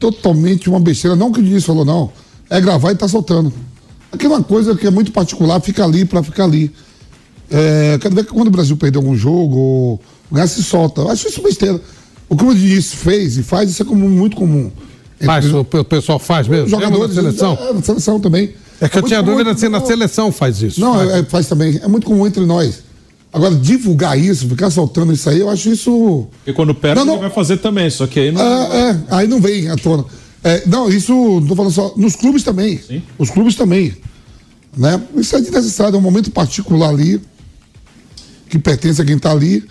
[0.00, 1.14] totalmente uma besteira.
[1.14, 2.10] Não que o Diniz falou, não.
[2.48, 3.52] É gravar e tá soltando.
[4.10, 6.72] Aquela coisa que é muito particular, fica ali para ficar ali.
[7.50, 10.00] É, quero ver que quando o Brasil perder algum jogo,
[10.30, 11.02] o gás se solta.
[11.02, 11.78] Eu acho isso besteira.
[12.26, 14.72] O que o Diniz fez e faz, isso é comum, muito comum.
[15.22, 16.68] Faz, o pessoal faz mesmo?
[16.68, 17.58] Jogadores, na seleção?
[17.60, 18.54] É, na seleção também.
[18.80, 20.80] É que é eu tinha dúvida se na seleção faz isso.
[20.80, 21.10] Não, faz.
[21.10, 21.78] É, faz também.
[21.82, 22.82] É muito comum entre nós.
[23.34, 26.28] Agora, divulgar isso, ficar soltando isso aí, eu acho isso.
[26.46, 27.18] E quando perde, não, não...
[27.18, 28.40] vai fazer também, só que aí não.
[28.40, 30.04] É, é aí não vem à tona.
[30.44, 31.92] É, não, isso, não tô falando só.
[31.96, 32.78] Nos clubes também.
[32.78, 33.02] Sim.
[33.18, 33.92] Os clubes também.
[34.76, 35.02] Né?
[35.16, 37.20] Isso é desnecessário, é um momento particular ali,
[38.48, 39.64] que pertence a quem está ali,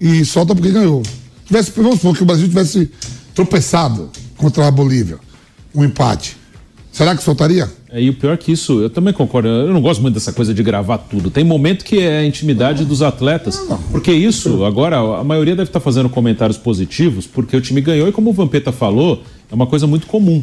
[0.00, 1.02] e solta porque ganhou.
[1.44, 2.90] Tivesse, vamos supor que o Brasil tivesse
[3.34, 4.08] tropeçado
[4.38, 5.18] contra a Bolívia,
[5.74, 6.38] um empate.
[6.90, 7.70] Será que soltaria?
[7.92, 10.54] É, e o pior que isso, eu também concordo, eu não gosto muito dessa coisa
[10.54, 11.30] de gravar tudo.
[11.30, 13.58] Tem momento que é a intimidade dos atletas,
[13.90, 18.12] porque isso, agora, a maioria deve estar fazendo comentários positivos, porque o time ganhou e
[18.12, 20.42] como o Vampeta falou, é uma coisa muito comum.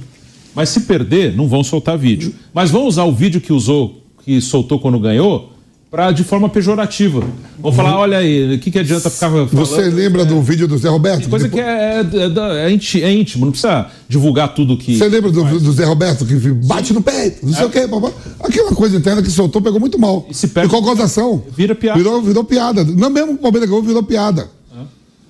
[0.53, 2.33] Mas se perder, não vão soltar vídeo.
[2.53, 5.51] Mas vão usar o vídeo que usou, que soltou quando ganhou,
[5.89, 7.23] pra, de forma pejorativa.
[7.57, 9.49] Vão falar, olha aí, o que, que adianta ficar falando?
[9.49, 11.29] Você lembra é, do vídeo do Zé Roberto?
[11.29, 12.09] Coisa que, depois...
[12.09, 14.97] que é, é, é, é, íntimo, não precisa divulgar tudo que.
[14.97, 16.93] Você lembra do, do, Zé Roberto que bate Sim.
[16.93, 18.13] no peito, não sei o quê, papai.
[18.39, 20.25] Aquela coisa interna que soltou pegou muito mal.
[20.29, 20.69] E se perde.
[20.69, 21.43] Ficou gozação.
[21.55, 21.97] Vira piada.
[21.97, 22.83] Virou, virou piada.
[22.83, 24.47] Não mesmo o Palmeiras ganhou, virou piada.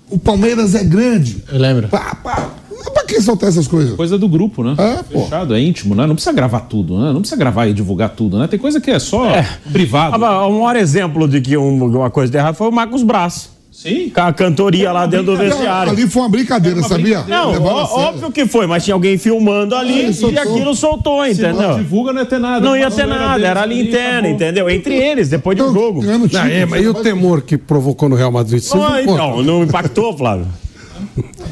[0.10, 1.43] O Palmeiras é grande.
[1.51, 1.88] Eu lembro.
[1.88, 2.59] Pá, pá.
[2.94, 3.96] Pra que soltar essas coisas?
[3.96, 4.76] Coisa do grupo, né?
[4.78, 5.24] É, pô.
[5.24, 6.06] Fechado, é íntimo, né?
[6.06, 7.12] Não precisa gravar tudo, né?
[7.12, 8.48] Não precisa gravar e divulgar tudo, né?
[8.48, 9.48] Tem coisa que é só é.
[9.72, 10.24] privado.
[10.24, 13.49] Ah, um maior exemplo de que uma coisa de errado foi o Marcos Braz.
[13.72, 14.10] Sim.
[14.10, 15.94] Com a cantoria lá dentro do vestiário.
[15.94, 17.24] Ali foi uma brincadeira, uma sabia?
[17.26, 21.56] Não, óbvio que foi, mas tinha alguém filmando ali ah, e aquilo soltou, entendeu?
[21.56, 22.66] Se não divulga, não ia ter nada.
[22.66, 24.70] Não ia ter nada, era ali interna, entendeu?
[24.70, 26.03] Entre eles, depois do jogo.
[26.03, 28.62] Não, é, mas e o temor que provocou no Real Madrid?
[28.74, 30.48] Não, não, não impactou, Flávio.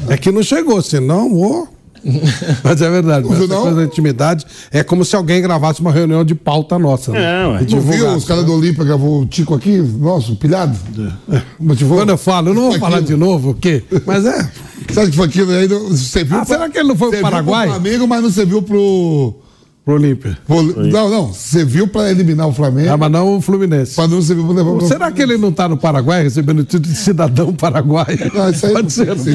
[0.08, 1.66] É que não chegou, senão, oh.
[2.62, 3.26] Mas é verdade.
[3.30, 3.62] Essa não?
[3.62, 7.12] coisa da intimidade é como se alguém gravasse uma reunião de pauta nossa.
[7.12, 7.42] Né?
[7.42, 7.66] É, ué.
[7.68, 9.78] Não viu os caras do Olímpia gravou o Tico aqui?
[9.78, 10.78] Nossa, pilhado.
[11.28, 11.42] É.
[11.88, 13.82] Quando eu falo, eu não vou falar de novo o quê?
[14.06, 14.50] Mas é.
[14.92, 15.66] Sabe que foi aquilo aí?
[15.66, 16.38] Você viu?
[16.38, 17.66] Ah, pra, será que ele não foi pro Paraguai?
[17.66, 19.34] Pro Flamengo, mas não serviu pro
[19.88, 20.36] Pro Olímpia.
[20.92, 21.32] Não, não.
[21.32, 22.90] Você viu para eliminar o Flamengo.
[22.92, 23.94] Ah, mas não o Fluminense.
[23.96, 26.94] Mas não para levar Será que ele não está no Paraguai recebendo o título de
[26.94, 28.18] cidadão paraguaio?
[28.34, 29.18] Não, isso aí pode ser.
[29.18, 29.34] ser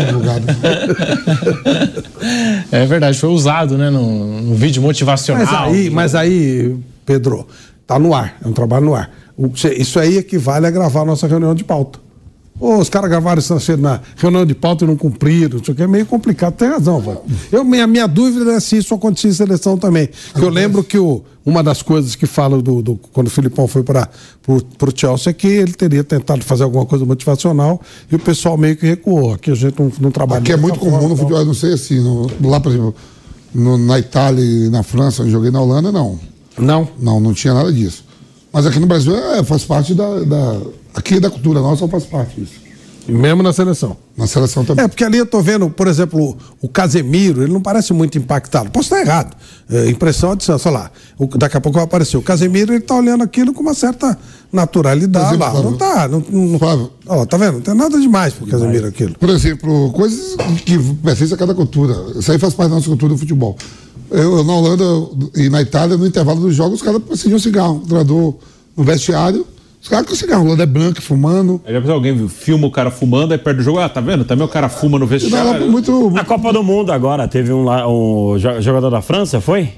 [2.72, 5.44] é verdade, foi usado, né, no, no vídeo motivacional.
[5.44, 7.48] Mas aí, mas aí, Pedro,
[7.88, 9.10] tá no ar, é um trabalho no ar.
[9.76, 11.98] Isso aí equivale a gravar a nossa reunião de pauta.
[12.60, 16.06] Os caras gravaram isso na reunião de pauta e não cumpriram, isso aqui é meio
[16.06, 17.20] complicado, tem razão, velho.
[17.52, 20.08] Eu, minha, minha dúvida é se isso acontecia em seleção também.
[20.36, 23.84] Eu lembro que o, uma das coisas que fala do, do, quando o Filipão foi
[23.84, 24.08] para
[24.48, 28.78] o Chelsea é que ele teria tentado fazer alguma coisa motivacional e o pessoal meio
[28.78, 29.34] que recuou.
[29.34, 30.42] Aqui a gente não, não trabalha.
[30.42, 32.96] Aqui é muito comum forma, no futebol, eu não sei assim, no, lá, por exemplo,
[33.54, 36.20] no, na Itália e na França, eu joguei na Holanda, não.
[36.58, 36.88] Não?
[37.00, 38.06] Não, não tinha nada disso.
[38.54, 40.62] Mas aqui no Brasil é, faz parte da, da
[40.94, 42.64] Aqui da cultura nossa faz parte disso.
[43.08, 43.98] Mesmo na seleção.
[44.16, 44.86] Na seleção também.
[44.86, 48.72] É, porque ali eu tô vendo, por exemplo, o Casemiro, ele não parece muito impactado.
[48.72, 49.36] Posso estar errado.
[49.70, 52.16] É, impressão de, sei lá, o, daqui a pouco vai aparecer.
[52.16, 54.18] O Casemiro, ele tá olhando aquilo com uma certa
[54.52, 55.52] naturalidade exemplo, lá.
[55.52, 56.08] Flávio, não tá.
[56.08, 57.54] Não, não, Flávio, ó, tá vendo?
[57.56, 59.16] Não tem nada demais pro Casemiro aquilo.
[59.20, 61.94] Por exemplo, coisas que pertencem a cada cultura.
[62.18, 63.58] Isso aí faz parte da nossa cultura do futebol.
[64.10, 64.86] Eu, na Holanda
[65.36, 67.82] e na Itália, no intervalo dos jogos, os caras acendiam um cigarro.
[67.84, 68.36] O treinador
[68.78, 69.46] no vestiário
[69.84, 71.62] os caras com cigarro, Landa branco, fumando.
[71.66, 73.80] Aí depois alguém filma o cara fumando, aí perde o jogo.
[73.80, 74.24] Ah, tá vendo?
[74.24, 75.70] Também o cara fuma no vestiário.
[75.70, 76.10] Muito...
[76.10, 79.74] Na Copa do Mundo agora, teve um, lá, um jogador da França, foi?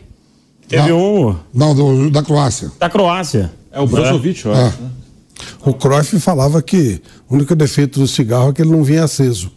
[0.68, 1.36] Teve não, um.
[1.52, 2.72] Não, do, da Croácia.
[2.80, 3.52] Da Croácia.
[3.72, 4.52] É o Brozovic, é.
[4.52, 4.78] eu acho.
[4.78, 5.70] É.
[5.70, 9.52] O Cruyff falava que o único defeito do cigarro é que ele não vinha aceso.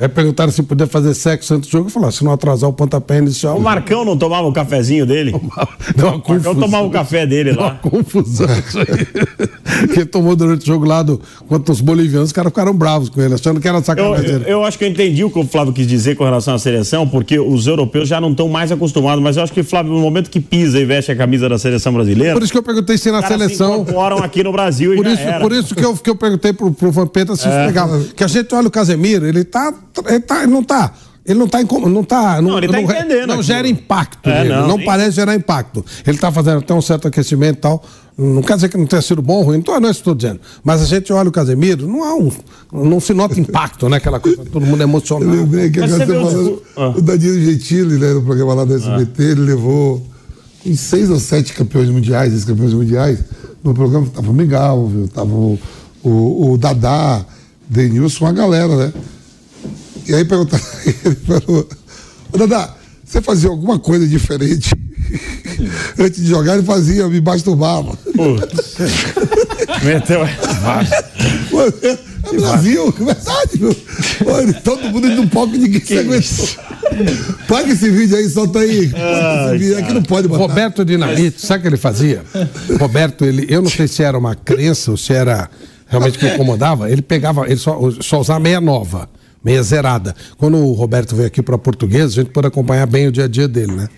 [0.00, 1.88] É perguntaram se podia fazer sexo antes do jogo.
[1.88, 3.58] Eu falei, ah, se não atrasar o pontapé inicial.
[3.58, 5.32] O Marcão não tomava o cafezinho dele?
[5.94, 7.66] Deu uma o Marcão tomava o café dele lá.
[7.66, 9.86] Uma confusão isso aí.
[9.92, 13.20] que tomou durante o jogo lá do, contra os bolivianos, os caras ficaram bravos com
[13.20, 14.30] ele, achando que era sacanagem.
[14.30, 16.54] Eu, eu, eu, acho que eu entendi o que o Flávio quis dizer com relação
[16.54, 19.22] à seleção, porque os europeus já não estão mais acostumados.
[19.22, 21.92] Mas eu acho que, Flávio, no momento que pisa e veste a camisa da seleção
[21.92, 22.34] brasileira.
[22.34, 23.74] Por isso que eu perguntei se na seleção.
[23.74, 26.70] Se incorporam aqui no Brasil por isso, Por isso que eu, que eu perguntei pro,
[26.72, 27.66] pro Vampeta se é.
[27.66, 28.00] pegava.
[28.16, 29.72] Que a gente olha o Casemiro, ele tá.
[30.06, 30.92] Ele, tá, não tá.
[31.24, 33.26] Ele não está não tá, não, não, ele tá não, entendendo.
[33.28, 35.84] Não gera impacto é, Não, não parece gerar impacto.
[36.06, 37.84] Ele está fazendo até um certo aquecimento e tal.
[38.16, 40.10] Não quer dizer que não tenha sido bom ou ruim, não, não é isso que
[40.10, 40.40] estou dizendo.
[40.62, 42.30] Mas a gente olha o Casemiro, não há um.
[42.72, 43.96] Não se nota impacto, né?
[43.96, 45.30] Aquela coisa, todo mundo é emocionado.
[45.30, 46.88] Eu lembrei que agora você falando, ah.
[46.96, 49.30] o Danilo Gentili, né, no programa lá da SBT, ah.
[49.30, 50.06] ele levou
[50.66, 53.20] em seis ou sete campeões mundiais, esses campeões mundiais,
[53.64, 55.08] no programa tava o Miguel, viu?
[55.08, 55.58] Tava o,
[56.02, 57.24] o, o Dadá,
[57.68, 58.92] Denilson, uma galera, né?
[60.10, 60.64] E aí perguntaram,
[61.04, 61.68] ele falou,
[62.36, 62.74] Dadá,
[63.04, 64.70] você fazia alguma coisa diferente?
[65.96, 67.96] Antes de jogar, ele fazia, me masturbava.
[69.84, 70.22] Meteu.
[72.22, 73.74] É Brasil, é verdade, meu.
[74.62, 76.48] todo mundo indo um palco ninguém se aguentou.
[77.48, 78.92] Paga esse vídeo aí, solta aí.
[78.94, 80.42] Ai, vídeo aqui não pode botar.
[80.42, 82.22] Roberto Dinamite, sabe o que ele fazia?
[82.78, 85.48] Roberto, ele, eu não sei se era uma crença ou se era
[85.88, 89.08] realmente que incomodava, ele pegava, ele só, só usava meia nova
[89.44, 90.14] meia zerada.
[90.36, 93.28] Quando o Roberto veio aqui para português, a gente pôde acompanhar bem o dia a
[93.28, 93.88] dia dele, né?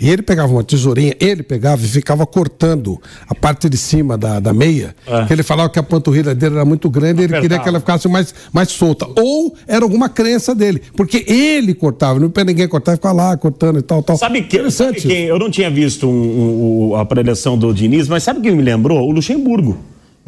[0.00, 2.98] E ele pegava uma tesourinha, ele pegava e ficava cortando
[3.28, 5.26] a parte de cima da, da meia, é.
[5.26, 7.78] que ele falava que a panturrilha dele era muito grande e ele queria que ela
[7.78, 9.06] ficasse mais, mais solta.
[9.20, 13.78] Ou era alguma crença dele, porque ele cortava, não para ninguém cortar, ficava lá cortando
[13.78, 14.16] e tal, tal.
[14.16, 15.26] Sabe, que, sabe quem?
[15.26, 19.06] Eu não tinha visto um, um, a preleção do Diniz, mas sabe quem me lembrou?
[19.06, 19.76] O Luxemburgo.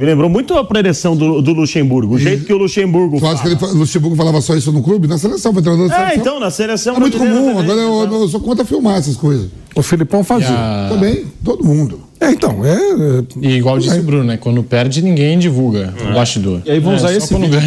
[0.02, 3.34] Me lembrou muito a predição do, do Luxemburgo, o e, jeito que o Luxemburgo fala.
[3.34, 5.06] acha que ele, Luxemburgo falava só isso no clube?
[5.06, 6.18] Na seleção, foi treinador da é, seleção.
[6.18, 6.96] É, então, na seleção.
[6.96, 9.48] É muito comum, agora eu, eu, sou contra filmar essas coisas.
[9.76, 10.48] O Filipão fazia.
[10.48, 10.88] A...
[10.88, 12.00] Também, todo mundo.
[12.22, 12.70] É, então, é.
[12.72, 14.36] é e igual disse o Bruno, né?
[14.36, 16.10] Quando perde, ninguém divulga é.
[16.10, 16.62] o bastidor.
[16.64, 17.60] E aí vão é, usar esse vídeo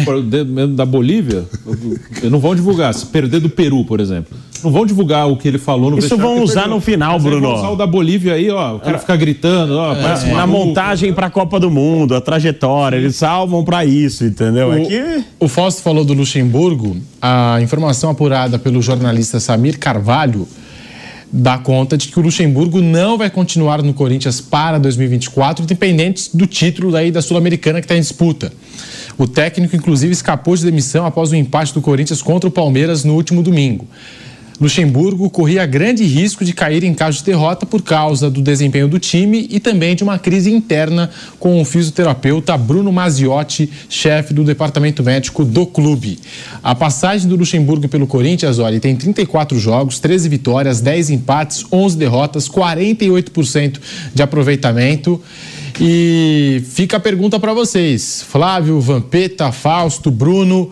[0.74, 1.44] da Bolívia,
[2.24, 2.94] não vão divulgar.
[2.94, 4.34] Se perder do Peru, por exemplo.
[4.64, 7.48] Não vão divulgar o que ele falou no Isso vão usar no final, Bruno.
[7.48, 8.76] Vão usar o da Bolívia aí, ó.
[8.76, 8.98] O cara é.
[8.98, 9.94] fica gritando, ó.
[9.94, 12.96] É, na montagem pra Copa do Mundo, a trajetória.
[12.96, 14.68] Eles salvam pra isso, entendeu?
[14.68, 15.24] O, é que...
[15.38, 16.96] o Fausto falou do Luxemburgo.
[17.20, 20.48] A informação apurada pelo jornalista Samir Carvalho
[21.32, 26.46] dá conta de que o Luxemburgo não vai continuar no Corinthians para 2024, independente do
[26.46, 28.52] título daí da Sul-Americana que está em disputa.
[29.18, 33.14] O técnico, inclusive, escapou de demissão após o empate do Corinthians contra o Palmeiras no
[33.14, 33.86] último domingo.
[34.60, 38.98] Luxemburgo corria grande risco de cair em caso de derrota por causa do desempenho do
[38.98, 45.02] time e também de uma crise interna com o fisioterapeuta Bruno Maziotti, chefe do departamento
[45.02, 46.18] médico do clube.
[46.62, 51.96] A passagem do Luxemburgo pelo Corinthians, olha, tem 34 jogos, 13 vitórias, 10 empates, 11
[51.98, 53.78] derrotas, 48%
[54.14, 55.20] de aproveitamento.
[55.78, 60.70] E fica a pergunta para vocês, Flávio, Vampeta, Fausto, Bruno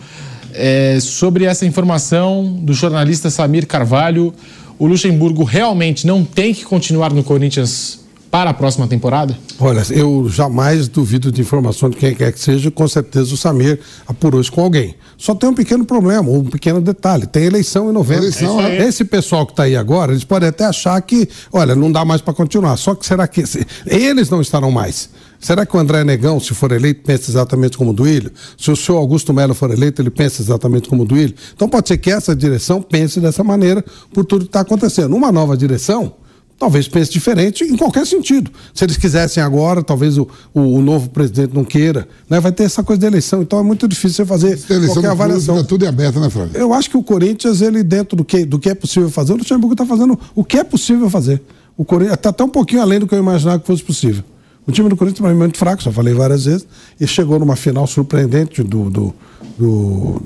[0.55, 4.33] é, sobre essa informação do jornalista Samir Carvalho.
[4.79, 8.05] O Luxemburgo realmente não tem que continuar no Corinthians
[8.35, 9.39] para a próxima temporada?
[9.61, 13.79] Olha, eu jamais duvido de informação de quem quer que seja, com certeza o Samir
[14.09, 14.97] apurou isso com alguém.
[15.17, 18.25] Só tem um pequeno problema, um pequeno detalhe: tem eleição em novembro.
[18.25, 21.93] Eleição, é Esse pessoal que está aí agora, eles podem até achar que, olha, não
[21.93, 22.77] dá mais para continuar.
[22.77, 23.45] Só que será que
[23.87, 25.11] eles não estarão mais?
[25.45, 28.33] Será que o André Negão, se for eleito, pensa exatamente como o Duílio?
[28.57, 31.35] Se o senhor Augusto Melo for eleito, ele pensa exatamente como o Duílio?
[31.55, 33.85] Então pode ser que essa direção pense dessa maneira
[34.15, 35.15] por tudo que está acontecendo.
[35.15, 36.15] Uma nova direção,
[36.59, 38.51] talvez pense diferente em qualquer sentido.
[38.73, 42.41] Se eles quisessem agora, talvez o, o, o novo presidente não queira, né?
[42.41, 43.43] vai ter essa coisa de eleição.
[43.43, 45.57] Então é muito difícil você fazer qualquer avaliação.
[45.57, 46.59] Fica tudo em aberto, né, Flávio?
[46.59, 49.37] Eu acho que o Corinthians, ele dentro do que, do que é possível fazer, o
[49.37, 51.43] Luxemburgo está fazendo o que é possível fazer.
[51.77, 54.25] O Corinthians está até um pouquinho além do que eu imaginava que fosse possível.
[54.67, 56.67] O time do Corinthians é muito fraco, já falei várias vezes,
[56.99, 58.89] e chegou numa final surpreendente do.
[58.89, 59.15] do,
[59.59, 60.21] do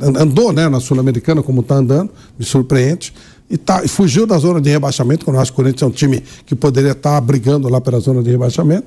[0.00, 3.12] andou né, na Sul-Americana como está andando, me surpreende.
[3.50, 5.86] E, tá, e fugiu da zona de rebaixamento, quando eu acho que o Corinthians é
[5.86, 8.86] um time que poderia estar tá brigando lá pela zona de rebaixamento.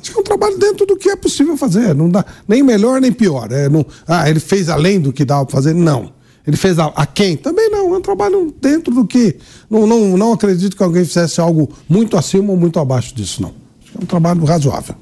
[0.00, 1.94] Acho que é um trabalho dentro do que é possível fazer.
[1.94, 3.52] Não dá nem melhor nem pior.
[3.52, 5.74] É, não, ah, ele fez além do que dava para fazer?
[5.74, 6.10] Não.
[6.44, 7.36] Ele fez a, a, quem?
[7.36, 7.94] Também não.
[7.94, 9.36] É um trabalho dentro do que.
[9.70, 13.61] Não, não, não acredito que alguém fizesse algo muito acima ou muito abaixo disso, não.
[13.98, 14.94] É um trabalho razoável.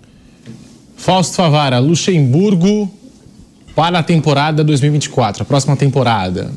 [0.96, 2.90] Fausto Favara, Luxemburgo
[3.74, 6.50] para a temporada 2024, a próxima temporada.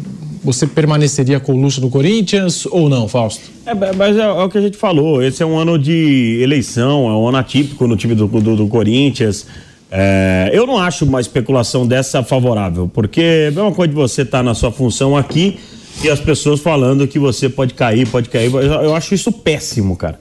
[0.44, 3.50] Você permaneceria com o luxo do Corinthians ou não, Fausto?
[3.66, 5.24] É, mas é, é, o que a gente falou.
[5.24, 8.68] Esse é um ano de eleição, é um ano atípico no time do, do, do
[8.68, 9.48] Corinthians.
[9.90, 14.24] É, eu não acho uma especulação dessa favorável, porque é a mesma coisa de você
[14.24, 15.58] estar tá na sua função aqui
[16.04, 18.52] e as pessoas falando que você pode cair, pode cair.
[18.52, 20.20] Eu, eu acho isso péssimo, cara.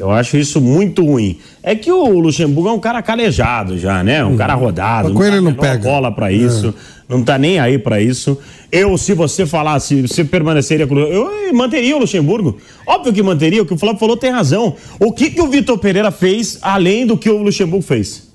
[0.00, 1.38] Eu acho isso muito ruim.
[1.62, 4.24] É que o Luxemburgo é um cara calejado já, né?
[4.24, 5.12] Um cara rodado.
[5.12, 5.82] Com ele tá não pega.
[5.82, 6.68] bola para isso.
[6.68, 7.00] É.
[7.06, 8.38] Não tá nem aí para isso.
[8.72, 12.56] Eu, se você falasse, você permaneceria com eu manteria o Luxemburgo.
[12.86, 14.74] Óbvio que manteria, o que o Flávio falou tem razão.
[14.98, 18.30] O que que o Vitor Pereira fez além do que o Luxemburgo fez?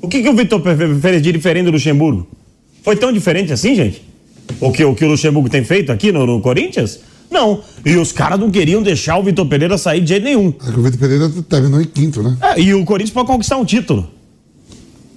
[0.00, 2.28] O que que o Vitor Pereira fez de diferente do Luxemburgo?
[2.84, 4.00] Foi tão diferente assim, gente?
[4.60, 7.00] O que o, que o Luxemburgo tem feito aqui no, no Corinthians?
[7.32, 7.60] Não.
[7.84, 10.52] E os caras não queriam deixar o Vitor Pereira sair de jeito nenhum.
[10.66, 12.36] É que o Vitor Pereira terminou em quinto, né?
[12.40, 14.08] É, e o Corinthians pode conquistar um título.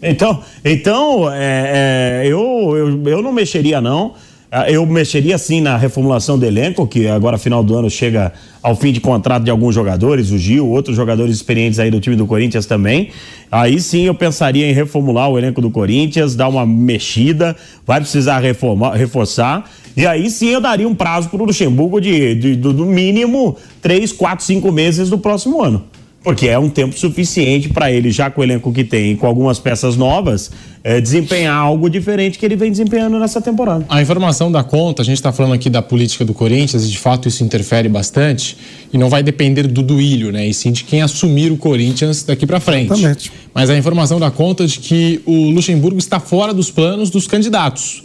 [0.02, 4.14] Então, então é, é, eu, eu, eu não mexeria, não.
[4.58, 8.32] Ah, eu mexeria sim na reformulação do elenco, que agora final do ano chega
[8.64, 12.16] ao fim de contrato de alguns jogadores, o Gil, outros jogadores experientes aí do time
[12.16, 13.10] do Corinthians também.
[13.52, 17.54] Aí sim eu pensaria em reformular o elenco do Corinthians, dar uma mexida,
[17.86, 19.70] vai precisar reformar, reforçar.
[19.98, 24.14] E aí sim eu daria um prazo para o Luxemburgo de, de, do mínimo três,
[24.14, 25.84] quatro, cinco meses do próximo ano
[26.26, 29.60] porque é um tempo suficiente para ele, já com o elenco que tem, com algumas
[29.60, 30.50] peças novas,
[30.84, 33.86] é, desempenhar algo diferente que ele vem desempenhando nessa temporada.
[33.88, 36.98] A informação da conta, a gente está falando aqui da política do Corinthians e de
[36.98, 38.58] fato isso interfere bastante
[38.92, 40.48] e não vai depender do Duílio, né?
[40.48, 42.92] E sim de quem assumir o Corinthians daqui para frente.
[42.92, 43.32] Exatamente.
[43.54, 47.28] Mas a informação da conta é de que o Luxemburgo está fora dos planos dos
[47.28, 48.04] candidatos.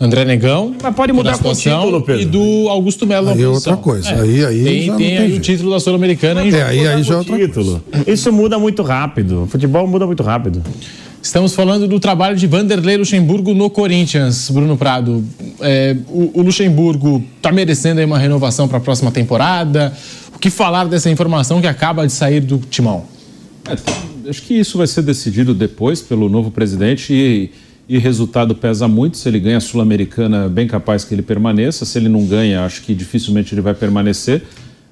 [0.00, 0.74] André Negão.
[0.82, 2.22] Mas pode mudar com o título, Pedro.
[2.22, 3.28] E do Augusto Melo.
[3.28, 4.08] Aí é outra coisa.
[4.08, 4.20] É.
[4.22, 6.40] Aí, aí tem, já tem, aí o título da Sul-Americana.
[6.40, 7.82] É, aí, aí já é outra título.
[7.92, 8.10] Coisa.
[8.10, 9.42] Isso muda muito rápido.
[9.42, 10.62] O futebol muda muito rápido.
[11.22, 15.22] Estamos falando do trabalho de Vanderlei Luxemburgo no Corinthians, Bruno Prado.
[15.60, 19.92] É, o, o, Luxemburgo está merecendo aí uma renovação para a próxima temporada.
[20.34, 23.04] O que falar dessa informação que acaba de sair do Timão?
[23.68, 27.50] É, acho que isso vai ser decidido depois pelo novo presidente e
[27.90, 29.18] e resultado pesa muito.
[29.18, 31.84] Se ele ganha a Sul-Americana, bem capaz que ele permaneça.
[31.84, 34.44] Se ele não ganha, acho que dificilmente ele vai permanecer.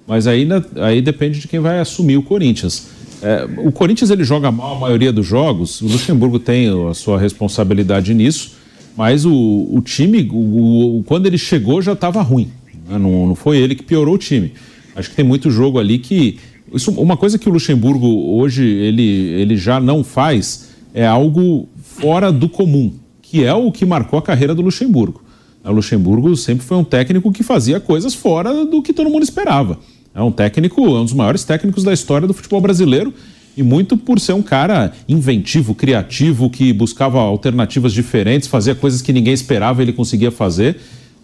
[0.04, 2.88] Mas ainda aí depende de quem vai assumir o Corinthians.
[3.22, 5.80] É, o Corinthians ele joga mal a maioria dos jogos.
[5.80, 8.56] O Luxemburgo tem a sua responsabilidade nisso.
[8.96, 12.50] Mas o, o time, o, o, quando ele chegou, já estava ruim.
[12.88, 12.98] Né?
[12.98, 14.54] Não, não foi ele que piorou o time.
[14.96, 16.40] Acho que tem muito jogo ali que.
[16.74, 21.68] Isso, uma coisa que o Luxemburgo hoje ele, ele já não faz é algo
[22.00, 25.22] fora do comum, que é o que marcou a carreira do Luxemburgo.
[25.64, 29.78] O Luxemburgo sempre foi um técnico que fazia coisas fora do que todo mundo esperava.
[30.14, 33.12] É um técnico, é um dos maiores técnicos da história do futebol brasileiro
[33.56, 39.12] e muito por ser um cara inventivo, criativo, que buscava alternativas diferentes, fazia coisas que
[39.12, 40.76] ninguém esperava ele conseguia fazer.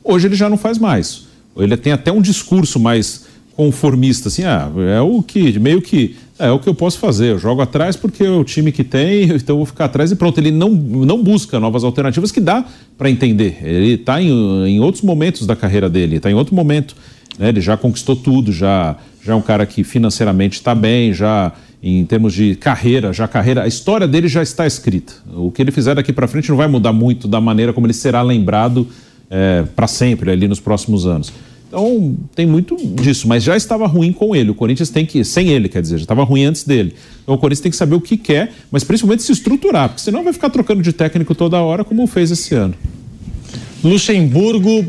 [0.02, 1.26] Hoje ele já não faz mais.
[1.56, 3.23] Ele tem até um discurso mais
[3.56, 7.39] conformista, assim, ah, é o que, meio que, é, o que eu posso fazer, eu
[7.39, 10.39] jogo atrás porque é o time que tem, então eu vou ficar atrás e pronto.
[10.39, 12.64] Ele não, não busca novas alternativas que dá
[12.98, 13.59] para entender.
[13.62, 14.31] Ele está em,
[14.66, 16.97] em outros momentos da carreira dele, está em outro momento.
[17.39, 17.48] Né?
[17.48, 21.52] Ele já conquistou tudo, já, já é um cara que financeiramente está bem, já
[21.82, 25.12] em termos de carreira, já carreira, a história dele já está escrita.
[25.35, 27.93] O que ele fizer daqui para frente não vai mudar muito da maneira como ele
[27.93, 28.89] será lembrado
[29.31, 31.31] é, para sempre ali nos próximos anos.
[31.74, 34.51] Então tem muito disso, mas já estava ruim com ele.
[34.51, 36.94] O Corinthians tem que, sem ele, quer dizer, já estava ruim antes dele.
[37.24, 40.22] Então o Corinthians tem que saber o que quer, mas principalmente se estruturar, porque senão
[40.22, 42.74] vai ficar trocando de técnico toda hora, como fez esse ano.
[43.82, 44.86] Luxemburgo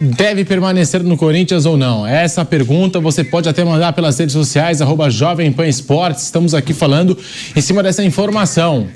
[0.00, 2.06] deve permanecer no Corinthians ou não?
[2.06, 6.24] Essa pergunta você pode até mandar pelas redes sociais, arroba Jovem Pan Esportes.
[6.24, 7.18] Estamos aqui falando
[7.54, 8.88] em cima dessa informação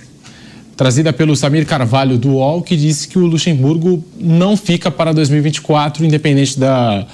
[0.78, 6.06] trazida pelo Samir Carvalho do UOL, que disse que o Luxemburgo não fica para 2024,
[6.06, 7.04] independente da,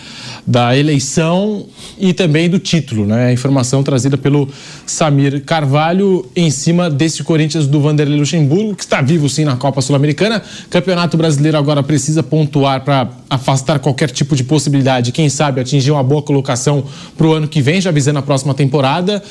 [0.46, 1.64] da eleição
[1.98, 3.06] e também do título.
[3.06, 3.28] Né?
[3.28, 4.46] A informação trazida pelo
[4.84, 9.80] Samir Carvalho em cima desse Corinthians do Vanderlei Luxemburgo, que está vivo sim na Copa
[9.80, 10.42] Sul-Americana.
[10.68, 16.02] Campeonato Brasileiro agora precisa pontuar para afastar qualquer tipo de possibilidade, quem sabe atingir uma
[16.02, 16.84] boa colocação
[17.16, 19.22] para o ano que vem, já visando a próxima temporada.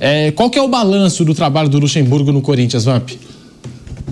[0.00, 3.10] É, qual que é o balanço do trabalho do Luxemburgo no Corinthians, Vamp?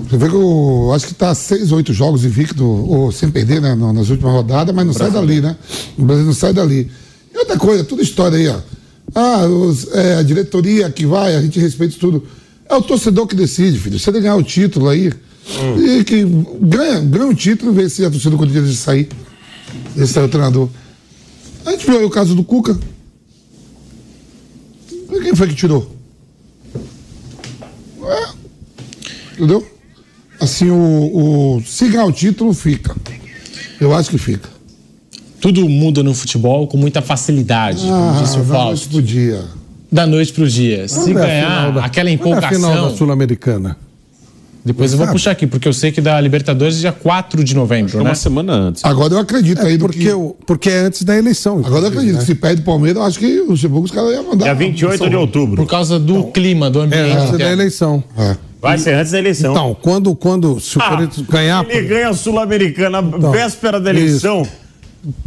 [0.09, 3.75] Você vê que eu acho que está seis, oito jogos invicto, ou sem perder, né,
[3.75, 5.57] nas últimas rodadas, mas não sai dali, né?
[5.99, 6.91] O Brasil não sai dali.
[7.33, 8.59] E outra coisa, tudo história aí, ó.
[9.15, 12.25] Ah, os, é, a diretoria que vai, a gente respeita tudo.
[12.69, 13.99] É o torcedor que decide, filho.
[13.99, 15.85] Se ele ganhar o título aí, hum.
[15.85, 16.25] e que
[16.61, 19.09] ganha, ganha o título, vê se a torcida do de sair.
[19.97, 20.69] Esse é o treinador.
[21.65, 22.79] A gente viu aí o caso do Cuca.
[25.23, 25.95] Quem foi que tirou?
[28.03, 28.29] É.
[29.35, 29.80] Entendeu?
[30.41, 30.77] Assim, o,
[31.57, 32.95] o, se ganhar o título, fica.
[33.81, 34.49] Eu acho que fica.
[35.41, 38.49] Tudo muda no futebol com muita facilidade, ah, como disse o Fausto.
[38.49, 39.45] Da noite pro dia.
[39.91, 40.89] Da noite pro dia.
[40.89, 42.51] se é ganhar, da, aquela empolgação...
[42.51, 43.77] É a final da Sul-Americana.
[44.63, 47.55] Depois eu vou puxar aqui, porque eu sei que da Libertadores é dia 4 de
[47.55, 48.11] novembro, né?
[48.11, 48.85] Uma semana antes.
[48.85, 49.79] Agora eu acredito é, aí.
[49.79, 50.35] Porque, que...
[50.47, 51.63] porque é antes da eleição.
[51.65, 52.17] Agora eu acredito.
[52.17, 52.21] Né?
[52.21, 54.49] Se perde o Palmeiras, eu acho que o Luxemburgo os caras iam mandar.
[54.49, 55.57] É 28 de outubro.
[55.57, 57.11] Por causa do então, clima, do ambiente.
[57.11, 58.05] É antes da eleição.
[58.19, 58.37] É.
[58.61, 59.53] Vai ser antes da eleição.
[59.53, 61.67] Então, quando, quando se o ah, Corinthians ganhar.
[61.69, 64.43] Ele ganha a Sul-Americana então, véspera da eleição.
[64.43, 64.61] Isso.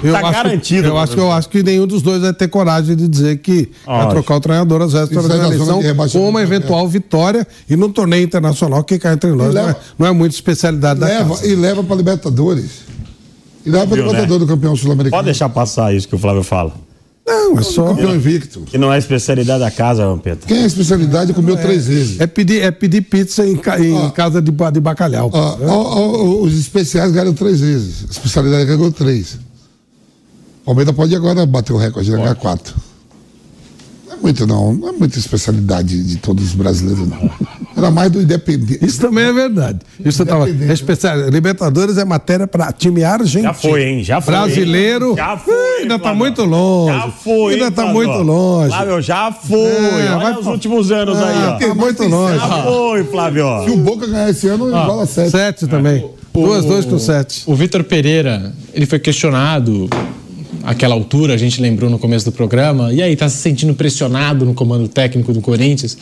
[0.03, 0.88] Eu tá acho, garantido.
[0.88, 3.72] Eu acho, que, eu acho que nenhum dos dois vai ter coragem de dizer que
[3.85, 5.81] vai trocar o treinador às vésperas da eleição
[6.11, 9.51] com uma eventual vitória e no torneio internacional que cai entre nós.
[9.51, 11.47] Leva, não, é, não, é, muita especialidade leva, da casa.
[11.47, 12.81] E leva para Libertadores.
[13.65, 14.38] E leva para Libertadores né?
[14.38, 15.18] do campeão sul-americano.
[15.18, 16.73] Pode deixar passar isso que o Flávio fala.
[17.26, 17.88] Não, é só.
[17.88, 18.62] Campeão invicto.
[18.62, 20.45] Que não é especialidade da casa, Vampeta.
[20.45, 22.20] Quem é especialidade comeu é, três vezes.
[22.20, 25.32] É pedir, é pedir pizza em, em casa de, de bacalhau.
[26.41, 28.06] os especiais ganharam três vezes.
[28.08, 29.36] A especialidade ganhou três.
[30.62, 32.76] O Palmeiras pode agora bater o recorde, ganhar quatro
[34.24, 34.74] muito, não.
[34.74, 37.30] Não é muita especialidade de todos os brasileiros, não.
[37.76, 38.84] Era mais do Independente.
[38.86, 39.80] Isso também é verdade.
[40.04, 41.30] Isso tava, é especial.
[41.30, 43.44] Libertadores é matéria para time argentino.
[43.44, 44.04] Já foi, hein?
[44.04, 44.34] Já foi.
[44.34, 45.16] Brasileiro.
[45.18, 45.82] Já foi.
[45.82, 46.98] ainda está muito longe.
[46.98, 47.54] Já foi.
[47.54, 48.70] Ainda está muito longe.
[48.70, 49.60] Flávio, já foi.
[49.60, 51.58] É, Olha vai os últimos anos é, aí, ó.
[51.58, 52.40] Tá muito longe.
[52.40, 53.45] Já foi, Flávio.
[53.66, 55.32] Se o Boca ganhar esse ano, ah, igual a sete.
[55.32, 56.06] Sete também.
[56.34, 57.44] O, duas, dois com sete.
[57.45, 59.90] O Vitor Pereira, ele foi questionado
[60.64, 64.45] aquela altura, a gente lembrou no começo do programa, e aí, tá se sentindo pressionado
[64.45, 65.98] no comando técnico do Corinthians?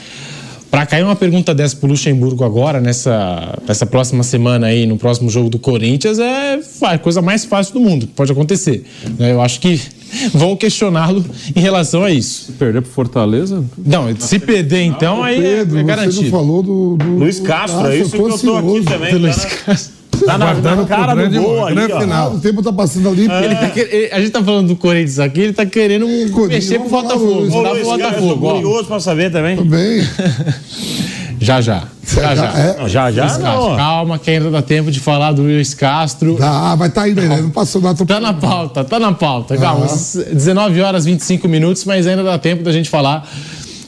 [0.70, 5.30] Para cair uma pergunta dessa pro Luxemburgo agora, nessa, nessa próxima semana aí, no próximo
[5.30, 8.86] jogo do Corinthians, é a coisa mais fácil do mundo, pode acontecer.
[9.20, 9.34] Né?
[9.34, 9.82] Eu acho que
[10.34, 12.46] vão questioná-lo em relação a isso.
[12.46, 13.62] Se perder pro Fortaleza?
[13.78, 16.16] Não, se perder então, aí Pedro, é, é garantido.
[16.16, 19.16] Você não falou do, do Luiz Castro, é isso que eu tô aqui também.
[19.16, 20.01] Luiz Castro.
[20.26, 21.68] Tá na, na cara do gol
[22.00, 22.34] final.
[22.34, 23.30] O tempo tá passando ali.
[23.30, 23.46] É.
[23.46, 26.08] Ele tá, ele, a gente tá falando do Corinthians aqui, ele tá querendo
[26.48, 27.64] mexer pro Botafogo.
[27.64, 28.48] Dá pro Botafogo.
[28.48, 29.58] Eu curioso pra saber também.
[29.58, 30.02] Também.
[31.42, 31.86] Já, já.
[32.06, 32.46] Já, já.
[32.54, 32.78] É?
[32.78, 33.76] Não, já, já não.
[33.76, 36.38] Calma, que ainda dá tempo de falar do Luiz Castro.
[36.40, 37.42] Ah, vai tá indo aí, né?
[37.42, 38.06] Não passou nada.
[38.06, 39.58] Tá na pauta, tá na pauta.
[39.58, 40.34] Calma, ah.
[40.34, 43.28] 19 horas 25 minutos, mas ainda dá tempo da gente falar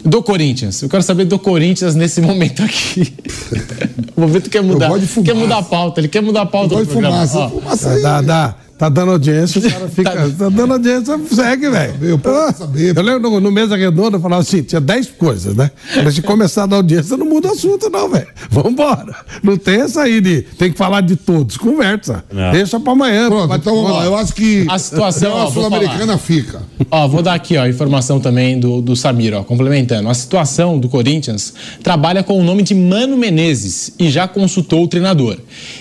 [0.03, 0.81] do Corinthians.
[0.81, 3.13] Eu quero saber do Corinthians nesse momento aqui.
[4.15, 4.91] o momento quer mudar.
[5.23, 6.01] Quer mudar a pauta.
[6.01, 6.75] Ele quer mudar a pauta.
[6.75, 7.49] Gosto de fumaça.
[7.49, 8.01] fumaça aí.
[8.01, 8.55] Dá, dá.
[8.83, 10.11] Tá dando audiência, o cara fica.
[10.11, 11.93] tá, tá dando audiência, segue, velho.
[12.01, 15.71] Eu, eu, eu lembro no, no Mesa Redonda, eu falava assim: tinha 10 coisas, né?
[16.03, 18.27] Mas se começar a dar audiência, não muda o assunto, não, velho.
[18.49, 19.15] Vambora.
[19.41, 20.41] Não tem essa aí de.
[20.41, 21.55] Tem que falar de todos.
[21.55, 22.25] Conversa.
[22.29, 22.51] Não.
[22.51, 23.29] Deixa pra amanhã.
[23.29, 24.03] Pronto, então vamos lá.
[24.03, 24.65] Eu acho que.
[24.69, 25.41] A situação.
[25.41, 26.61] A Sul-Americana fica.
[26.91, 30.09] Ó, vou dar aqui, ó, informação também do, do Samir, ó, complementando.
[30.09, 34.89] A situação do Corinthians trabalha com o nome de Mano Menezes e já consultou o
[34.89, 35.37] treinador.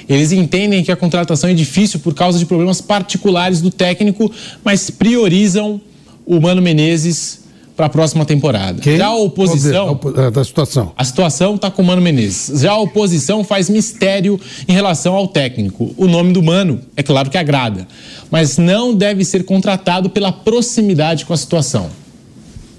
[0.08, 4.30] Eles entendem que a contratação é difícil por causa de problemas particulares do técnico,
[4.62, 5.80] mas priorizam
[6.26, 7.40] o Mano Menezes
[7.74, 8.82] para a próxima temporada.
[8.82, 8.98] Quem?
[8.98, 9.98] Já a oposição.
[10.14, 10.92] É, da situação.
[10.94, 12.60] A situação está com o Mano Menezes.
[12.60, 14.38] Já a oposição faz mistério
[14.68, 15.94] em relação ao técnico.
[15.96, 17.88] O nome do Mano, é claro que agrada,
[18.30, 21.88] mas não deve ser contratado pela proximidade com a situação.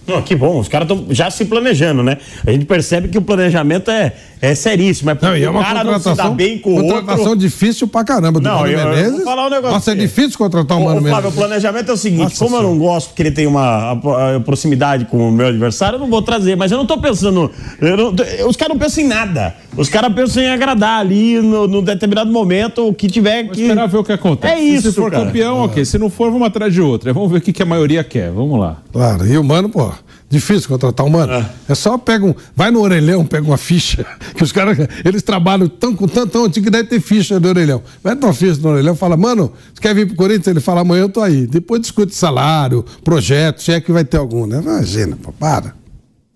[0.06, 2.18] Não, que bom, os caras estão já se planejando, né?
[2.46, 5.12] A gente percebe que o planejamento é, é seríssimo.
[5.12, 7.40] É não, e é uma cara não se dá bem com o contratação outro.
[7.40, 9.14] difícil pra caramba do não, Mano eu, Menezes.
[9.14, 9.74] vou falar um negócio.
[9.74, 11.12] Nossa, é difícil contratar um Mano Menezes.
[11.12, 12.68] Flávio, o planejamento é o seguinte, Nossa como senhora.
[12.68, 16.00] eu não gosto porque ele tem uma a, a proximidade com o meu adversário, eu
[16.02, 16.58] não vou trazer.
[16.58, 17.50] Mas eu não tô pensando...
[17.80, 18.14] Não,
[18.48, 19.56] os caras não pensam em nada.
[19.76, 23.62] Os caras pensam em agradar ali no, no determinado momento, o que tiver que...
[23.64, 24.54] esperar ver o que acontece.
[24.54, 25.26] É isso, Se for cara.
[25.26, 25.62] campeão, é.
[25.66, 25.86] ok.
[25.86, 27.12] Se não for, vamos atrás de outra.
[27.14, 28.32] Vamos ver o que, que a maioria quer.
[28.32, 28.82] Vamos lá.
[28.92, 29.92] Claro, e o Mano, pô...
[30.34, 31.32] Difícil contratar um mano.
[31.32, 31.46] É.
[31.70, 32.34] é só pega um.
[32.56, 34.04] Vai no orelhão, pega uma ficha.
[34.34, 34.76] Que os caras,
[35.06, 37.84] eles trabalham tão, com tanto tão antigo que deve ter ficha do orelhão.
[38.04, 40.48] Vai uma ficha no orelhão fala, mano, você quer vir pro Corinthians?
[40.48, 41.46] Ele fala, amanhã eu tô aí.
[41.46, 44.60] Depois discute salário, projeto, se é que vai ter algum, né?
[44.60, 45.76] Imagina, pô, para.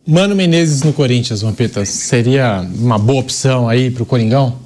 [0.08, 4.58] Mano Menezes no Corinthians, Vampeta, seria uma boa opção aí pro Coringão?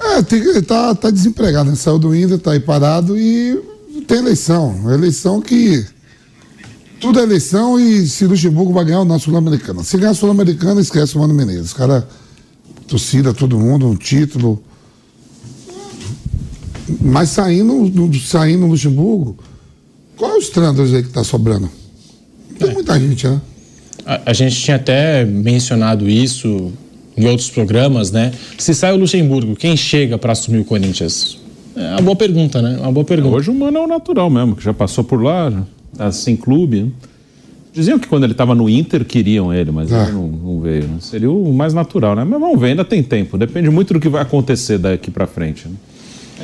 [0.00, 1.76] É, tem, ele tá, tá desempregado, né?
[1.76, 3.62] Saiu do Inter, tá aí parado e
[4.08, 4.92] tem eleição.
[4.92, 5.86] Eleição que
[7.00, 9.84] tudo é eleição e se Luxemburgo vai ganhar o nosso Sul-Americana.
[9.84, 11.72] Se ganhar a Sul-Americana, esquece o Mano Menezes.
[11.72, 12.08] Cara,
[12.88, 14.60] torcida, todo mundo, um título.
[17.00, 17.88] Mas saindo,
[18.18, 19.38] saindo o Luxemburgo,
[20.16, 21.70] qual é os trândalos aí que tá sobrando?
[22.58, 22.72] Tem é.
[22.74, 23.40] muita gente, né?
[24.06, 26.72] A, a, gente tinha até mencionado isso
[27.16, 28.30] em outros programas, né?
[28.56, 31.38] Se sai o Luxemburgo, quem chega para assumir o Corinthians?
[31.74, 32.78] É uma boa pergunta, né?
[32.80, 33.36] Uma boa pergunta.
[33.36, 35.52] Hoje o Mano é o natural mesmo, que já passou por lá,
[35.96, 36.92] tá sem clube.
[37.72, 40.84] Diziam que quando ele estava no Inter queriam ele, mas ele não, não veio.
[40.84, 40.96] Né?
[41.00, 42.24] Seria o mais natural, né?
[42.24, 43.36] Mas vamos ver, ainda tem tempo.
[43.36, 45.68] Depende muito do que vai acontecer daqui para frente.
[45.68, 45.74] Né?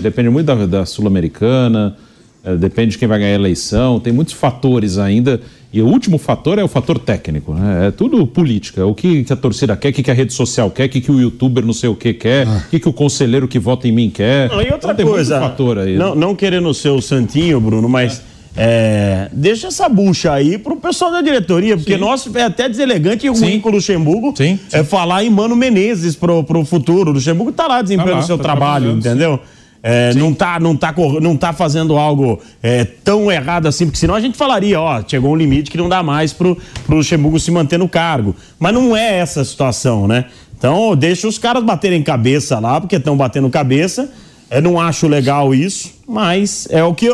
[0.03, 1.97] Depende muito da, da Sul-Americana,
[2.45, 4.01] é, depende de quem vai ganhar a eleição.
[4.01, 5.41] Tem muitos fatores ainda.
[5.73, 7.55] E o último fator é o fator técnico.
[7.55, 7.89] Né?
[7.89, 8.85] É tudo política.
[8.85, 11.01] O que, que a torcida quer, o que, que a rede social quer, o que,
[11.01, 12.63] que o youtuber não sei o que quer, ah.
[12.67, 14.51] o que, que o conselheiro que vota em mim quer.
[14.51, 16.21] Não, e outra então, coisa, fator aí, não, né?
[16.21, 18.23] não querendo ser o santinho, Bruno, mas...
[18.29, 23.27] É é, deixa essa bucha aí pro pessoal da diretoria, porque nós é até deselegante
[23.27, 24.77] e ruim com o Luxemburgo sim, sim.
[24.77, 27.11] é falar em Mano Menezes pro, pro futuro.
[27.11, 29.41] O Luxemburgo tá lá desempenhando tá seu tá trabalho, entendeu?
[29.83, 34.15] É, não, tá, não, tá, não tá fazendo algo é, tão errado assim, porque senão
[34.15, 37.51] a gente falaria, ó, chegou um limite que não dá mais pro, pro Luxemburgo se
[37.51, 38.37] manter no cargo.
[38.59, 40.27] Mas não é essa a situação, né?
[40.57, 44.09] Então, deixa os caras baterem cabeça lá, porque estão batendo cabeça
[44.53, 47.13] eu não acho legal isso, mas é o que, é,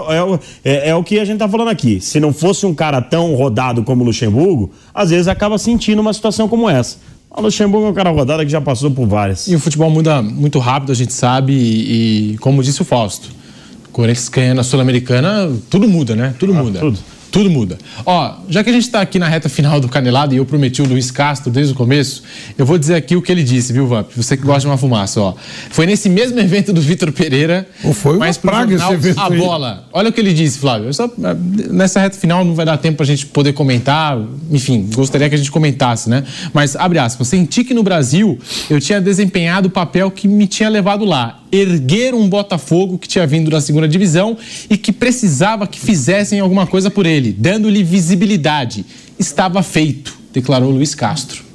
[0.65, 2.01] é, é, o que a gente tá falando aqui.
[2.01, 6.13] Se não fosse um cara tão rodado como o Luxemburgo, às vezes acaba sentindo uma
[6.13, 6.97] situação como essa.
[7.31, 9.47] O Luxemburgo é um cara rodado que já passou por várias.
[9.49, 13.29] E o futebol muda muito rápido, a gente sabe, e, e como disse o Fausto,
[13.93, 16.35] Corinthians ganhando a Sul-Americana, tudo muda, né?
[16.39, 16.81] Tudo ah, muda.
[16.81, 16.99] Tudo.
[17.31, 17.79] Tudo muda.
[18.07, 20.81] Ó, já que a gente está aqui na reta final do Canelado e eu prometi
[20.81, 22.23] o Luiz Castro desde o começo,
[22.57, 24.11] eu vou dizer aqui o que ele disse, viu, Vamp?
[24.17, 25.35] Você que gosta de uma fumaça, ó.
[25.71, 27.69] Foi nesse mesmo evento do Vitor Pereira.
[27.85, 29.87] Ou foi uma mas praga esse evento A bola.
[29.93, 30.93] Olha o que ele disse, Flávio.
[30.95, 31.11] Só,
[31.71, 34.19] nessa reta final não vai dar tempo para a gente poder comentar.
[34.51, 36.25] Enfim, gostaria que a gente comentasse, né?
[36.53, 38.39] Mas, abre aspas, senti que no Brasil
[38.71, 43.27] eu tinha desempenhado o papel que me tinha levado lá erguer um Botafogo que tinha
[43.27, 44.37] vindo da segunda divisão
[44.69, 48.85] e que precisava que fizessem alguma coisa por ele, dando-lhe visibilidade.
[49.19, 51.49] Estava feito, declarou Luiz Castro.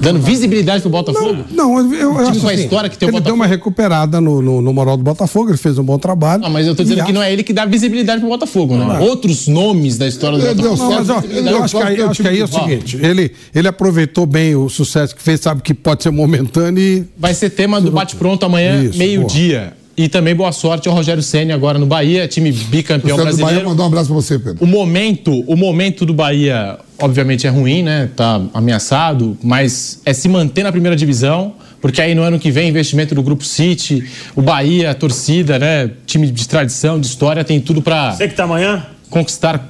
[0.00, 1.44] Dando visibilidade pro Botafogo?
[1.50, 4.62] Não, não eu, eu acho assim, história que tem ele deu uma recuperada no, no,
[4.62, 6.42] no, moral do Botafogo, ele fez um bom trabalho.
[6.42, 8.98] Não, mas eu tô dizendo que não é ele que dá visibilidade pro Botafogo, né?
[8.98, 9.00] É.
[9.00, 10.90] Outros nomes da história do Botafogo.
[10.90, 13.68] Não, mas, ó, eu acho que, aí, acho que aí é o seguinte, ele, ele
[13.68, 17.04] aproveitou bem o sucesso que fez, sabe que pode ser momentâneo e...
[17.18, 19.79] Vai ser tema do bate-pronto amanhã, meio-dia.
[19.96, 23.54] E também boa sorte ao Rogério Senna agora no Bahia, time bicampeão o brasileiro.
[23.54, 24.64] Bahia mandou um abraço para você, Pedro.
[24.64, 28.08] O momento, o momento do Bahia, obviamente é ruim, né?
[28.16, 32.68] Tá ameaçado, mas é se manter na primeira divisão, porque aí no ano que vem
[32.68, 34.04] investimento do grupo City,
[34.34, 35.90] o Bahia, a torcida, né?
[36.06, 38.86] Time de tradição, de história, tem tudo para Você que tá amanhã?
[39.10, 39.68] Conquistar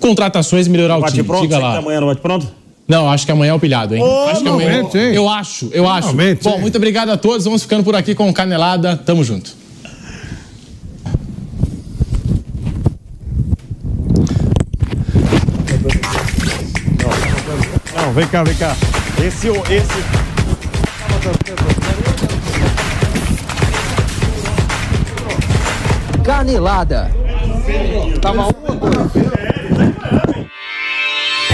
[0.00, 1.22] contratações e melhorar o time.
[1.22, 1.68] Pronto, Diga lá.
[1.68, 2.46] Que tá amanhã no bate pronto?
[2.88, 4.02] Não, acho que amanhã é o pilhado, hein?
[4.02, 4.70] Oh, acho que amanhã.
[4.70, 5.14] É hein?
[5.14, 6.08] Eu acho, eu acho.
[6.08, 6.60] Finalmente, Bom, hein?
[6.60, 7.44] muito obrigado a todos.
[7.44, 8.96] Vamos ficando por aqui com Canelada.
[8.96, 9.52] Tamo junto.
[17.96, 18.76] Não, vem cá, vem cá.
[19.24, 20.26] Esse, esse.
[26.22, 27.10] Canelada.
[28.20, 29.35] Tava uma.